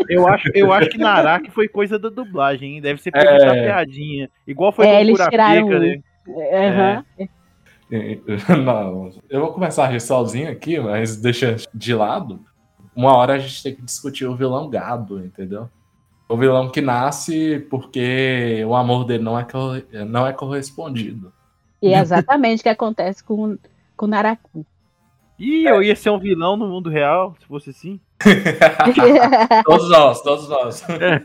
eu, 0.09 0.27
acho, 0.27 0.51
eu 0.55 0.73
acho 0.73 0.91
que 0.91 0.99
Naraki 0.99 1.51
foi 1.51 1.69
coisa 1.69 1.99
da 1.99 2.09
dublagem, 2.09 2.75
hein? 2.75 2.83
Deve 2.83 3.01
ser 3.01 3.13
coisa 3.13 3.29
é... 3.29 3.39
da 3.39 3.53
piadinha. 3.53 4.29
Igual 4.47 4.73
foi 4.73 4.87
é, 4.87 5.05
do 5.05 5.13
Kurapika, 5.13 5.79
né? 5.79 6.03
Uhum. 6.27 7.05
É. 7.19 7.29
Não, 8.65 9.11
eu 9.29 9.41
vou 9.41 9.53
começar 9.53 9.85
a 9.85 9.89
rir 9.89 10.01
sozinho 10.01 10.51
aqui, 10.51 10.79
mas 10.79 11.17
deixa 11.17 11.57
de 11.75 11.95
lado 11.95 12.45
uma 12.95 13.17
hora 13.17 13.35
a 13.35 13.39
gente 13.39 13.63
tem 13.63 13.75
que 13.75 13.83
discutir 13.83 14.27
o 14.27 14.37
vilão 14.37 14.69
gado, 14.69 15.25
entendeu? 15.25 15.69
O 16.29 16.37
vilão 16.37 16.71
que 16.71 16.81
nasce 16.81 17.59
porque 17.71 18.65
o 18.67 18.75
amor 18.75 19.05
dele 19.05 19.25
não 19.25 19.39
é, 19.39 19.47
não 20.07 20.27
é 20.27 20.33
correspondido. 20.33 21.33
E 21.83 21.93
é 21.93 21.99
exatamente 21.99 22.61
o 22.61 22.63
que 22.63 22.69
acontece 22.69 23.25
com, 23.25 23.59
com 23.97 24.07
o 24.07 24.09
Naraku. 24.09 24.65
Ih, 25.39 25.65
eu 25.65 25.83
ia 25.83 25.97
ser 25.97 26.11
um 26.11 26.19
vilão 26.19 26.57
no 26.57 26.69
mundo 26.69 26.91
real, 26.91 27.35
se 27.41 27.47
fosse 27.47 27.71
assim. 27.71 27.99
todos 29.65 29.89
nós, 29.89 30.23
todos 30.23 30.49
nós. 30.49 30.89
É. 30.91 31.25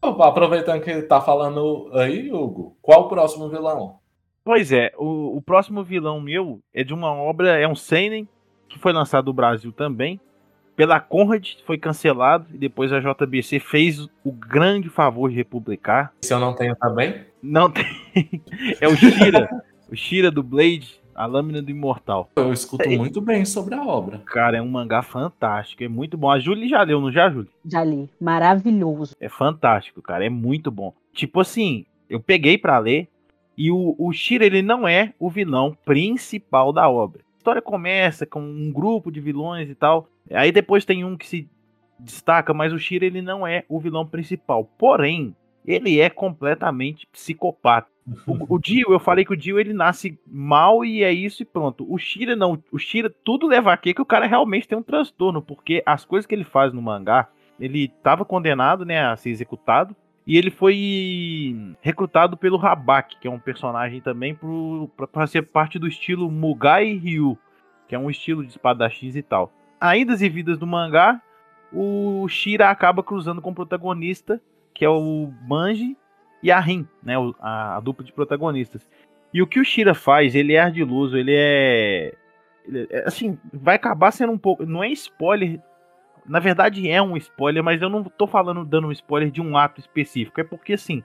Opa, 0.00 0.28
aproveitando 0.28 0.80
que 0.80 0.90
ele 0.90 1.02
tá 1.02 1.20
falando 1.20 1.90
aí, 1.92 2.32
Hugo, 2.32 2.76
qual 2.80 3.02
o 3.02 3.08
próximo 3.08 3.48
vilão? 3.48 3.98
Pois 4.44 4.72
é, 4.72 4.92
o, 4.96 5.36
o 5.36 5.42
próximo 5.42 5.84
vilão 5.84 6.20
meu 6.20 6.60
é 6.72 6.82
de 6.82 6.94
uma 6.94 7.12
obra, 7.12 7.58
é 7.58 7.66
um 7.66 7.74
Seinen, 7.74 8.28
que 8.68 8.78
foi 8.78 8.92
lançado 8.92 9.26
no 9.26 9.32
Brasil 9.32 9.72
também, 9.72 10.20
pela 10.76 11.00
Conrad 11.00 11.54
foi 11.66 11.78
cancelado 11.78 12.46
e 12.52 12.58
depois 12.58 12.92
a 12.92 13.00
JBC 13.00 13.60
fez 13.60 14.08
o 14.24 14.32
grande 14.32 14.88
favor 14.88 15.30
de 15.30 15.36
republicar. 15.36 16.12
Se 16.22 16.32
eu 16.32 16.40
não 16.40 16.54
tenho 16.54 16.74
também? 16.76 17.24
Não 17.42 17.70
tem. 17.70 17.84
É 18.80 18.88
o 18.88 18.96
Shira. 18.96 19.48
o 19.90 19.96
Shira 19.96 20.30
do 20.30 20.42
Blade, 20.42 21.00
a 21.14 21.26
lâmina 21.26 21.60
do 21.60 21.70
imortal. 21.70 22.30
Eu 22.36 22.52
escuto 22.52 22.88
é, 22.88 22.96
muito 22.96 23.20
bem 23.20 23.44
sobre 23.44 23.74
a 23.74 23.82
obra. 23.82 24.22
Cara, 24.26 24.56
é 24.56 24.62
um 24.62 24.68
mangá 24.68 25.02
fantástico, 25.02 25.82
é 25.82 25.88
muito 25.88 26.16
bom. 26.16 26.30
A 26.30 26.38
Julie 26.38 26.68
já 26.68 26.82
leu, 26.82 27.00
não 27.00 27.10
já, 27.10 27.30
Julie? 27.30 27.50
Já 27.64 27.84
li. 27.84 28.08
Maravilhoso. 28.20 29.14
É 29.20 29.28
fantástico, 29.28 30.00
cara, 30.00 30.24
é 30.24 30.30
muito 30.30 30.70
bom. 30.70 30.94
Tipo 31.12 31.40
assim, 31.40 31.84
eu 32.08 32.20
peguei 32.20 32.56
para 32.56 32.78
ler 32.78 33.08
e 33.56 33.70
o, 33.70 33.94
o 33.98 34.12
Shira 34.12 34.44
ele 34.44 34.62
não 34.62 34.88
é 34.88 35.12
o 35.18 35.28
vilão 35.28 35.76
principal 35.84 36.72
da 36.72 36.88
obra. 36.88 37.20
A 37.20 37.38
história 37.38 37.62
começa 37.62 38.24
com 38.24 38.40
um 38.40 38.72
grupo 38.72 39.10
de 39.10 39.20
vilões 39.20 39.68
e 39.68 39.74
tal. 39.74 40.08
Aí 40.34 40.52
depois 40.52 40.84
tem 40.84 41.04
um 41.04 41.16
que 41.16 41.26
se 41.26 41.48
destaca, 41.98 42.52
mas 42.52 42.72
o 42.72 42.78
Shira 42.78 43.04
ele 43.04 43.22
não 43.22 43.46
é 43.46 43.64
o 43.68 43.78
vilão 43.78 44.06
principal. 44.06 44.64
Porém, 44.78 45.36
ele 45.64 46.00
é 46.00 46.10
completamente 46.10 47.06
psicopata. 47.06 47.90
O, 48.26 48.56
o 48.56 48.58
Dio, 48.58 48.92
eu 48.92 48.98
falei 48.98 49.24
que 49.24 49.32
o 49.32 49.36
Dio 49.36 49.60
ele 49.60 49.72
nasce 49.72 50.18
mal 50.26 50.84
e 50.84 51.04
é 51.04 51.12
isso 51.12 51.42
e 51.42 51.46
pronto. 51.46 51.86
O 51.88 51.96
Shira 51.98 52.34
não, 52.34 52.60
o 52.72 52.78
Shira 52.78 53.08
tudo 53.24 53.46
leva 53.46 53.72
a 53.72 53.76
que 53.76 53.94
o 54.00 54.04
cara 54.04 54.26
realmente 54.26 54.66
tem 54.66 54.76
um 54.76 54.82
transtorno, 54.82 55.40
porque 55.40 55.82
as 55.86 56.04
coisas 56.04 56.26
que 56.26 56.34
ele 56.34 56.44
faz 56.44 56.72
no 56.72 56.82
mangá, 56.82 57.28
ele 57.60 57.84
estava 57.84 58.24
condenado, 58.24 58.84
né, 58.84 59.04
a 59.04 59.16
ser 59.16 59.30
executado 59.30 59.94
e 60.26 60.36
ele 60.36 60.50
foi 60.50 61.74
recrutado 61.80 62.36
pelo 62.36 62.56
Rabak, 62.56 63.18
que 63.18 63.26
é 63.26 63.30
um 63.30 63.38
personagem 63.38 64.00
também 64.00 64.36
para 65.12 65.26
ser 65.26 65.42
parte 65.42 65.78
do 65.78 65.88
estilo 65.88 66.30
Mugai 66.30 66.92
Ryu, 66.94 67.36
que 67.88 67.94
é 67.94 67.98
um 67.98 68.10
estilo 68.10 68.42
de 68.42 68.50
espadachins 68.50 69.16
e 69.16 69.22
tal. 69.22 69.52
Ainda 69.82 70.14
e 70.14 70.28
vidas 70.28 70.58
do 70.58 70.64
mangá, 70.64 71.20
o 71.72 72.28
Shira 72.28 72.70
acaba 72.70 73.02
cruzando 73.02 73.42
com 73.42 73.50
o 73.50 73.54
protagonista, 73.54 74.40
que 74.72 74.84
é 74.84 74.88
o 74.88 75.28
Manji 75.44 75.96
e 76.40 76.52
a 76.52 76.60
Rin, 76.60 76.86
né, 77.02 77.16
a, 77.40 77.78
a, 77.78 77.80
dupla 77.80 78.04
de 78.04 78.12
protagonistas. 78.12 78.88
E 79.34 79.42
o 79.42 79.46
que 79.46 79.58
o 79.58 79.64
Shira 79.64 79.92
faz, 79.92 80.36
ele 80.36 80.52
é 80.52 80.60
ardiloso, 80.60 81.16
ele 81.16 81.34
é, 81.34 82.14
ele 82.64 82.86
é, 82.92 83.08
assim, 83.08 83.36
vai 83.52 83.74
acabar 83.74 84.12
sendo 84.12 84.32
um 84.32 84.38
pouco, 84.38 84.64
não 84.64 84.84
é 84.84 84.88
spoiler, 84.90 85.60
na 86.24 86.38
verdade 86.38 86.88
é 86.88 87.02
um 87.02 87.16
spoiler, 87.16 87.64
mas 87.64 87.82
eu 87.82 87.88
não 87.88 88.04
tô 88.04 88.28
falando 88.28 88.64
dando 88.64 88.86
um 88.86 88.92
spoiler 88.92 89.32
de 89.32 89.40
um 89.40 89.56
ato 89.56 89.80
específico, 89.80 90.40
é 90.40 90.44
porque 90.44 90.74
assim, 90.74 91.02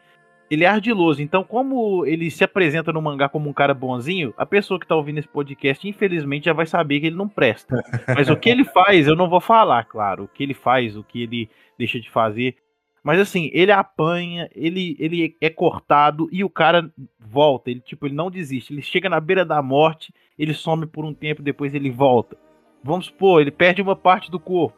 ele 0.49 0.63
é 0.63 0.67
ardiloso, 0.67 1.21
então 1.21 1.43
como 1.43 2.05
ele 2.05 2.31
se 2.31 2.43
apresenta 2.43 2.93
no 2.93 3.01
mangá 3.01 3.27
como 3.27 3.49
um 3.49 3.53
cara 3.53 3.73
bonzinho, 3.73 4.33
a 4.37 4.45
pessoa 4.45 4.79
que 4.79 4.87
tá 4.87 4.95
ouvindo 4.95 5.19
esse 5.19 5.27
podcast, 5.27 5.87
infelizmente, 5.87 6.45
já 6.45 6.53
vai 6.53 6.65
saber 6.65 6.99
que 6.99 7.07
ele 7.07 7.15
não 7.15 7.27
presta. 7.27 7.83
Mas 8.15 8.29
o 8.29 8.37
que 8.37 8.49
ele 8.49 8.63
faz, 8.63 9.07
eu 9.07 9.15
não 9.15 9.29
vou 9.29 9.41
falar, 9.41 9.83
claro, 9.85 10.23
o 10.23 10.27
que 10.27 10.43
ele 10.43 10.53
faz, 10.53 10.95
o 10.95 11.03
que 11.03 11.23
ele 11.23 11.49
deixa 11.77 11.99
de 11.99 12.09
fazer, 12.09 12.55
mas 13.07 13.21
assim, 13.21 13.49
ele 13.53 13.71
apanha, 13.71 14.49
ele, 14.53 14.97
ele 14.99 15.37
é 15.39 15.49
cortado 15.49 16.27
e 16.29 16.43
o 16.43 16.49
cara 16.49 16.91
volta. 17.17 17.71
Ele, 17.71 17.79
tipo, 17.79 18.05
ele 18.05 18.13
não 18.13 18.29
desiste. 18.29 18.73
Ele 18.73 18.81
chega 18.81 19.07
na 19.07 19.17
beira 19.17 19.45
da 19.45 19.61
morte, 19.61 20.13
ele 20.37 20.53
some 20.53 20.85
por 20.85 21.05
um 21.05 21.13
tempo, 21.13 21.41
depois 21.41 21.73
ele 21.73 21.89
volta. 21.89 22.37
Vamos 22.83 23.05
supor, 23.05 23.39
ele 23.39 23.49
perde 23.49 23.81
uma 23.81 23.95
parte 23.95 24.29
do 24.29 24.37
corpo. 24.37 24.77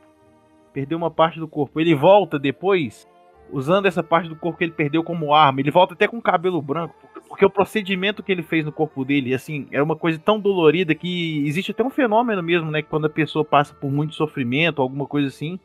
Perdeu 0.72 0.96
uma 0.96 1.10
parte 1.10 1.40
do 1.40 1.48
corpo. 1.48 1.80
Ele 1.80 1.96
volta 1.96 2.38
depois, 2.38 3.08
usando 3.52 3.86
essa 3.86 4.04
parte 4.04 4.30
do 4.30 4.36
corpo 4.36 4.58
que 4.58 4.64
ele 4.64 4.72
perdeu 4.72 5.04
como 5.04 5.34
arma. 5.34 5.60
Ele 5.60 5.72
volta 5.72 5.94
até 5.94 6.08
com 6.08 6.22
cabelo 6.22 6.62
branco. 6.62 6.96
Porque 7.28 7.46
o 7.46 7.50
procedimento 7.50 8.24
que 8.24 8.32
ele 8.32 8.44
fez 8.44 8.66
no 8.66 8.72
corpo 8.72 9.06
dele, 9.06 9.34
assim, 9.34 9.68
era 9.72 9.84
uma 9.84 9.96
coisa 9.96 10.20
tão 10.20 10.40
dolorida 10.40 10.96
que 10.96 11.46
existe 11.48 11.72
até 11.72 11.84
um 11.84 11.90
fenômeno 11.90 12.42
mesmo, 12.42 12.72
né? 12.72 12.82
Que 12.82 12.90
quando 12.90 13.06
a 13.06 13.10
pessoa 13.10 13.46
passa 13.46 13.74
por 13.74 13.92
muito 13.92 14.16
sofrimento, 14.16 14.82
alguma 14.82 15.06
coisa 15.06 15.28
assim. 15.28 15.60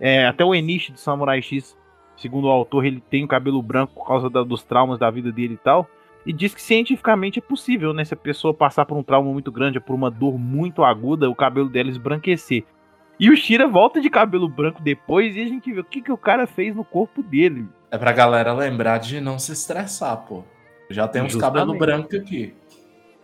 É, 0.00 0.26
até 0.26 0.44
o 0.44 0.54
Enishi 0.54 0.92
do 0.92 0.98
Samurai 0.98 1.40
X 1.40 1.76
Segundo 2.16 2.46
o 2.46 2.50
autor, 2.50 2.84
ele 2.84 3.02
tem 3.10 3.24
o 3.24 3.28
cabelo 3.28 3.60
branco 3.60 3.94
por 3.94 4.06
causa 4.06 4.30
da, 4.30 4.42
dos 4.42 4.62
traumas 4.62 4.98
da 4.98 5.10
vida 5.10 5.32
dele 5.32 5.54
e 5.54 5.58
tal. 5.58 5.88
E 6.24 6.32
diz 6.32 6.54
que 6.54 6.62
cientificamente 6.62 7.38
é 7.38 7.42
possível, 7.42 7.92
né? 7.92 8.04
Se 8.04 8.14
a 8.14 8.16
pessoa 8.16 8.54
passar 8.54 8.86
por 8.86 8.96
um 8.96 9.02
trauma 9.02 9.30
muito 9.30 9.52
grande, 9.52 9.80
por 9.80 9.94
uma 9.94 10.10
dor 10.10 10.38
muito 10.38 10.82
aguda, 10.82 11.28
o 11.28 11.34
cabelo 11.34 11.68
dela 11.68 11.90
esbranquecer. 11.90 12.64
E 13.18 13.30
o 13.30 13.36
Shira 13.36 13.68
volta 13.68 14.00
de 14.00 14.10
cabelo 14.10 14.48
branco 14.48 14.82
depois 14.82 15.36
e 15.36 15.42
a 15.42 15.46
gente 15.46 15.72
vê 15.72 15.80
o 15.80 15.84
que, 15.84 16.02
que 16.02 16.12
o 16.12 16.16
cara 16.16 16.46
fez 16.46 16.74
no 16.74 16.84
corpo 16.84 17.22
dele. 17.22 17.66
É 17.90 17.98
pra 17.98 18.12
galera 18.12 18.52
lembrar 18.52 18.98
de 18.98 19.20
não 19.20 19.38
se 19.38 19.52
estressar, 19.52 20.16
pô. 20.26 20.42
Já 20.90 21.06
tem 21.06 21.22
uns 21.22 21.36
cabelos 21.36 21.78
brancos 21.78 22.18
aqui. 22.18 22.54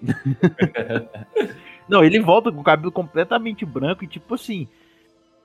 não, 1.89 2.03
ele 2.03 2.21
volta 2.21 2.51
com 2.51 2.61
o 2.61 2.65
cabelo 2.65 2.93
completamente 2.93 3.65
branco 3.67 4.05
e 4.05 4.07
tipo 4.09 4.35
assim. 4.35 4.69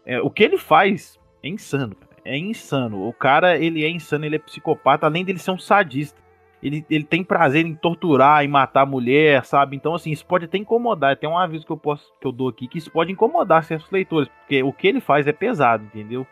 É, 0.06 0.22
o 0.22 0.30
que 0.30 0.43
ele 0.43 0.58
faz 0.58 1.20
é 1.41 1.50
insano 1.50 1.98
é 2.26 2.38
insano. 2.38 3.08
O 3.08 3.14
cara, 3.14 3.58
ele 3.58 3.86
é 3.86 3.89
insano, 3.89 4.26
ele 4.26 4.36
é 4.36 4.39
psicopata, 4.39 5.06
além 5.06 5.24
dele 5.24 5.38
ser 5.38 5.52
um 5.52 5.60
sadista. 5.60 6.20
Ele, 6.66 6.84
ele 6.89 7.03
tem 7.03 7.24
prazer 7.24 7.63
em 7.63 7.76
torturar, 7.76 8.43
em 8.43 8.47
matar 8.47 8.82
a 8.82 8.86
mulher, 8.88 9.45
sabe? 9.45 9.76
Então, 9.76 9.93
assim, 9.93 10.09
isso 10.09 10.26
pode 10.26 10.45
até 10.45 10.57
incomodar. 10.57 11.16
Tem 11.16 11.30
um 11.30 11.38
aviso 11.38 11.63
que 11.63 11.72
eu 11.72 11.78
posso 11.78 12.11
que 12.20 12.26
eu 12.26 12.32
dou 12.32 12.49
aqui 12.49 12.68
que 12.68 12.80
isso 12.80 12.91
pode 12.91 13.11
incomodar 13.11 13.63
certos 13.63 13.91
leitores, 13.91 14.28
porque 14.39 14.63
o 14.63 14.74
que 14.74 14.88
ele 14.88 14.99
faz 14.99 15.28
é 15.28 15.32
pesado, 15.32 15.84
entendeu? 15.84 16.26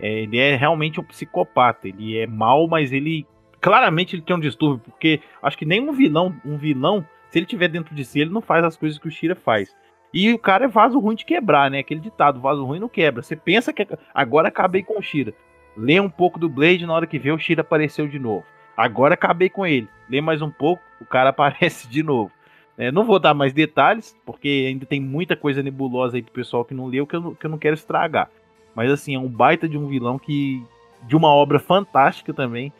É, 0.00 0.20
ele 0.20 0.38
é 0.38 0.56
realmente 0.56 0.98
um 0.98 1.04
psicopata. 1.04 1.86
Ele 1.86 2.16
é 2.16 2.26
mal, 2.26 2.66
mas 2.66 2.92
ele 2.92 3.26
claramente 3.60 4.16
ele 4.16 4.22
tem 4.22 4.34
um 4.34 4.40
distúrbio, 4.40 4.82
porque 4.86 5.20
acho 5.42 5.58
que 5.58 5.66
nenhum 5.66 5.92
vilão, 5.92 6.34
um 6.46 6.56
vilão, 6.56 7.06
se 7.28 7.38
ele 7.38 7.46
tiver 7.46 7.68
dentro 7.68 7.94
de 7.94 8.06
si, 8.06 8.20
ele 8.20 8.30
não 8.30 8.40
faz 8.40 8.64
as 8.64 8.78
coisas 8.78 8.98
que 8.98 9.08
o 9.08 9.10
Shira 9.10 9.34
faz. 9.34 9.76
E 10.14 10.32
o 10.32 10.38
cara 10.38 10.64
é 10.64 10.68
vaso 10.68 10.98
ruim 10.98 11.14
de 11.14 11.26
quebrar, 11.26 11.70
né? 11.70 11.80
Aquele 11.80 12.00
ditado, 12.00 12.40
vaso 12.40 12.64
ruim 12.64 12.78
não 12.78 12.88
quebra. 12.88 13.22
Você 13.22 13.36
pensa 13.36 13.70
que 13.70 13.86
agora 14.14 14.48
acabei 14.48 14.82
com 14.82 14.98
o 14.98 15.02
Shira. 15.02 15.34
Lê 15.76 16.00
um 16.00 16.08
pouco 16.08 16.38
do 16.38 16.48
Blade, 16.48 16.86
na 16.86 16.94
hora 16.94 17.06
que 17.06 17.18
vê 17.18 17.32
o 17.32 17.38
Shira 17.38 17.60
apareceu 17.60 18.08
de 18.08 18.18
novo. 18.18 18.44
Agora 18.76 19.14
acabei 19.14 19.48
com 19.48 19.66
ele. 19.66 19.88
Lê 20.08 20.20
mais 20.20 20.42
um 20.42 20.50
pouco, 20.50 20.82
o 21.00 21.04
cara 21.04 21.30
aparece 21.30 21.88
de 21.88 22.02
novo. 22.02 22.30
É, 22.76 22.90
não 22.90 23.04
vou 23.04 23.20
dar 23.20 23.34
mais 23.34 23.52
detalhes, 23.52 24.16
porque 24.26 24.66
ainda 24.68 24.84
tem 24.84 25.00
muita 25.00 25.36
coisa 25.36 25.62
nebulosa 25.62 26.16
aí 26.16 26.22
pro 26.22 26.32
pessoal 26.32 26.64
que 26.64 26.74
não 26.74 26.86
leu 26.86 27.06
que 27.06 27.14
eu, 27.14 27.34
que 27.34 27.46
eu 27.46 27.50
não 27.50 27.58
quero 27.58 27.74
estragar. 27.74 28.28
Mas 28.74 28.90
assim, 28.90 29.14
é 29.14 29.18
um 29.18 29.28
baita 29.28 29.68
de 29.68 29.78
um 29.78 29.86
vilão 29.86 30.18
que. 30.18 30.62
de 31.02 31.14
uma 31.14 31.28
obra 31.28 31.58
fantástica 31.60 32.34
também 32.34 32.72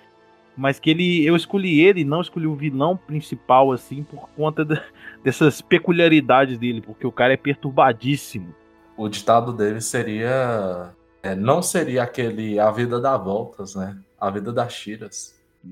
mas 0.56 0.78
que 0.78 0.90
ele 0.90 1.24
eu 1.24 1.34
escolhi 1.34 1.80
ele, 1.80 2.04
não 2.04 2.20
escolhi 2.20 2.46
o 2.46 2.54
vilão 2.54 2.96
principal 2.96 3.72
assim 3.72 4.02
por 4.02 4.28
conta 4.30 4.64
dessas 5.22 5.60
peculiaridades 5.60 6.58
dele, 6.58 6.80
porque 6.80 7.06
o 7.06 7.12
cara 7.12 7.32
é 7.32 7.36
perturbadíssimo. 7.36 8.54
O 8.96 9.08
ditado 9.08 9.52
dele 9.52 9.80
seria 9.80 10.92
é, 11.22 11.34
não 11.34 11.60
seria 11.60 12.02
aquele 12.02 12.58
a 12.58 12.70
vida 12.70 13.00
dá 13.00 13.16
voltas, 13.16 13.74
né? 13.74 13.98
A 14.20 14.30
vida 14.30 14.52
das 14.52 14.72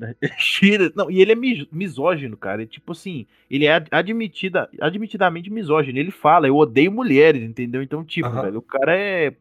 Shira, 0.39 0.93
não, 0.95 1.11
e 1.11 1.21
ele 1.21 1.33
é 1.33 1.67
misógino, 1.71 2.37
cara. 2.37 2.63
É 2.63 2.67
tipo 2.67 2.93
assim, 2.93 3.27
ele 3.51 3.67
é 3.67 3.85
admitida, 3.91 4.69
admitidamente 4.81 5.51
misógino. 5.51 5.99
Ele 5.99 6.11
fala, 6.11 6.47
eu 6.47 6.57
odeio 6.57 6.91
mulheres, 6.91 7.43
entendeu? 7.43 7.83
Então, 7.83 8.05
tipo, 8.05 8.29
uhum. 8.29 8.43
velho, 8.43 8.59
o 8.59 8.63
cara 8.63 8.97
é, 8.97 9.35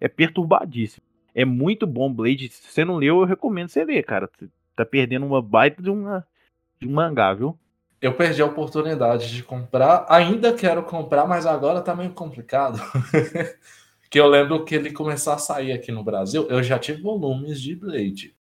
é 0.00 0.08
perturbadíssimo. 0.08 1.02
É 1.34 1.44
muito 1.44 1.86
bom 1.86 2.12
Blade. 2.12 2.48
Se 2.48 2.72
você 2.72 2.84
não 2.84 2.96
leu, 2.96 3.20
eu 3.20 3.24
recomendo 3.24 3.68
você 3.68 3.84
ler, 3.84 4.02
cara 4.04 4.28
tá 4.78 4.86
perdendo 4.86 5.26
uma 5.26 5.42
baita 5.42 5.82
de, 5.82 5.90
uma, 5.90 6.24
de 6.80 6.86
um 6.86 6.92
mangá, 6.92 7.34
viu? 7.34 7.58
Eu 8.00 8.14
perdi 8.14 8.40
a 8.40 8.46
oportunidade 8.46 9.34
de 9.34 9.42
comprar. 9.42 10.06
Ainda 10.08 10.52
quero 10.52 10.84
comprar, 10.84 11.26
mas 11.26 11.46
agora 11.46 11.80
tá 11.80 11.96
meio 11.96 12.12
complicado. 12.12 12.80
que 14.08 14.20
eu 14.20 14.28
lembro 14.28 14.64
que 14.64 14.76
ele 14.76 14.92
começou 14.92 15.32
a 15.32 15.38
sair 15.38 15.72
aqui 15.72 15.90
no 15.90 16.04
Brasil. 16.04 16.46
Eu 16.48 16.62
já 16.62 16.78
tive 16.78 17.02
volumes 17.02 17.60
de 17.60 17.74
Blade. 17.74 18.37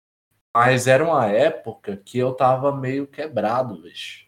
Mas 0.59 0.87
era 0.87 1.05
uma 1.05 1.27
época 1.27 2.01
que 2.03 2.17
eu 2.17 2.33
tava 2.33 2.75
meio 2.75 3.05
quebrado, 3.05 3.79
bicho. 3.79 4.25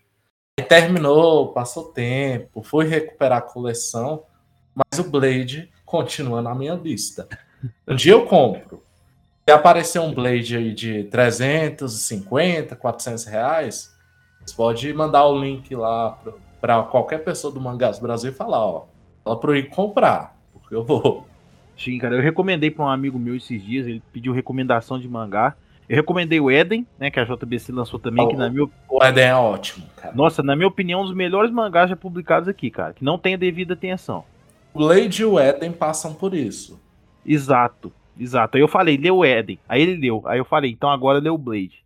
Aí 0.60 0.64
terminou, 0.64 1.52
passou 1.54 1.86
tempo, 1.86 2.62
fui 2.62 2.86
recuperar 2.86 3.40
a 3.40 3.42
coleção, 3.42 4.26
mas 4.76 5.00
o 5.00 5.10
Blade 5.10 5.72
continua 5.84 6.40
na 6.40 6.54
minha 6.54 6.76
lista. 6.76 7.28
Um 7.88 7.96
dia 7.96 8.12
eu 8.12 8.28
compro. 8.28 8.84
Se 9.44 9.52
aparecer 9.52 9.98
um 9.98 10.14
Blade 10.14 10.56
aí 10.56 10.72
de 10.72 11.06
350, 11.06 12.76
400 12.76 13.26
reais, 13.26 13.98
você 14.46 14.56
pode 14.56 14.94
mandar 14.94 15.26
o 15.26 15.42
link 15.42 15.74
lá 15.76 16.16
para 16.62 16.84
qualquer 16.84 17.24
pessoa 17.24 17.52
do 17.52 17.60
Mangás 17.60 17.98
Brasil 17.98 18.30
e 18.30 18.36
falar, 18.36 18.64
ó, 18.64 18.86
fala 19.24 19.40
para 19.40 19.50
eu 19.50 19.56
ir 19.56 19.70
comprar, 19.70 20.38
porque 20.54 20.76
eu 20.76 20.84
vou. 20.84 21.26
Sim, 21.76 21.98
cara, 21.98 22.18
eu 22.18 22.22
recomendei 22.22 22.70
para 22.70 22.86
um 22.86 22.90
amigo 22.90 23.18
meu 23.18 23.36
esses 23.36 23.60
dias, 23.64 23.88
ele 23.88 24.04
pediu 24.14 24.32
recomendação 24.32 25.00
de 25.00 25.10
mangá. 25.10 25.56
Eu 25.90 25.96
recomendei 25.96 26.40
o 26.40 26.52
Eden, 26.52 26.86
né, 27.00 27.10
que 27.10 27.20
a 27.20 27.26
JBC 27.26 27.72
lançou 27.72 28.00
também, 28.00 28.24
o, 28.24 28.30
que 28.30 28.36
na 28.36 28.50
minha 28.50 28.70
O 28.88 29.04
Eden 29.04 29.24
é 29.24 29.36
ótimo, 29.36 29.88
cara. 29.98 30.16
Nossa, 30.16 30.44
na 30.44 30.56
minha 30.56 30.68
opinião, 30.68 31.02
um 31.02 31.06
dos 31.06 31.16
melhores 31.16 31.52
mangás 31.52 31.90
já 31.90 31.96
publicados 31.96 32.48
aqui, 32.48 32.70
cara, 32.70 32.94
que 32.94 33.04
não 33.04 33.18
tem 33.18 33.34
a 33.34 33.38
devida 33.38 33.74
atenção. 33.74 34.24
O 34.72 34.80
Blade 34.80 35.24
e 35.24 35.26
o 35.26 35.40
Eden 35.40 35.72
passam 35.72 36.14
por 36.14 36.36
isso. 36.36 36.80
Exato. 37.26 37.92
Exato. 38.20 38.56
Aí 38.56 38.62
eu 38.62 38.68
falei, 38.68 38.98
leu 38.98 39.18
o 39.18 39.26
Eden. 39.26 39.58
Aí 39.68 39.82
ele 39.82 39.96
leu. 39.96 40.22
Aí 40.26 40.38
eu 40.38 40.46
falei, 40.46 40.72
então 40.72 40.92
agora 40.92 41.18
leu 41.18 41.34
o 41.34 41.38
Blade. 41.40 41.84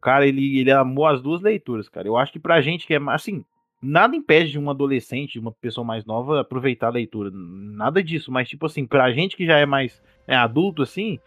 Cara, 0.00 0.26
ele, 0.26 0.58
ele 0.58 0.72
amou 0.72 1.06
as 1.06 1.22
duas 1.22 1.40
leituras, 1.40 1.88
cara. 1.88 2.08
Eu 2.08 2.16
acho 2.16 2.32
que 2.32 2.38
pra 2.40 2.60
gente 2.60 2.86
que 2.86 2.94
é 2.94 3.00
assim, 3.08 3.44
Nada 3.80 4.16
impede 4.16 4.52
de 4.52 4.58
um 4.58 4.70
adolescente, 4.70 5.38
uma 5.38 5.52
pessoa 5.52 5.84
mais 5.84 6.04
nova, 6.04 6.40
aproveitar 6.40 6.88
a 6.88 6.90
leitura. 6.90 7.30
Nada 7.32 8.02
disso, 8.02 8.32
mas, 8.32 8.48
tipo 8.48 8.66
assim, 8.66 8.86
pra 8.86 9.12
gente 9.12 9.36
que 9.36 9.44
já 9.44 9.58
é 9.58 9.66
mais 9.66 10.02
é, 10.26 10.34
adulto, 10.34 10.82
assim, 10.82 11.20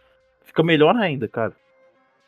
fica 0.44 0.62
melhor 0.62 0.96
ainda, 0.96 1.28
cara. 1.28 1.54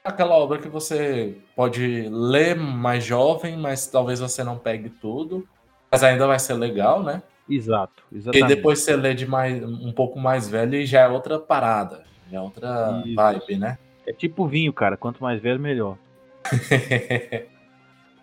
Aquela 0.05 0.35
obra 0.35 0.59
que 0.59 0.69
você 0.69 1.37
pode 1.55 2.09
ler 2.11 2.57
mais 2.57 3.05
jovem, 3.05 3.57
mas 3.57 3.87
talvez 3.87 4.19
você 4.19 4.43
não 4.43 4.59
pegue 4.59 4.91
tudo, 4.91 5.47
mas 5.91 6.03
ainda 6.03 6.27
vai 6.27 6.41
ser 6.41 6.55
legal, 6.55 7.03
né? 7.03 7.23
Exato, 7.49 8.03
exatamente. 8.13 8.53
E 8.53 8.57
depois 8.57 8.81
você 8.81 8.97
lê 8.97 9.15
de 9.15 9.27
mais, 9.27 9.63
um 9.63 9.93
pouco 9.93 10.19
mais 10.19 10.49
velho 10.49 10.75
e 10.75 10.87
já 10.87 11.03
é 11.03 11.09
outra 11.09 11.39
parada, 11.39 12.03
já 12.31 12.39
é 12.39 12.41
outra 12.41 13.03
Isso. 13.05 13.15
vibe, 13.15 13.59
né? 13.59 13.79
É 14.07 14.13
tipo 14.13 14.47
vinho, 14.47 14.73
cara. 14.73 14.97
Quanto 14.97 15.23
mais 15.23 15.41
velho, 15.41 15.61
melhor. 15.61 15.97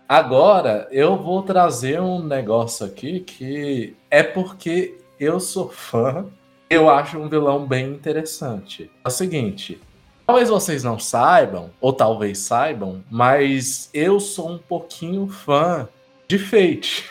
Agora 0.08 0.88
eu 0.92 1.16
vou 1.16 1.44
trazer 1.44 2.02
um 2.02 2.22
negócio 2.22 2.86
aqui 2.86 3.20
que 3.22 3.96
é 4.10 4.24
porque 4.24 4.98
eu 5.20 5.40
sou 5.40 5.70
fã, 5.70 6.26
eu 6.70 6.90
acho 6.90 7.18
um 7.18 7.30
vilão 7.30 7.66
bem 7.66 7.88
interessante. 7.92 8.92
É 9.06 9.08
o 9.08 9.12
seguinte, 9.12 9.80
talvez 10.30 10.48
vocês 10.48 10.84
não 10.84 11.00
saibam, 11.00 11.72
ou 11.82 11.92
talvez 11.92 12.38
saibam, 12.38 13.04
mas 13.10 13.90
eu 13.92 14.20
sou 14.20 14.52
um 14.52 14.58
pouquinho 14.60 15.28
fã 15.28 15.90
de 16.28 16.38
Fate. 16.38 17.10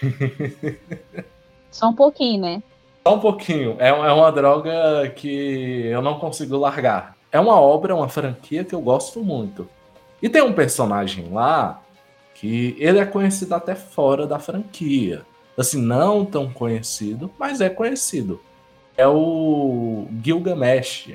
Só 1.69 1.89
um 1.89 1.95
pouquinho, 1.95 2.41
né? 2.43 2.63
Só 3.05 3.17
um 3.17 3.19
pouquinho. 3.19 3.75
É, 3.81 3.89
é 3.89 4.13
uma 4.13 4.31
droga 4.31 5.11
que 5.17 5.87
eu 5.87 6.01
não 6.01 6.21
consigo 6.21 6.57
largar. 6.57 7.17
É 7.33 7.41
uma 7.41 7.61
obra, 7.61 7.93
uma 7.97 8.09
franquia 8.09 8.63
que 8.65 8.73
eu 8.73 8.81
gosto 8.81 9.21
muito. 9.21 9.69
E 10.23 10.29
tem 10.29 10.41
um 10.43 10.53
personagem 10.53 11.29
lá 11.33 11.83
que 12.37 12.77
ele 12.79 13.01
é 13.01 13.05
conhecido 13.05 13.53
até 13.53 13.75
fora 13.75 14.29
da 14.29 14.39
franquia. 14.39 15.27
Assim, 15.57 15.83
não 15.83 16.25
tão 16.25 16.49
conhecido, 16.53 17.29
mas 17.37 17.61
é 17.61 17.69
conhecido. 17.69 18.41
É 18.97 19.09
o 19.09 20.07
Gilgamesh. 20.23 21.15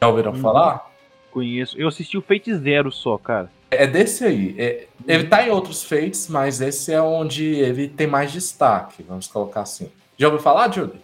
Já 0.00 0.08
ouviram 0.08 0.32
Uhum. 0.32 0.38
falar? 0.40 0.91
Conheço. 1.32 1.78
Eu 1.78 1.88
assisti 1.88 2.16
o 2.18 2.22
Fate 2.22 2.54
Zero 2.54 2.92
só, 2.92 3.16
cara. 3.16 3.50
É 3.70 3.86
desse 3.86 4.24
aí. 4.24 4.54
É- 4.58 4.86
ele 5.08 5.24
tá 5.24 5.46
em 5.46 5.50
outros 5.50 5.82
feitos, 5.82 6.28
mas 6.28 6.60
esse 6.60 6.92
é 6.92 7.00
onde 7.00 7.44
ele 7.44 7.88
tem 7.88 8.06
mais 8.06 8.30
destaque, 8.30 9.02
vamos 9.02 9.26
colocar 9.26 9.62
assim. 9.62 9.90
Já 10.16 10.28
ouviu 10.28 10.40
falar, 10.42 10.70
Julie? 10.72 11.00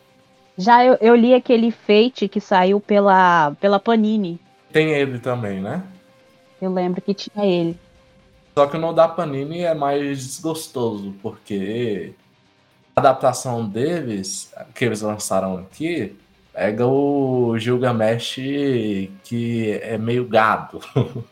Já 0.56 0.84
eu, 0.84 0.98
eu 1.00 1.14
li 1.14 1.32
aquele 1.34 1.70
Fate 1.70 2.28
que 2.28 2.40
saiu 2.40 2.78
pela, 2.78 3.52
pela 3.60 3.80
Panini. 3.80 4.38
Tem 4.70 4.90
ele 4.90 5.18
também, 5.18 5.60
né? 5.60 5.82
Eu 6.60 6.72
lembro 6.72 7.00
que 7.00 7.14
tinha 7.14 7.46
ele. 7.46 7.78
Só 8.56 8.66
que 8.66 8.76
no 8.76 8.92
da 8.92 9.08
Panini 9.08 9.60
é 9.60 9.72
mais 9.72 10.18
desgostoso, 10.18 11.14
porque 11.22 12.12
a 12.94 13.00
adaptação 13.00 13.66
deles, 13.66 14.52
que 14.74 14.84
eles 14.84 15.00
lançaram 15.00 15.56
aqui, 15.58 16.16
pega 16.58 16.84
o 16.84 17.56
Gilgamesh 17.56 18.34
que 19.22 19.78
é 19.80 19.96
meio 19.96 20.26
gado. 20.26 20.80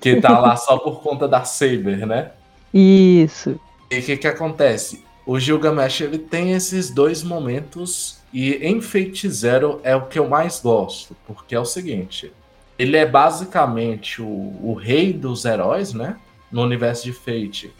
que 0.00 0.20
tá 0.20 0.40
lá 0.40 0.56
só 0.56 0.76
por 0.76 1.00
conta 1.02 1.28
da 1.28 1.44
Saber, 1.44 2.04
né? 2.04 2.32
Isso. 2.74 3.60
E 3.88 4.00
o 4.00 4.02
que 4.02 4.16
que 4.16 4.26
acontece? 4.26 5.04
O 5.24 5.38
Gilgamesh 5.38 6.00
ele 6.00 6.18
tem 6.18 6.52
esses 6.52 6.90
dois 6.90 7.22
momentos 7.22 8.18
e 8.32 8.54
em 8.54 8.80
Fate 8.80 9.30
Zero 9.30 9.80
é 9.84 9.94
o 9.94 10.06
que 10.06 10.18
eu 10.18 10.28
mais 10.28 10.60
gosto, 10.60 11.16
porque 11.28 11.54
é 11.54 11.60
o 11.60 11.64
seguinte, 11.64 12.32
ele 12.76 12.96
é 12.96 13.06
basicamente 13.06 14.20
o, 14.20 14.26
o 14.60 14.74
rei 14.74 15.12
dos 15.12 15.44
heróis, 15.44 15.94
né? 15.94 16.16
No 16.50 16.62
universo 16.62 17.04
de 17.04 17.12
Fate. 17.12 17.72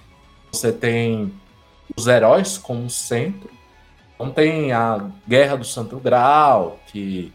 Você 0.53 0.73
tem 0.73 1.33
os 1.97 2.07
heróis 2.07 2.57
como 2.57 2.89
centro. 2.89 3.51
Então 4.17 4.31
tem 4.31 4.73
a 4.73 5.09
Guerra 5.29 5.57
do 5.57 5.65
Santo 5.65 5.99
Grau, 5.99 6.79
que 6.87 7.33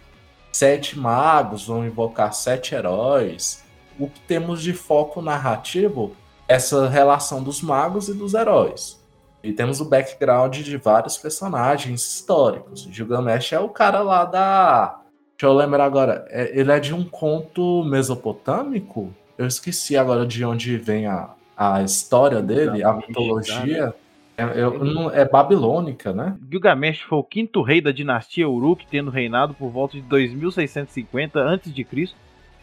sete 0.51 0.99
magos 0.99 1.67
vão 1.67 1.86
invocar 1.86 2.34
sete 2.34 2.75
heróis. 2.75 3.63
O 3.99 4.07
que 4.07 4.19
temos 4.21 4.61
de 4.61 4.73
foco 4.73 5.21
narrativo 5.21 6.15
essa 6.47 6.89
relação 6.89 7.41
dos 7.41 7.61
magos 7.61 8.09
e 8.09 8.13
dos 8.13 8.34
heróis. 8.34 8.99
E 9.43 9.53
temos 9.53 9.79
o 9.79 9.86
background 9.86 10.55
de 10.57 10.75
vários 10.77 11.17
personagens 11.17 12.01
históricos. 12.01 12.82
Gilgamesh 12.91 13.53
é 13.53 13.59
o 13.59 13.69
cara 13.69 14.01
lá 14.01 14.25
da. 14.25 14.99
Deixa 15.38 15.51
eu 15.51 15.53
lembrar 15.53 15.86
agora. 15.86 16.25
é- 16.29 16.51
ele 16.59 16.71
é 16.71 16.79
de 16.79 16.93
um 16.93 17.03
conto 17.03 17.84
mesopotâmico? 17.86 19.13
Eu 19.38 19.47
esqueci 19.47 19.97
agora 19.97 20.25
de 20.25 20.43
onde 20.45 20.77
vem 20.77 21.07
a, 21.07 21.29
a 21.55 21.82
história 21.82 22.41
dele, 22.41 22.84
a 22.84 22.93
mitologia. 22.93 23.95
É, 24.38 24.43
eu 24.55 24.84
não- 24.84 25.11
é 25.11 25.23
babilônica, 25.27 26.13
né? 26.13 26.36
Gilgamesh 26.49 27.01
foi 27.01 27.17
o 27.19 27.23
quinto 27.23 27.61
rei 27.61 27.82
da 27.82 27.91
dinastia 27.91 28.47
Uruk, 28.49 28.86
tendo 28.89 29.11
reinado 29.11 29.53
por 29.53 29.69
volta 29.69 29.95
de 29.97 30.01
2650 30.03 31.39
a.C. 31.43 31.86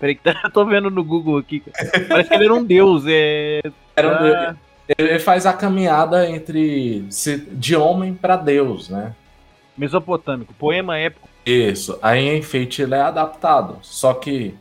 Peraí 0.01 0.15
que 0.15 0.23
tá, 0.23 0.35
eu 0.45 0.51
tô 0.51 0.65
vendo 0.65 0.91
no 0.91 1.05
Google 1.05 1.39
aqui. 1.39 1.63
Parece 2.09 2.29
que 2.29 2.35
ele 2.35 2.45
era 2.45 2.55
um 2.55 2.65
deus. 2.65 3.05
É... 3.07 3.61
Era 3.97 4.09
um 4.09 4.35
Ah, 4.35 4.57
Ele 4.97 5.19
faz 5.19 5.45
a 5.45 5.53
caminhada 5.53 6.29
entre 6.29 7.05
de 7.53 7.77
homem 7.77 8.15
para 8.15 8.37
Deus, 8.37 8.89
né? 8.89 9.15
Mesopotâmico, 9.77 10.53
poema 10.55 10.99
épico. 10.99 11.29
Isso. 11.45 11.99
Aí 12.03 12.29
em 12.29 12.43
Fate 12.43 12.83
ele 12.83 12.95
é 12.95 13.01
adaptado. 13.01 13.79
Só 13.83 14.15
que 14.15 14.55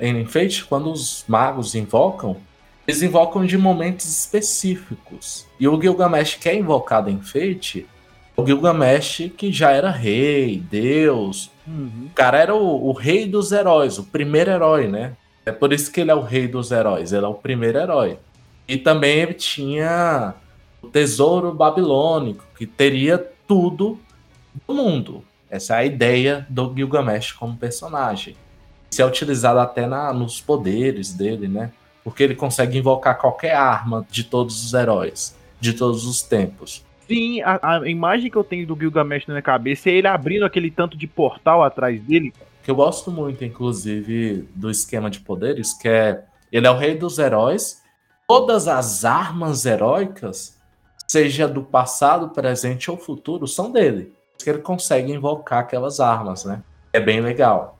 em 0.00 0.24
Fate, 0.26 0.64
quando 0.64 0.90
os 0.92 1.24
magos 1.26 1.74
invocam, 1.74 2.36
eles 2.86 3.02
invocam 3.02 3.44
de 3.44 3.56
momentos 3.56 4.06
específicos. 4.06 5.46
E 5.58 5.68
o 5.68 5.80
Gilgamesh 5.80 6.34
que 6.34 6.48
é 6.48 6.56
invocado 6.56 7.10
em 7.10 7.20
Fate, 7.20 7.86
o 8.36 8.44
Gilgamesh 8.44 9.30
que 9.36 9.52
já 9.52 9.70
era 9.70 9.90
rei, 9.90 10.58
deus. 10.58 11.50
Uhum. 11.66 12.06
O 12.06 12.14
cara 12.14 12.38
era 12.38 12.54
o, 12.54 12.88
o 12.88 12.92
rei 12.92 13.26
dos 13.26 13.52
heróis, 13.52 13.98
o 13.98 14.04
primeiro 14.04 14.50
herói, 14.50 14.88
né? 14.88 15.16
É 15.44 15.52
por 15.52 15.72
isso 15.72 15.90
que 15.90 16.00
ele 16.00 16.10
é 16.10 16.14
o 16.14 16.22
rei 16.22 16.46
dos 16.46 16.70
heróis, 16.70 17.12
ele 17.12 17.24
é 17.24 17.28
o 17.28 17.34
primeiro 17.34 17.78
herói. 17.78 18.18
E 18.66 18.76
também 18.76 19.18
ele 19.18 19.34
tinha 19.34 20.34
o 20.80 20.88
tesouro 20.88 21.52
babilônico, 21.52 22.44
que 22.56 22.66
teria 22.66 23.18
tudo 23.46 23.98
do 24.66 24.74
mundo. 24.74 25.24
Essa 25.50 25.74
é 25.74 25.78
a 25.78 25.84
ideia 25.84 26.46
do 26.48 26.72
Gilgamesh 26.74 27.32
como 27.32 27.56
personagem. 27.56 28.36
Isso 28.90 29.02
é 29.02 29.06
utilizado 29.06 29.58
até 29.58 29.86
na, 29.86 30.12
nos 30.12 30.40
poderes 30.40 31.12
dele, 31.12 31.48
né? 31.48 31.72
Porque 32.04 32.22
ele 32.22 32.34
consegue 32.34 32.78
invocar 32.78 33.18
qualquer 33.18 33.54
arma 33.54 34.06
de 34.10 34.24
todos 34.24 34.64
os 34.64 34.74
heróis, 34.74 35.36
de 35.60 35.72
todos 35.72 36.04
os 36.04 36.22
tempos. 36.22 36.84
Sim, 37.06 37.42
a, 37.42 37.78
a 37.80 37.88
imagem 37.88 38.30
que 38.30 38.36
eu 38.36 38.44
tenho 38.44 38.66
do 38.66 38.76
Gilgamesh 38.76 39.26
na 39.26 39.34
minha 39.34 39.42
cabeça 39.42 39.90
é 39.90 39.94
ele 39.94 40.06
abrindo 40.08 40.44
aquele 40.44 40.70
tanto 40.70 40.96
de 40.96 41.06
portal 41.06 41.62
atrás 41.62 42.00
dele. 42.00 42.32
que 42.62 42.70
eu 42.70 42.74
gosto 42.74 43.10
muito, 43.10 43.44
inclusive, 43.44 44.48
do 44.54 44.70
esquema 44.70 45.10
de 45.10 45.20
poderes, 45.20 45.72
que 45.74 45.88
é 45.88 46.24
ele 46.52 46.66
é 46.66 46.70
o 46.70 46.76
rei 46.76 46.94
dos 46.94 47.18
heróis. 47.18 47.82
Todas 48.28 48.68
as 48.68 49.04
armas 49.04 49.64
heróicas, 49.64 50.58
seja 51.08 51.48
do 51.48 51.62
passado, 51.62 52.28
presente 52.28 52.90
ou 52.90 52.96
futuro, 52.96 53.48
são 53.48 53.72
dele. 53.72 54.12
Que 54.38 54.50
ele 54.50 54.58
consegue 54.58 55.12
invocar 55.12 55.60
aquelas 55.60 55.98
armas, 55.98 56.44
né? 56.44 56.62
É 56.92 57.00
bem 57.00 57.20
legal. 57.20 57.78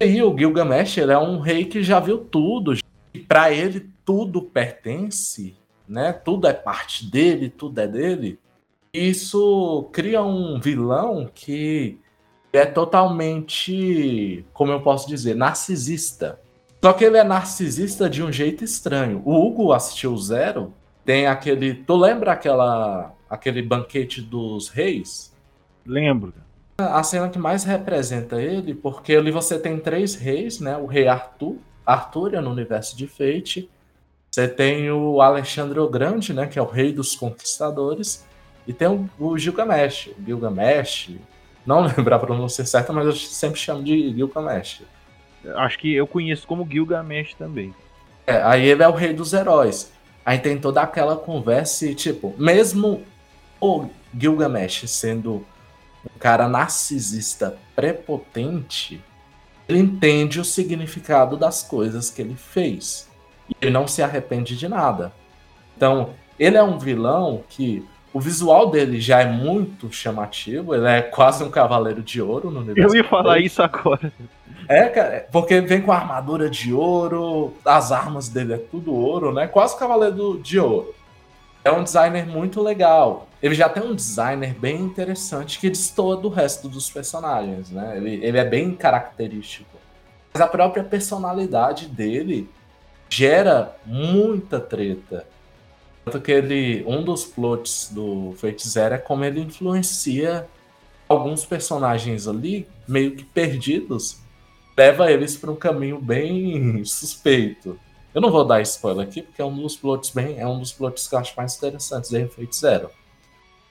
E 0.00 0.22
o 0.22 0.36
Gilgamesh, 0.36 0.98
ele 0.98 1.12
é 1.12 1.18
um 1.18 1.38
rei 1.38 1.66
que 1.66 1.82
já 1.82 2.00
viu 2.00 2.18
tudo. 2.18 2.76
E 3.14 3.20
para 3.20 3.52
ele 3.52 3.88
tudo 4.04 4.42
pertence, 4.42 5.56
né? 5.88 6.12
Tudo 6.12 6.48
é 6.48 6.52
parte 6.52 7.08
dele, 7.08 7.48
tudo 7.48 7.78
é 7.78 7.86
dele. 7.86 8.38
Isso 8.92 9.88
cria 9.92 10.22
um 10.22 10.60
vilão 10.60 11.30
que 11.32 11.98
é 12.52 12.66
totalmente, 12.66 14.44
como 14.52 14.72
eu 14.72 14.80
posso 14.80 15.08
dizer, 15.08 15.34
narcisista. 15.34 16.40
Só 16.82 16.92
que 16.92 17.04
ele 17.04 17.16
é 17.16 17.24
narcisista 17.24 18.10
de 18.10 18.22
um 18.22 18.30
jeito 18.30 18.62
estranho. 18.62 19.22
O 19.24 19.34
Hugo 19.34 19.72
assistiu 19.72 20.16
Zero, 20.16 20.74
tem 21.04 21.26
aquele. 21.26 21.74
Tu 21.74 21.96
lembra 21.96 22.32
aquela, 22.32 23.14
aquele 23.28 23.62
banquete 23.62 24.20
dos 24.20 24.68
reis? 24.68 25.34
Lembro. 25.86 26.34
A 26.76 27.02
cena 27.02 27.28
que 27.28 27.38
mais 27.38 27.64
representa 27.64 28.40
ele, 28.40 28.74
porque 28.74 29.14
ali 29.14 29.30
você 29.30 29.58
tem 29.58 29.78
três 29.78 30.14
reis, 30.14 30.60
né? 30.60 30.76
O 30.76 30.86
rei 30.86 31.06
Arthur, 31.06 31.56
Arthur 31.86 32.34
é 32.34 32.40
no 32.40 32.50
universo 32.50 32.96
de 32.96 33.06
Fate. 33.06 33.70
Você 34.30 34.48
tem 34.48 34.90
o 34.90 35.20
Alexandre 35.20 35.78
o 35.78 35.88
Grande, 35.88 36.32
né? 36.32 36.46
Que 36.46 36.58
é 36.58 36.62
o 36.62 36.66
rei 36.66 36.92
dos 36.92 37.14
conquistadores. 37.14 38.26
E 38.66 38.72
tem 38.72 38.88
o, 38.88 39.08
o 39.18 39.38
Gilgamesh. 39.38 40.10
O 40.18 40.24
Gilgamesh, 40.24 41.10
não 41.64 41.82
lembro 41.86 42.14
a 42.14 42.18
pronúncia 42.18 42.64
certa, 42.64 42.92
mas 42.92 43.06
eu 43.06 43.12
sempre 43.12 43.60
chamo 43.60 43.82
de 43.82 44.12
Gilgamesh. 44.14 44.82
Acho 45.56 45.78
que 45.78 45.92
eu 45.92 46.06
conheço 46.06 46.46
como 46.46 46.66
Gilgamesh 46.68 47.34
também. 47.34 47.74
É, 48.26 48.42
aí 48.42 48.66
ele 48.66 48.82
é 48.82 48.88
o 48.88 48.92
rei 48.92 49.12
dos 49.12 49.32
heróis. 49.32 49.92
Aí 50.24 50.38
tem 50.38 50.58
toda 50.58 50.80
aquela 50.80 51.16
conversa 51.16 51.86
e, 51.86 51.94
tipo, 51.94 52.34
mesmo 52.38 53.02
o 53.60 53.86
Gilgamesh 54.18 54.88
sendo 54.88 55.46
um 56.04 56.18
cara 56.18 56.48
narcisista 56.48 57.56
prepotente, 57.76 59.02
ele 59.68 59.78
entende 59.78 60.40
o 60.40 60.44
significado 60.44 61.36
das 61.36 61.62
coisas 61.62 62.10
que 62.10 62.22
ele 62.22 62.36
fez. 62.36 63.08
E 63.48 63.54
ele 63.60 63.70
não 63.70 63.86
se 63.86 64.02
arrepende 64.02 64.56
de 64.56 64.68
nada. 64.68 65.12
Então, 65.76 66.10
ele 66.38 66.56
é 66.56 66.62
um 66.62 66.78
vilão 66.78 67.42
que 67.48 67.84
o 68.12 68.20
visual 68.20 68.70
dele 68.70 69.00
já 69.00 69.20
é 69.20 69.26
muito 69.26 69.92
chamativo, 69.92 70.74
ele 70.74 70.86
é 70.86 71.02
quase 71.02 71.42
um 71.42 71.50
cavaleiro 71.50 72.00
de 72.00 72.22
ouro 72.22 72.50
no 72.50 72.60
universo. 72.60 72.94
Eu 72.94 73.02
ia 73.02 73.08
falar 73.08 73.40
isso 73.40 73.60
agora. 73.60 74.12
É, 74.68 74.86
cara, 74.86 75.26
porque 75.32 75.60
vem 75.60 75.82
com 75.82 75.92
a 75.92 75.96
armadura 75.96 76.48
de 76.48 76.72
ouro, 76.72 77.52
as 77.64 77.90
armas 77.92 78.28
dele 78.28 78.54
é 78.54 78.58
tudo 78.58 78.94
ouro, 78.94 79.32
né? 79.32 79.46
Quase 79.46 79.74
o 79.74 79.78
cavaleiro 79.78 80.38
de 80.42 80.58
ouro. 80.58 80.94
É 81.64 81.72
um 81.72 81.82
designer 81.82 82.26
muito 82.26 82.60
legal. 82.60 83.26
Ele 83.42 83.54
já 83.54 83.68
tem 83.68 83.82
um 83.82 83.94
designer 83.94 84.54
bem 84.54 84.80
interessante 84.80 85.58
que 85.58 85.70
destoa 85.70 86.16
do 86.16 86.28
resto 86.28 86.68
dos 86.68 86.90
personagens, 86.90 87.70
né? 87.70 87.96
Ele, 87.96 88.22
ele 88.22 88.36
é 88.36 88.44
bem 88.44 88.74
característico. 88.74 89.78
Mas 90.32 90.42
a 90.42 90.46
própria 90.46 90.84
personalidade 90.84 91.86
dele 91.86 92.50
gera 93.08 93.76
muita 93.86 94.60
treta. 94.60 95.26
Tanto 96.04 96.20
que 96.20 96.32
ele, 96.32 96.84
um 96.86 97.02
dos 97.02 97.24
plots 97.24 97.90
do 97.90 98.34
Fate 98.36 98.68
Zero 98.68 98.96
é 98.96 98.98
como 98.98 99.24
ele 99.24 99.40
influencia 99.40 100.46
alguns 101.08 101.46
personagens 101.46 102.28
ali, 102.28 102.68
meio 102.86 103.16
que 103.16 103.24
perdidos, 103.24 104.18
leva 104.76 105.10
eles 105.10 105.36
para 105.36 105.50
um 105.50 105.56
caminho 105.56 105.98
bem 105.98 106.82
suspeito. 106.84 107.78
Eu 108.14 108.20
não 108.20 108.30
vou 108.30 108.44
dar 108.44 108.62
spoiler 108.62 109.06
aqui, 109.06 109.22
porque 109.22 109.42
é 109.42 109.44
um 109.44 109.56
dos 109.56 109.76
plots 109.76 110.10
bem, 110.10 110.38
é 110.38 110.46
um 110.46 110.60
dos 110.60 110.72
plots 110.72 111.08
que 111.08 111.14
eu 111.16 111.18
acho 111.18 111.34
mais 111.36 111.56
interessantes 111.56 112.10
de 112.10 112.26
Fate 112.28 112.56
Zero. 112.56 112.90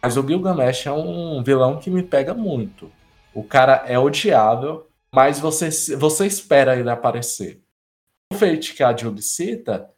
Mas 0.01 0.17
o 0.17 0.27
Gilgamesh 0.27 0.85
é 0.85 0.91
um 0.91 1.41
vilão 1.41 1.79
que 1.79 1.89
me 1.89 2.03
pega 2.03 2.33
muito. 2.33 2.91
O 3.33 3.41
cara 3.41 3.85
é 3.87 3.97
odiável, 3.97 4.85
mas 5.15 5.39
você, 5.39 5.69
você 5.95 6.27
espera 6.27 6.75
ele 6.77 6.89
aparecer. 6.89 7.63
O 8.33 8.35
Fate 8.35 8.73
que 8.73 8.83
a 8.83 8.95
Julie 8.95 9.21
cita, 9.21 9.89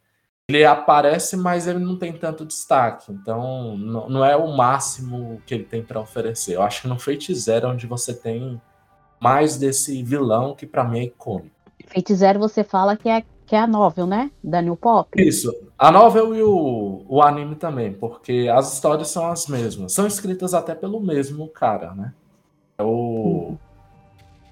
ele 0.48 0.64
aparece, 0.64 1.36
mas 1.36 1.66
ele 1.66 1.80
não 1.80 1.98
tem 1.98 2.12
tanto 2.12 2.46
destaque. 2.46 3.10
Então, 3.10 3.76
não, 3.76 4.08
não 4.08 4.24
é 4.24 4.36
o 4.36 4.56
máximo 4.56 5.42
que 5.44 5.54
ele 5.54 5.64
tem 5.64 5.82
para 5.82 6.00
oferecer. 6.00 6.54
Eu 6.54 6.62
acho 6.62 6.82
que 6.82 6.88
no 6.88 7.00
Fate 7.00 7.34
Zero 7.34 7.66
é 7.66 7.70
onde 7.70 7.86
você 7.88 8.14
tem 8.14 8.62
mais 9.20 9.56
desse 9.56 10.04
vilão 10.04 10.54
que 10.54 10.66
para 10.66 10.84
mim 10.84 11.00
é 11.00 11.04
icônico. 11.04 11.50
Fate 11.88 12.14
Zero 12.14 12.38
você 12.38 12.62
fala 12.62 12.96
que 12.96 13.08
é, 13.08 13.24
que 13.46 13.54
é 13.54 13.60
a 13.60 13.66
novel, 13.66 14.06
né? 14.06 14.30
Da 14.42 14.60
New 14.60 14.76
Pop. 14.76 15.10
Isso. 15.16 15.54
A 15.78 15.90
novel 15.90 16.34
e 16.34 16.42
o, 16.42 17.04
o 17.08 17.22
anime 17.22 17.54
também, 17.54 17.92
porque 17.92 18.50
as 18.52 18.72
histórias 18.74 19.08
são 19.08 19.30
as 19.30 19.46
mesmas. 19.46 19.92
São 19.92 20.06
escritas 20.06 20.52
até 20.52 20.74
pelo 20.74 21.00
mesmo 21.00 21.46
cara, 21.48 21.94
né? 21.94 22.12
É 22.76 22.82
o. 22.82 23.50
Hum. 23.52 23.58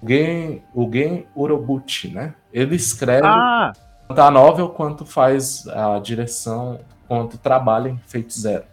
Gen, 0.07 0.63
o 0.73 0.89
Gen 0.91 1.25
Urobuchi, 1.35 2.09
né? 2.09 2.35
Ele 2.53 2.75
escreve 2.75 3.25
ah. 3.25 3.73
tanto 4.07 4.21
a 4.21 4.29
novel 4.29 4.69
quanto 4.69 5.05
faz 5.05 5.67
a 5.67 5.97
direção, 5.99 6.79
quanto 7.07 7.37
trabalha 7.37 7.89
em 7.89 7.97
Fate 8.05 8.39
Zero. 8.39 8.65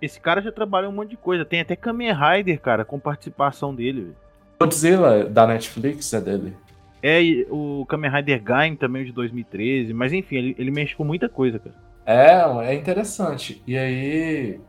Esse 0.00 0.20
cara 0.20 0.40
já 0.40 0.52
trabalha 0.52 0.88
um 0.88 0.92
monte 0.92 1.10
de 1.10 1.16
coisa. 1.16 1.44
Tem 1.44 1.60
até 1.60 1.74
Kamen 1.74 2.12
Rider, 2.12 2.60
cara, 2.60 2.84
com 2.84 2.98
participação 2.98 3.74
dele. 3.74 4.14
Godzilla 4.60 5.24
da 5.24 5.46
Netflix 5.46 6.12
é 6.12 6.20
dele. 6.20 6.56
É, 7.02 7.20
o 7.50 7.86
Kamen 7.86 8.10
Rider 8.10 8.42
Gaim 8.42 8.76
também 8.76 9.04
de 9.04 9.12
2013, 9.12 9.92
mas 9.92 10.12
enfim, 10.12 10.36
ele, 10.36 10.56
ele 10.58 10.70
mexe 10.70 10.96
com 10.96 11.04
muita 11.04 11.28
coisa, 11.28 11.58
cara. 11.58 11.76
É, 12.04 12.70
é 12.70 12.74
interessante. 12.74 13.62
E 13.66 13.76
aí, 13.76 14.60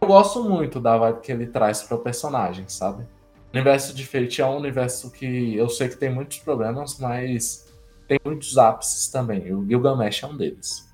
eu 0.00 0.08
gosto 0.08 0.42
muito 0.42 0.80
da 0.80 0.96
vibe 0.96 1.20
que 1.20 1.30
ele 1.30 1.46
traz 1.46 1.82
para 1.82 1.96
o 1.96 2.00
personagem, 2.00 2.64
sabe? 2.68 3.02
O 3.02 3.56
universo 3.56 3.94
de 3.94 4.06
Fate 4.06 4.40
é 4.40 4.46
um 4.46 4.56
universo 4.56 5.12
que 5.12 5.54
eu 5.56 5.68
sei 5.68 5.88
que 5.88 5.96
tem 5.96 6.10
muitos 6.10 6.38
problemas, 6.38 6.98
mas 6.98 7.70
tem 8.08 8.18
muitos 8.24 8.56
ápices 8.56 9.08
também. 9.08 9.52
O 9.52 9.66
Gilgamesh 9.66 10.22
é 10.22 10.26
um 10.26 10.36
deles. 10.36 10.88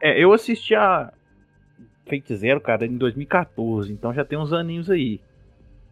É, 0.00 0.22
eu 0.22 0.32
assisti 0.32 0.74
a 0.74 1.12
Fate 2.04 2.34
Zero, 2.34 2.60
cara, 2.60 2.84
em 2.84 2.96
2014, 2.96 3.92
então 3.92 4.12
já 4.12 4.24
tem 4.24 4.38
uns 4.38 4.52
aninhos 4.52 4.90
aí. 4.90 5.20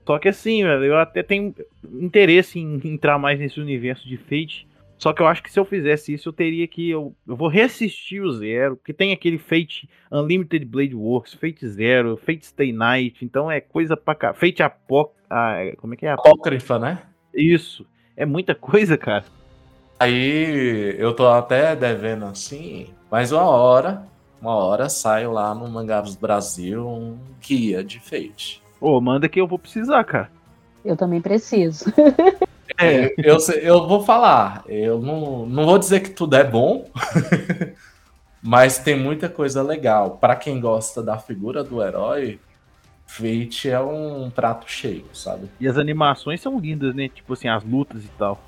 Só 0.06 0.18
que 0.18 0.28
assim, 0.28 0.62
eu 0.62 0.98
até 0.98 1.22
tenho 1.22 1.54
interesse 2.00 2.58
em 2.58 2.80
entrar 2.84 3.18
mais 3.18 3.38
nesse 3.38 3.60
universo 3.60 4.08
de 4.08 4.16
Fate. 4.16 4.68
Só 4.98 5.14
que 5.14 5.22
eu 5.22 5.26
acho 5.26 5.42
que 5.42 5.50
se 5.50 5.58
eu 5.58 5.64
fizesse 5.64 6.12
isso, 6.12 6.28
eu 6.28 6.32
teria 6.32 6.68
que. 6.68 6.90
Eu, 6.90 7.14
eu 7.26 7.34
vou 7.34 7.48
reassistir 7.48 8.22
o 8.22 8.32
Zero, 8.32 8.76
que 8.84 8.92
tem 8.92 9.12
aquele 9.12 9.38
Fate 9.38 9.88
Unlimited 10.12 10.66
Blade 10.66 10.94
Works, 10.94 11.32
Fate 11.34 11.66
Zero, 11.66 12.18
Fate 12.18 12.44
Stay 12.44 12.70
Night, 12.70 13.24
então 13.24 13.50
é 13.50 13.62
coisa 13.62 13.96
pra 13.96 14.14
cá. 14.14 14.34
Fate 14.34 14.62
Apoc. 14.62 15.12
Ah, 15.30 15.56
como 15.78 15.94
é 15.94 15.96
que 15.96 16.04
é? 16.04 16.10
Apócrifa, 16.10 16.78
né? 16.78 17.02
Isso. 17.34 17.86
É 18.14 18.26
muita 18.26 18.54
coisa, 18.54 18.98
cara. 18.98 19.24
Aí 19.98 20.96
eu 20.98 21.14
tô 21.14 21.26
até 21.28 21.74
devendo 21.74 22.26
assim, 22.26 22.88
mas 23.10 23.32
uma 23.32 23.44
hora, 23.44 24.02
uma 24.40 24.54
hora 24.54 24.88
saio 24.88 25.32
lá 25.32 25.54
no 25.54 25.68
Mangás 25.68 26.14
Brasil 26.14 26.86
um 26.86 27.18
guia 27.40 27.82
de 27.82 28.00
Fate. 28.00 28.59
Ô, 28.80 28.96
oh, 28.96 29.00
manda 29.00 29.28
que 29.28 29.40
eu 29.40 29.46
vou 29.46 29.58
precisar, 29.58 30.02
cara. 30.04 30.30
Eu 30.84 30.96
também 30.96 31.20
preciso. 31.20 31.84
é, 32.78 33.14
eu, 33.18 33.36
eu 33.60 33.86
vou 33.86 34.02
falar. 34.02 34.64
Eu 34.66 34.98
não, 35.00 35.46
não 35.46 35.66
vou 35.66 35.78
dizer 35.78 36.00
que 36.00 36.10
tudo 36.10 36.34
é 36.34 36.44
bom, 36.44 36.88
mas 38.42 38.78
tem 38.78 38.98
muita 38.98 39.28
coisa 39.28 39.62
legal. 39.62 40.12
Para 40.12 40.34
quem 40.34 40.60
gosta 40.60 41.02
da 41.02 41.18
figura 41.18 41.62
do 41.62 41.82
herói, 41.82 42.40
Fate 43.06 43.68
é 43.68 43.80
um 43.80 44.30
prato 44.30 44.70
cheio, 44.70 45.04
sabe? 45.12 45.50
E 45.60 45.68
as 45.68 45.76
animações 45.76 46.40
são 46.40 46.58
lindas, 46.58 46.94
né? 46.94 47.08
Tipo 47.08 47.34
assim, 47.34 47.48
as 47.48 47.62
lutas 47.64 48.04
e 48.04 48.10
tal. 48.16 48.40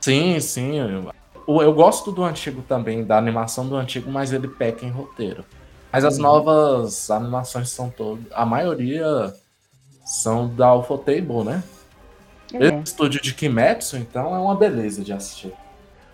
Sim, 0.00 0.40
sim. 0.40 0.78
Eu, 0.78 1.62
eu 1.62 1.72
gosto 1.72 2.10
do 2.10 2.24
antigo 2.24 2.62
também, 2.62 3.04
da 3.04 3.18
animação 3.18 3.68
do 3.68 3.76
antigo, 3.76 4.10
mas 4.10 4.32
ele 4.32 4.48
peca 4.48 4.84
em 4.84 4.90
roteiro. 4.90 5.44
Mas 5.92 6.04
as 6.04 6.16
uhum. 6.16 6.22
novas 6.22 7.10
animações 7.10 7.70
são 7.70 7.88
todas. 7.90 8.24
A 8.32 8.44
maioria 8.44 9.32
são 10.06 10.48
da 10.48 10.72
Ufotable, 10.72 11.44
né? 11.44 11.62
É. 12.54 12.68
Esse 12.68 12.82
estúdio 12.84 13.20
de 13.20 13.34
Kimetsu, 13.34 13.96
então, 13.96 14.34
é 14.34 14.38
uma 14.38 14.54
beleza 14.54 15.02
de 15.02 15.12
assistir. 15.12 15.52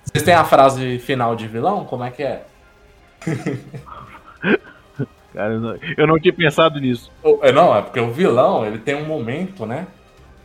Vocês 0.03 0.24
têm 0.24 0.32
a 0.34 0.45
frase 0.45 0.99
final 0.99 1.36
de 1.36 1.47
vilão? 1.47 1.84
Como 1.84 2.03
é 2.03 2.11
que 2.11 2.22
é? 2.22 2.45
Cara, 5.32 5.55
eu 5.55 5.61
não, 5.61 5.78
eu 5.97 6.07
não 6.07 6.18
tinha 6.18 6.32
pensado 6.32 6.80
nisso. 6.80 7.12
É, 7.43 7.53
não, 7.53 7.76
é 7.76 7.82
porque 7.82 8.01
o 8.01 8.11
vilão, 8.11 8.66
ele 8.66 8.78
tem 8.78 8.95
um 8.95 9.05
momento, 9.07 9.64
né? 9.64 9.86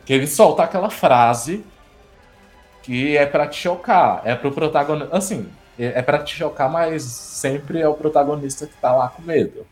Que 0.05 0.13
ele 0.13 0.27
solta 0.27 0.63
aquela 0.63 0.89
frase 0.89 1.65
que 2.83 3.17
é 3.17 3.25
para 3.25 3.47
te 3.47 3.59
chocar. 3.59 4.21
É 4.23 4.35
pro 4.35 4.51
protagonista. 4.51 5.15
Assim, 5.15 5.49
é 5.79 6.01
para 6.01 6.19
te 6.19 6.35
chocar, 6.35 6.69
mas 6.69 7.03
sempre 7.03 7.79
é 7.81 7.87
o 7.87 7.93
protagonista 7.93 8.67
que 8.67 8.75
tá 8.75 8.93
lá 8.93 9.09
com 9.09 9.21
medo. 9.21 9.65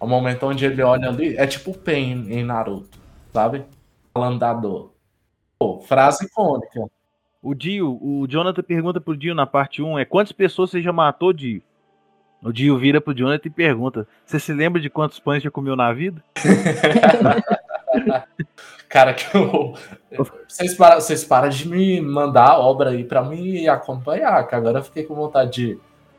O 0.00 0.06
momento 0.06 0.46
onde 0.46 0.64
ele 0.64 0.82
olha 0.82 1.08
ali, 1.08 1.36
é 1.36 1.46
tipo 1.46 1.72
o 1.72 1.78
Pain 1.78 2.26
em 2.30 2.44
Naruto, 2.44 2.97
sabe? 3.38 3.64
Falando 4.12 4.40
da 4.40 4.52
dor. 4.52 4.92
Pô, 5.60 5.78
frase 5.78 6.26
icônica. 6.26 6.88
O 7.40 7.54
Dio, 7.54 7.96
o 8.02 8.26
Jonathan 8.26 8.64
pergunta 8.64 9.00
pro 9.00 9.16
Dio 9.16 9.32
na 9.32 9.46
parte 9.46 9.80
1, 9.80 10.00
é 10.00 10.04
quantas 10.04 10.32
pessoas 10.32 10.70
você 10.70 10.82
já 10.82 10.92
matou, 10.92 11.32
Dio? 11.32 11.62
O 12.42 12.52
Dio 12.52 12.76
vira 12.76 13.00
pro 13.00 13.14
Jonathan 13.14 13.46
e 13.46 13.50
pergunta: 13.50 14.08
Você 14.26 14.40
se 14.40 14.52
lembra 14.52 14.80
de 14.80 14.90
quantos 14.90 15.20
pães 15.20 15.40
já 15.40 15.52
comeu 15.52 15.76
na 15.76 15.92
vida? 15.92 16.22
Cara, 18.88 19.14
que 19.14 19.36
eu. 19.36 19.74
Vocês 20.48 20.74
param, 20.74 21.00
vocês 21.00 21.24
param 21.24 21.48
de 21.48 21.68
me 21.68 22.00
mandar 22.00 22.50
a 22.50 22.58
obra 22.58 22.90
aí 22.90 23.04
pra 23.04 23.22
mim 23.22 23.68
acompanhar, 23.68 24.48
que 24.48 24.54
agora 24.54 24.80
eu 24.80 24.84
fiquei 24.84 25.04
com 25.04 25.14
vontade 25.14 25.52
de 25.52 25.78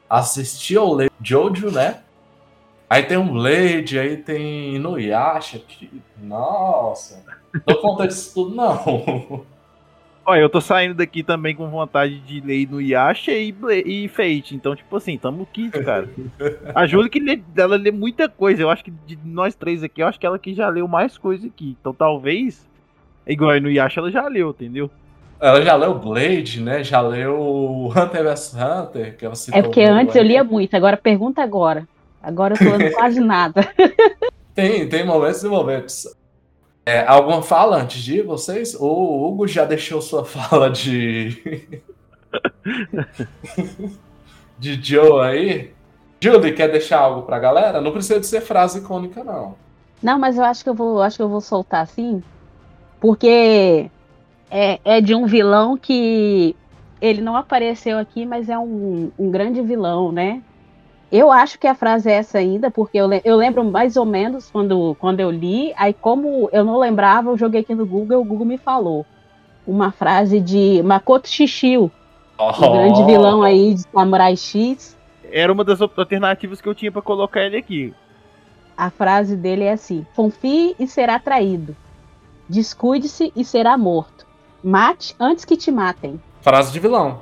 assistir 0.09 0.77
ou 0.77 0.95
ler 0.95 1.11
Jojo, 1.21 1.69
né? 1.69 1.99
Aí 2.89 3.03
tem 3.03 3.17
um 3.17 3.31
Blade, 3.31 3.99
aí 3.99 4.17
tem 4.17 4.75
Inuyasha. 4.75 5.59
Que... 5.59 6.01
Nossa, 6.21 7.23
não 7.53 7.61
dou 7.65 7.77
conta 7.77 8.07
disso 8.07 8.33
tudo, 8.33 8.55
não. 8.55 9.45
Olha, 10.25 10.41
eu 10.41 10.49
tô 10.49 10.61
saindo 10.61 10.93
daqui 10.93 11.23
também 11.23 11.55
com 11.55 11.67
vontade 11.69 12.19
de 12.19 12.39
ler 12.41 12.61
Inuyasha 12.61 13.31
e, 13.31 13.53
e 13.85 14.07
Fate. 14.07 14.55
Então, 14.55 14.75
tipo 14.75 14.95
assim, 14.95 15.17
tamo 15.17 15.47
kit, 15.51 15.71
cara. 15.83 16.09
A 16.75 16.85
Júlia 16.85 17.09
que 17.09 17.19
lê, 17.19 17.41
ela 17.57 17.75
lê 17.75 17.91
muita 17.91 18.29
coisa. 18.29 18.61
Eu 18.61 18.69
acho 18.69 18.83
que 18.83 18.91
de 18.91 19.17
nós 19.23 19.55
três 19.55 19.83
aqui, 19.83 20.01
eu 20.01 20.07
acho 20.07 20.19
que 20.19 20.25
ela 20.25 20.37
que 20.37 20.53
já 20.53 20.69
leu 20.69 20.87
mais 20.87 21.17
coisa 21.17 21.47
aqui. 21.47 21.75
Então, 21.79 21.93
talvez, 21.93 22.67
igual 23.25 23.51
a 23.51 23.57
Inuyasha, 23.57 23.99
ela 23.99 24.11
já 24.11 24.27
leu, 24.27 24.49
entendeu? 24.49 24.89
Ela 25.39 25.61
já 25.61 25.75
leu 25.75 25.97
Blade, 25.97 26.61
né? 26.61 26.83
Já 26.83 27.01
leu 27.01 27.89
Hunter 27.95 28.23
vs 28.23 28.53
Hunter, 28.53 29.17
que 29.17 29.25
ela 29.25 29.33
É 29.51 29.61
porque 29.61 29.81
antes 29.81 30.15
eu 30.15 30.23
lia 30.23 30.43
muito, 30.43 30.75
agora 30.75 30.97
pergunta 30.97 31.41
agora. 31.41 31.87
Agora 32.21 32.53
eu 32.53 32.57
tô 32.57 32.77
lendo 32.77 32.93
quase 32.93 33.19
nada. 33.19 33.67
Tem, 34.53 34.89
tem 34.89 35.05
momentos 35.05 35.41
e 35.41 35.47
momentos. 35.47 36.07
É, 36.85 37.05
alguma 37.07 37.41
fala 37.41 37.77
antes 37.77 38.01
de 38.01 38.21
vocês? 38.21 38.75
O 38.75 39.25
Hugo 39.25 39.47
já 39.47 39.63
deixou 39.63 40.01
sua 40.01 40.25
fala 40.25 40.69
de. 40.69 41.81
de 44.59 44.83
Joe 44.83 45.21
aí? 45.21 45.73
Julie, 46.19 46.53
quer 46.53 46.69
deixar 46.69 46.99
algo 46.99 47.21
pra 47.21 47.39
galera? 47.39 47.79
Não 47.79 47.93
precisa 47.93 48.19
de 48.19 48.27
ser 48.27 48.41
frase 48.41 48.79
icônica, 48.79 49.23
não. 49.23 49.55
Não, 50.03 50.19
mas 50.19 50.37
eu 50.37 50.43
acho 50.43 50.63
que 50.63 50.69
eu 50.69 50.73
vou, 50.73 51.01
acho 51.01 51.15
que 51.15 51.23
eu 51.23 51.29
vou 51.29 51.39
soltar 51.39 51.83
assim, 51.83 52.21
porque 52.99 53.89
é, 54.51 54.79
é 54.83 54.99
de 54.99 55.15
um 55.15 55.25
vilão 55.25 55.77
que 55.77 56.53
ele 57.01 57.21
não 57.21 57.35
apareceu 57.35 57.97
aqui, 57.97 58.25
mas 58.25 58.49
é 58.49 58.57
um, 58.57 59.11
um 59.17 59.31
grande 59.31 59.61
vilão, 59.61 60.11
né? 60.11 60.41
Eu 61.11 61.31
acho 61.31 61.57
que 61.57 61.65
a 61.65 61.73
frase 61.73 62.09
é 62.09 62.13
essa 62.13 62.37
ainda, 62.37 62.69
porque 62.69 62.97
eu, 62.97 63.09
eu 63.23 63.35
lembro 63.35 63.63
mais 63.63 63.97
ou 63.97 64.05
menos 64.05 64.51
quando, 64.51 64.95
quando 64.99 65.19
eu 65.19 65.31
li, 65.31 65.73
aí 65.75 65.91
como 65.91 66.49
eu 66.51 66.63
não 66.63 66.77
lembrava, 66.77 67.31
eu 67.31 67.37
joguei 67.37 67.61
aqui 67.61 67.73
no 67.73 67.85
Google 67.85 68.19
e 68.19 68.21
o 68.21 68.25
Google 68.25 68.45
me 68.45 68.57
falou. 68.57 69.05
Uma 69.65 69.91
frase 69.91 70.39
de 70.39 70.81
Makoto 70.83 71.27
Shishio, 71.27 71.91
oh. 72.37 72.49
o 72.49 72.71
grande 72.71 73.03
vilão 73.05 73.41
aí 73.41 73.73
de 73.73 73.81
Samurai 73.81 74.35
X. 74.35 74.95
Era 75.31 75.51
uma 75.51 75.63
das 75.63 75.81
alternativas 75.81 76.61
que 76.61 76.69
eu 76.69 76.75
tinha 76.75 76.91
para 76.91 77.01
colocar 77.01 77.41
ele 77.41 77.57
aqui. 77.57 77.93
A 78.77 78.91
frase 78.91 79.35
dele 79.35 79.63
é 79.63 79.73
assim: 79.73 80.05
confie 80.15 80.75
e 80.79 80.87
será 80.87 81.19
traído. 81.19 81.75
Descuide-se 82.47 83.31
e 83.35 83.43
será 83.43 83.77
morto. 83.77 84.25
Mate 84.63 85.15
antes 85.19 85.43
que 85.43 85.57
te 85.57 85.71
matem. 85.71 86.19
Frase 86.41 86.71
de 86.71 86.79
vilão. 86.79 87.21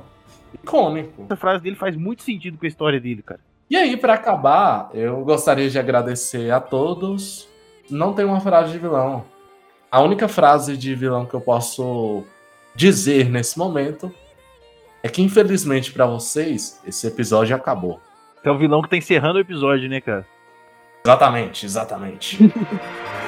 Icônico. 0.54 1.22
Essa 1.22 1.36
frase 1.36 1.62
dele 1.62 1.76
faz 1.76 1.96
muito 1.96 2.22
sentido 2.22 2.56
com 2.56 2.64
a 2.64 2.68
história 2.68 3.00
dele, 3.00 3.22
cara. 3.22 3.40
E 3.70 3.76
aí, 3.76 3.96
para 3.96 4.14
acabar, 4.14 4.90
eu 4.94 5.22
gostaria 5.24 5.68
de 5.68 5.78
agradecer 5.78 6.50
a 6.50 6.60
todos. 6.60 7.46
Não 7.90 8.14
tem 8.14 8.24
uma 8.24 8.40
frase 8.40 8.72
de 8.72 8.78
vilão. 8.78 9.24
A 9.90 10.00
única 10.00 10.26
frase 10.26 10.76
de 10.76 10.94
vilão 10.94 11.26
que 11.26 11.34
eu 11.34 11.40
posso 11.40 12.24
dizer 12.74 13.28
nesse 13.28 13.58
momento 13.58 14.12
é 15.02 15.08
que, 15.08 15.22
infelizmente 15.22 15.92
para 15.92 16.06
vocês, 16.06 16.80
esse 16.86 17.06
episódio 17.06 17.54
acabou. 17.54 18.00
É 18.42 18.50
o 18.50 18.56
vilão 18.56 18.80
que 18.82 18.88
tá 18.88 18.96
encerrando 18.96 19.38
o 19.38 19.42
episódio, 19.42 19.88
né, 19.88 20.00
cara? 20.00 20.26
Exatamente, 21.04 21.66
exatamente. 21.66 22.38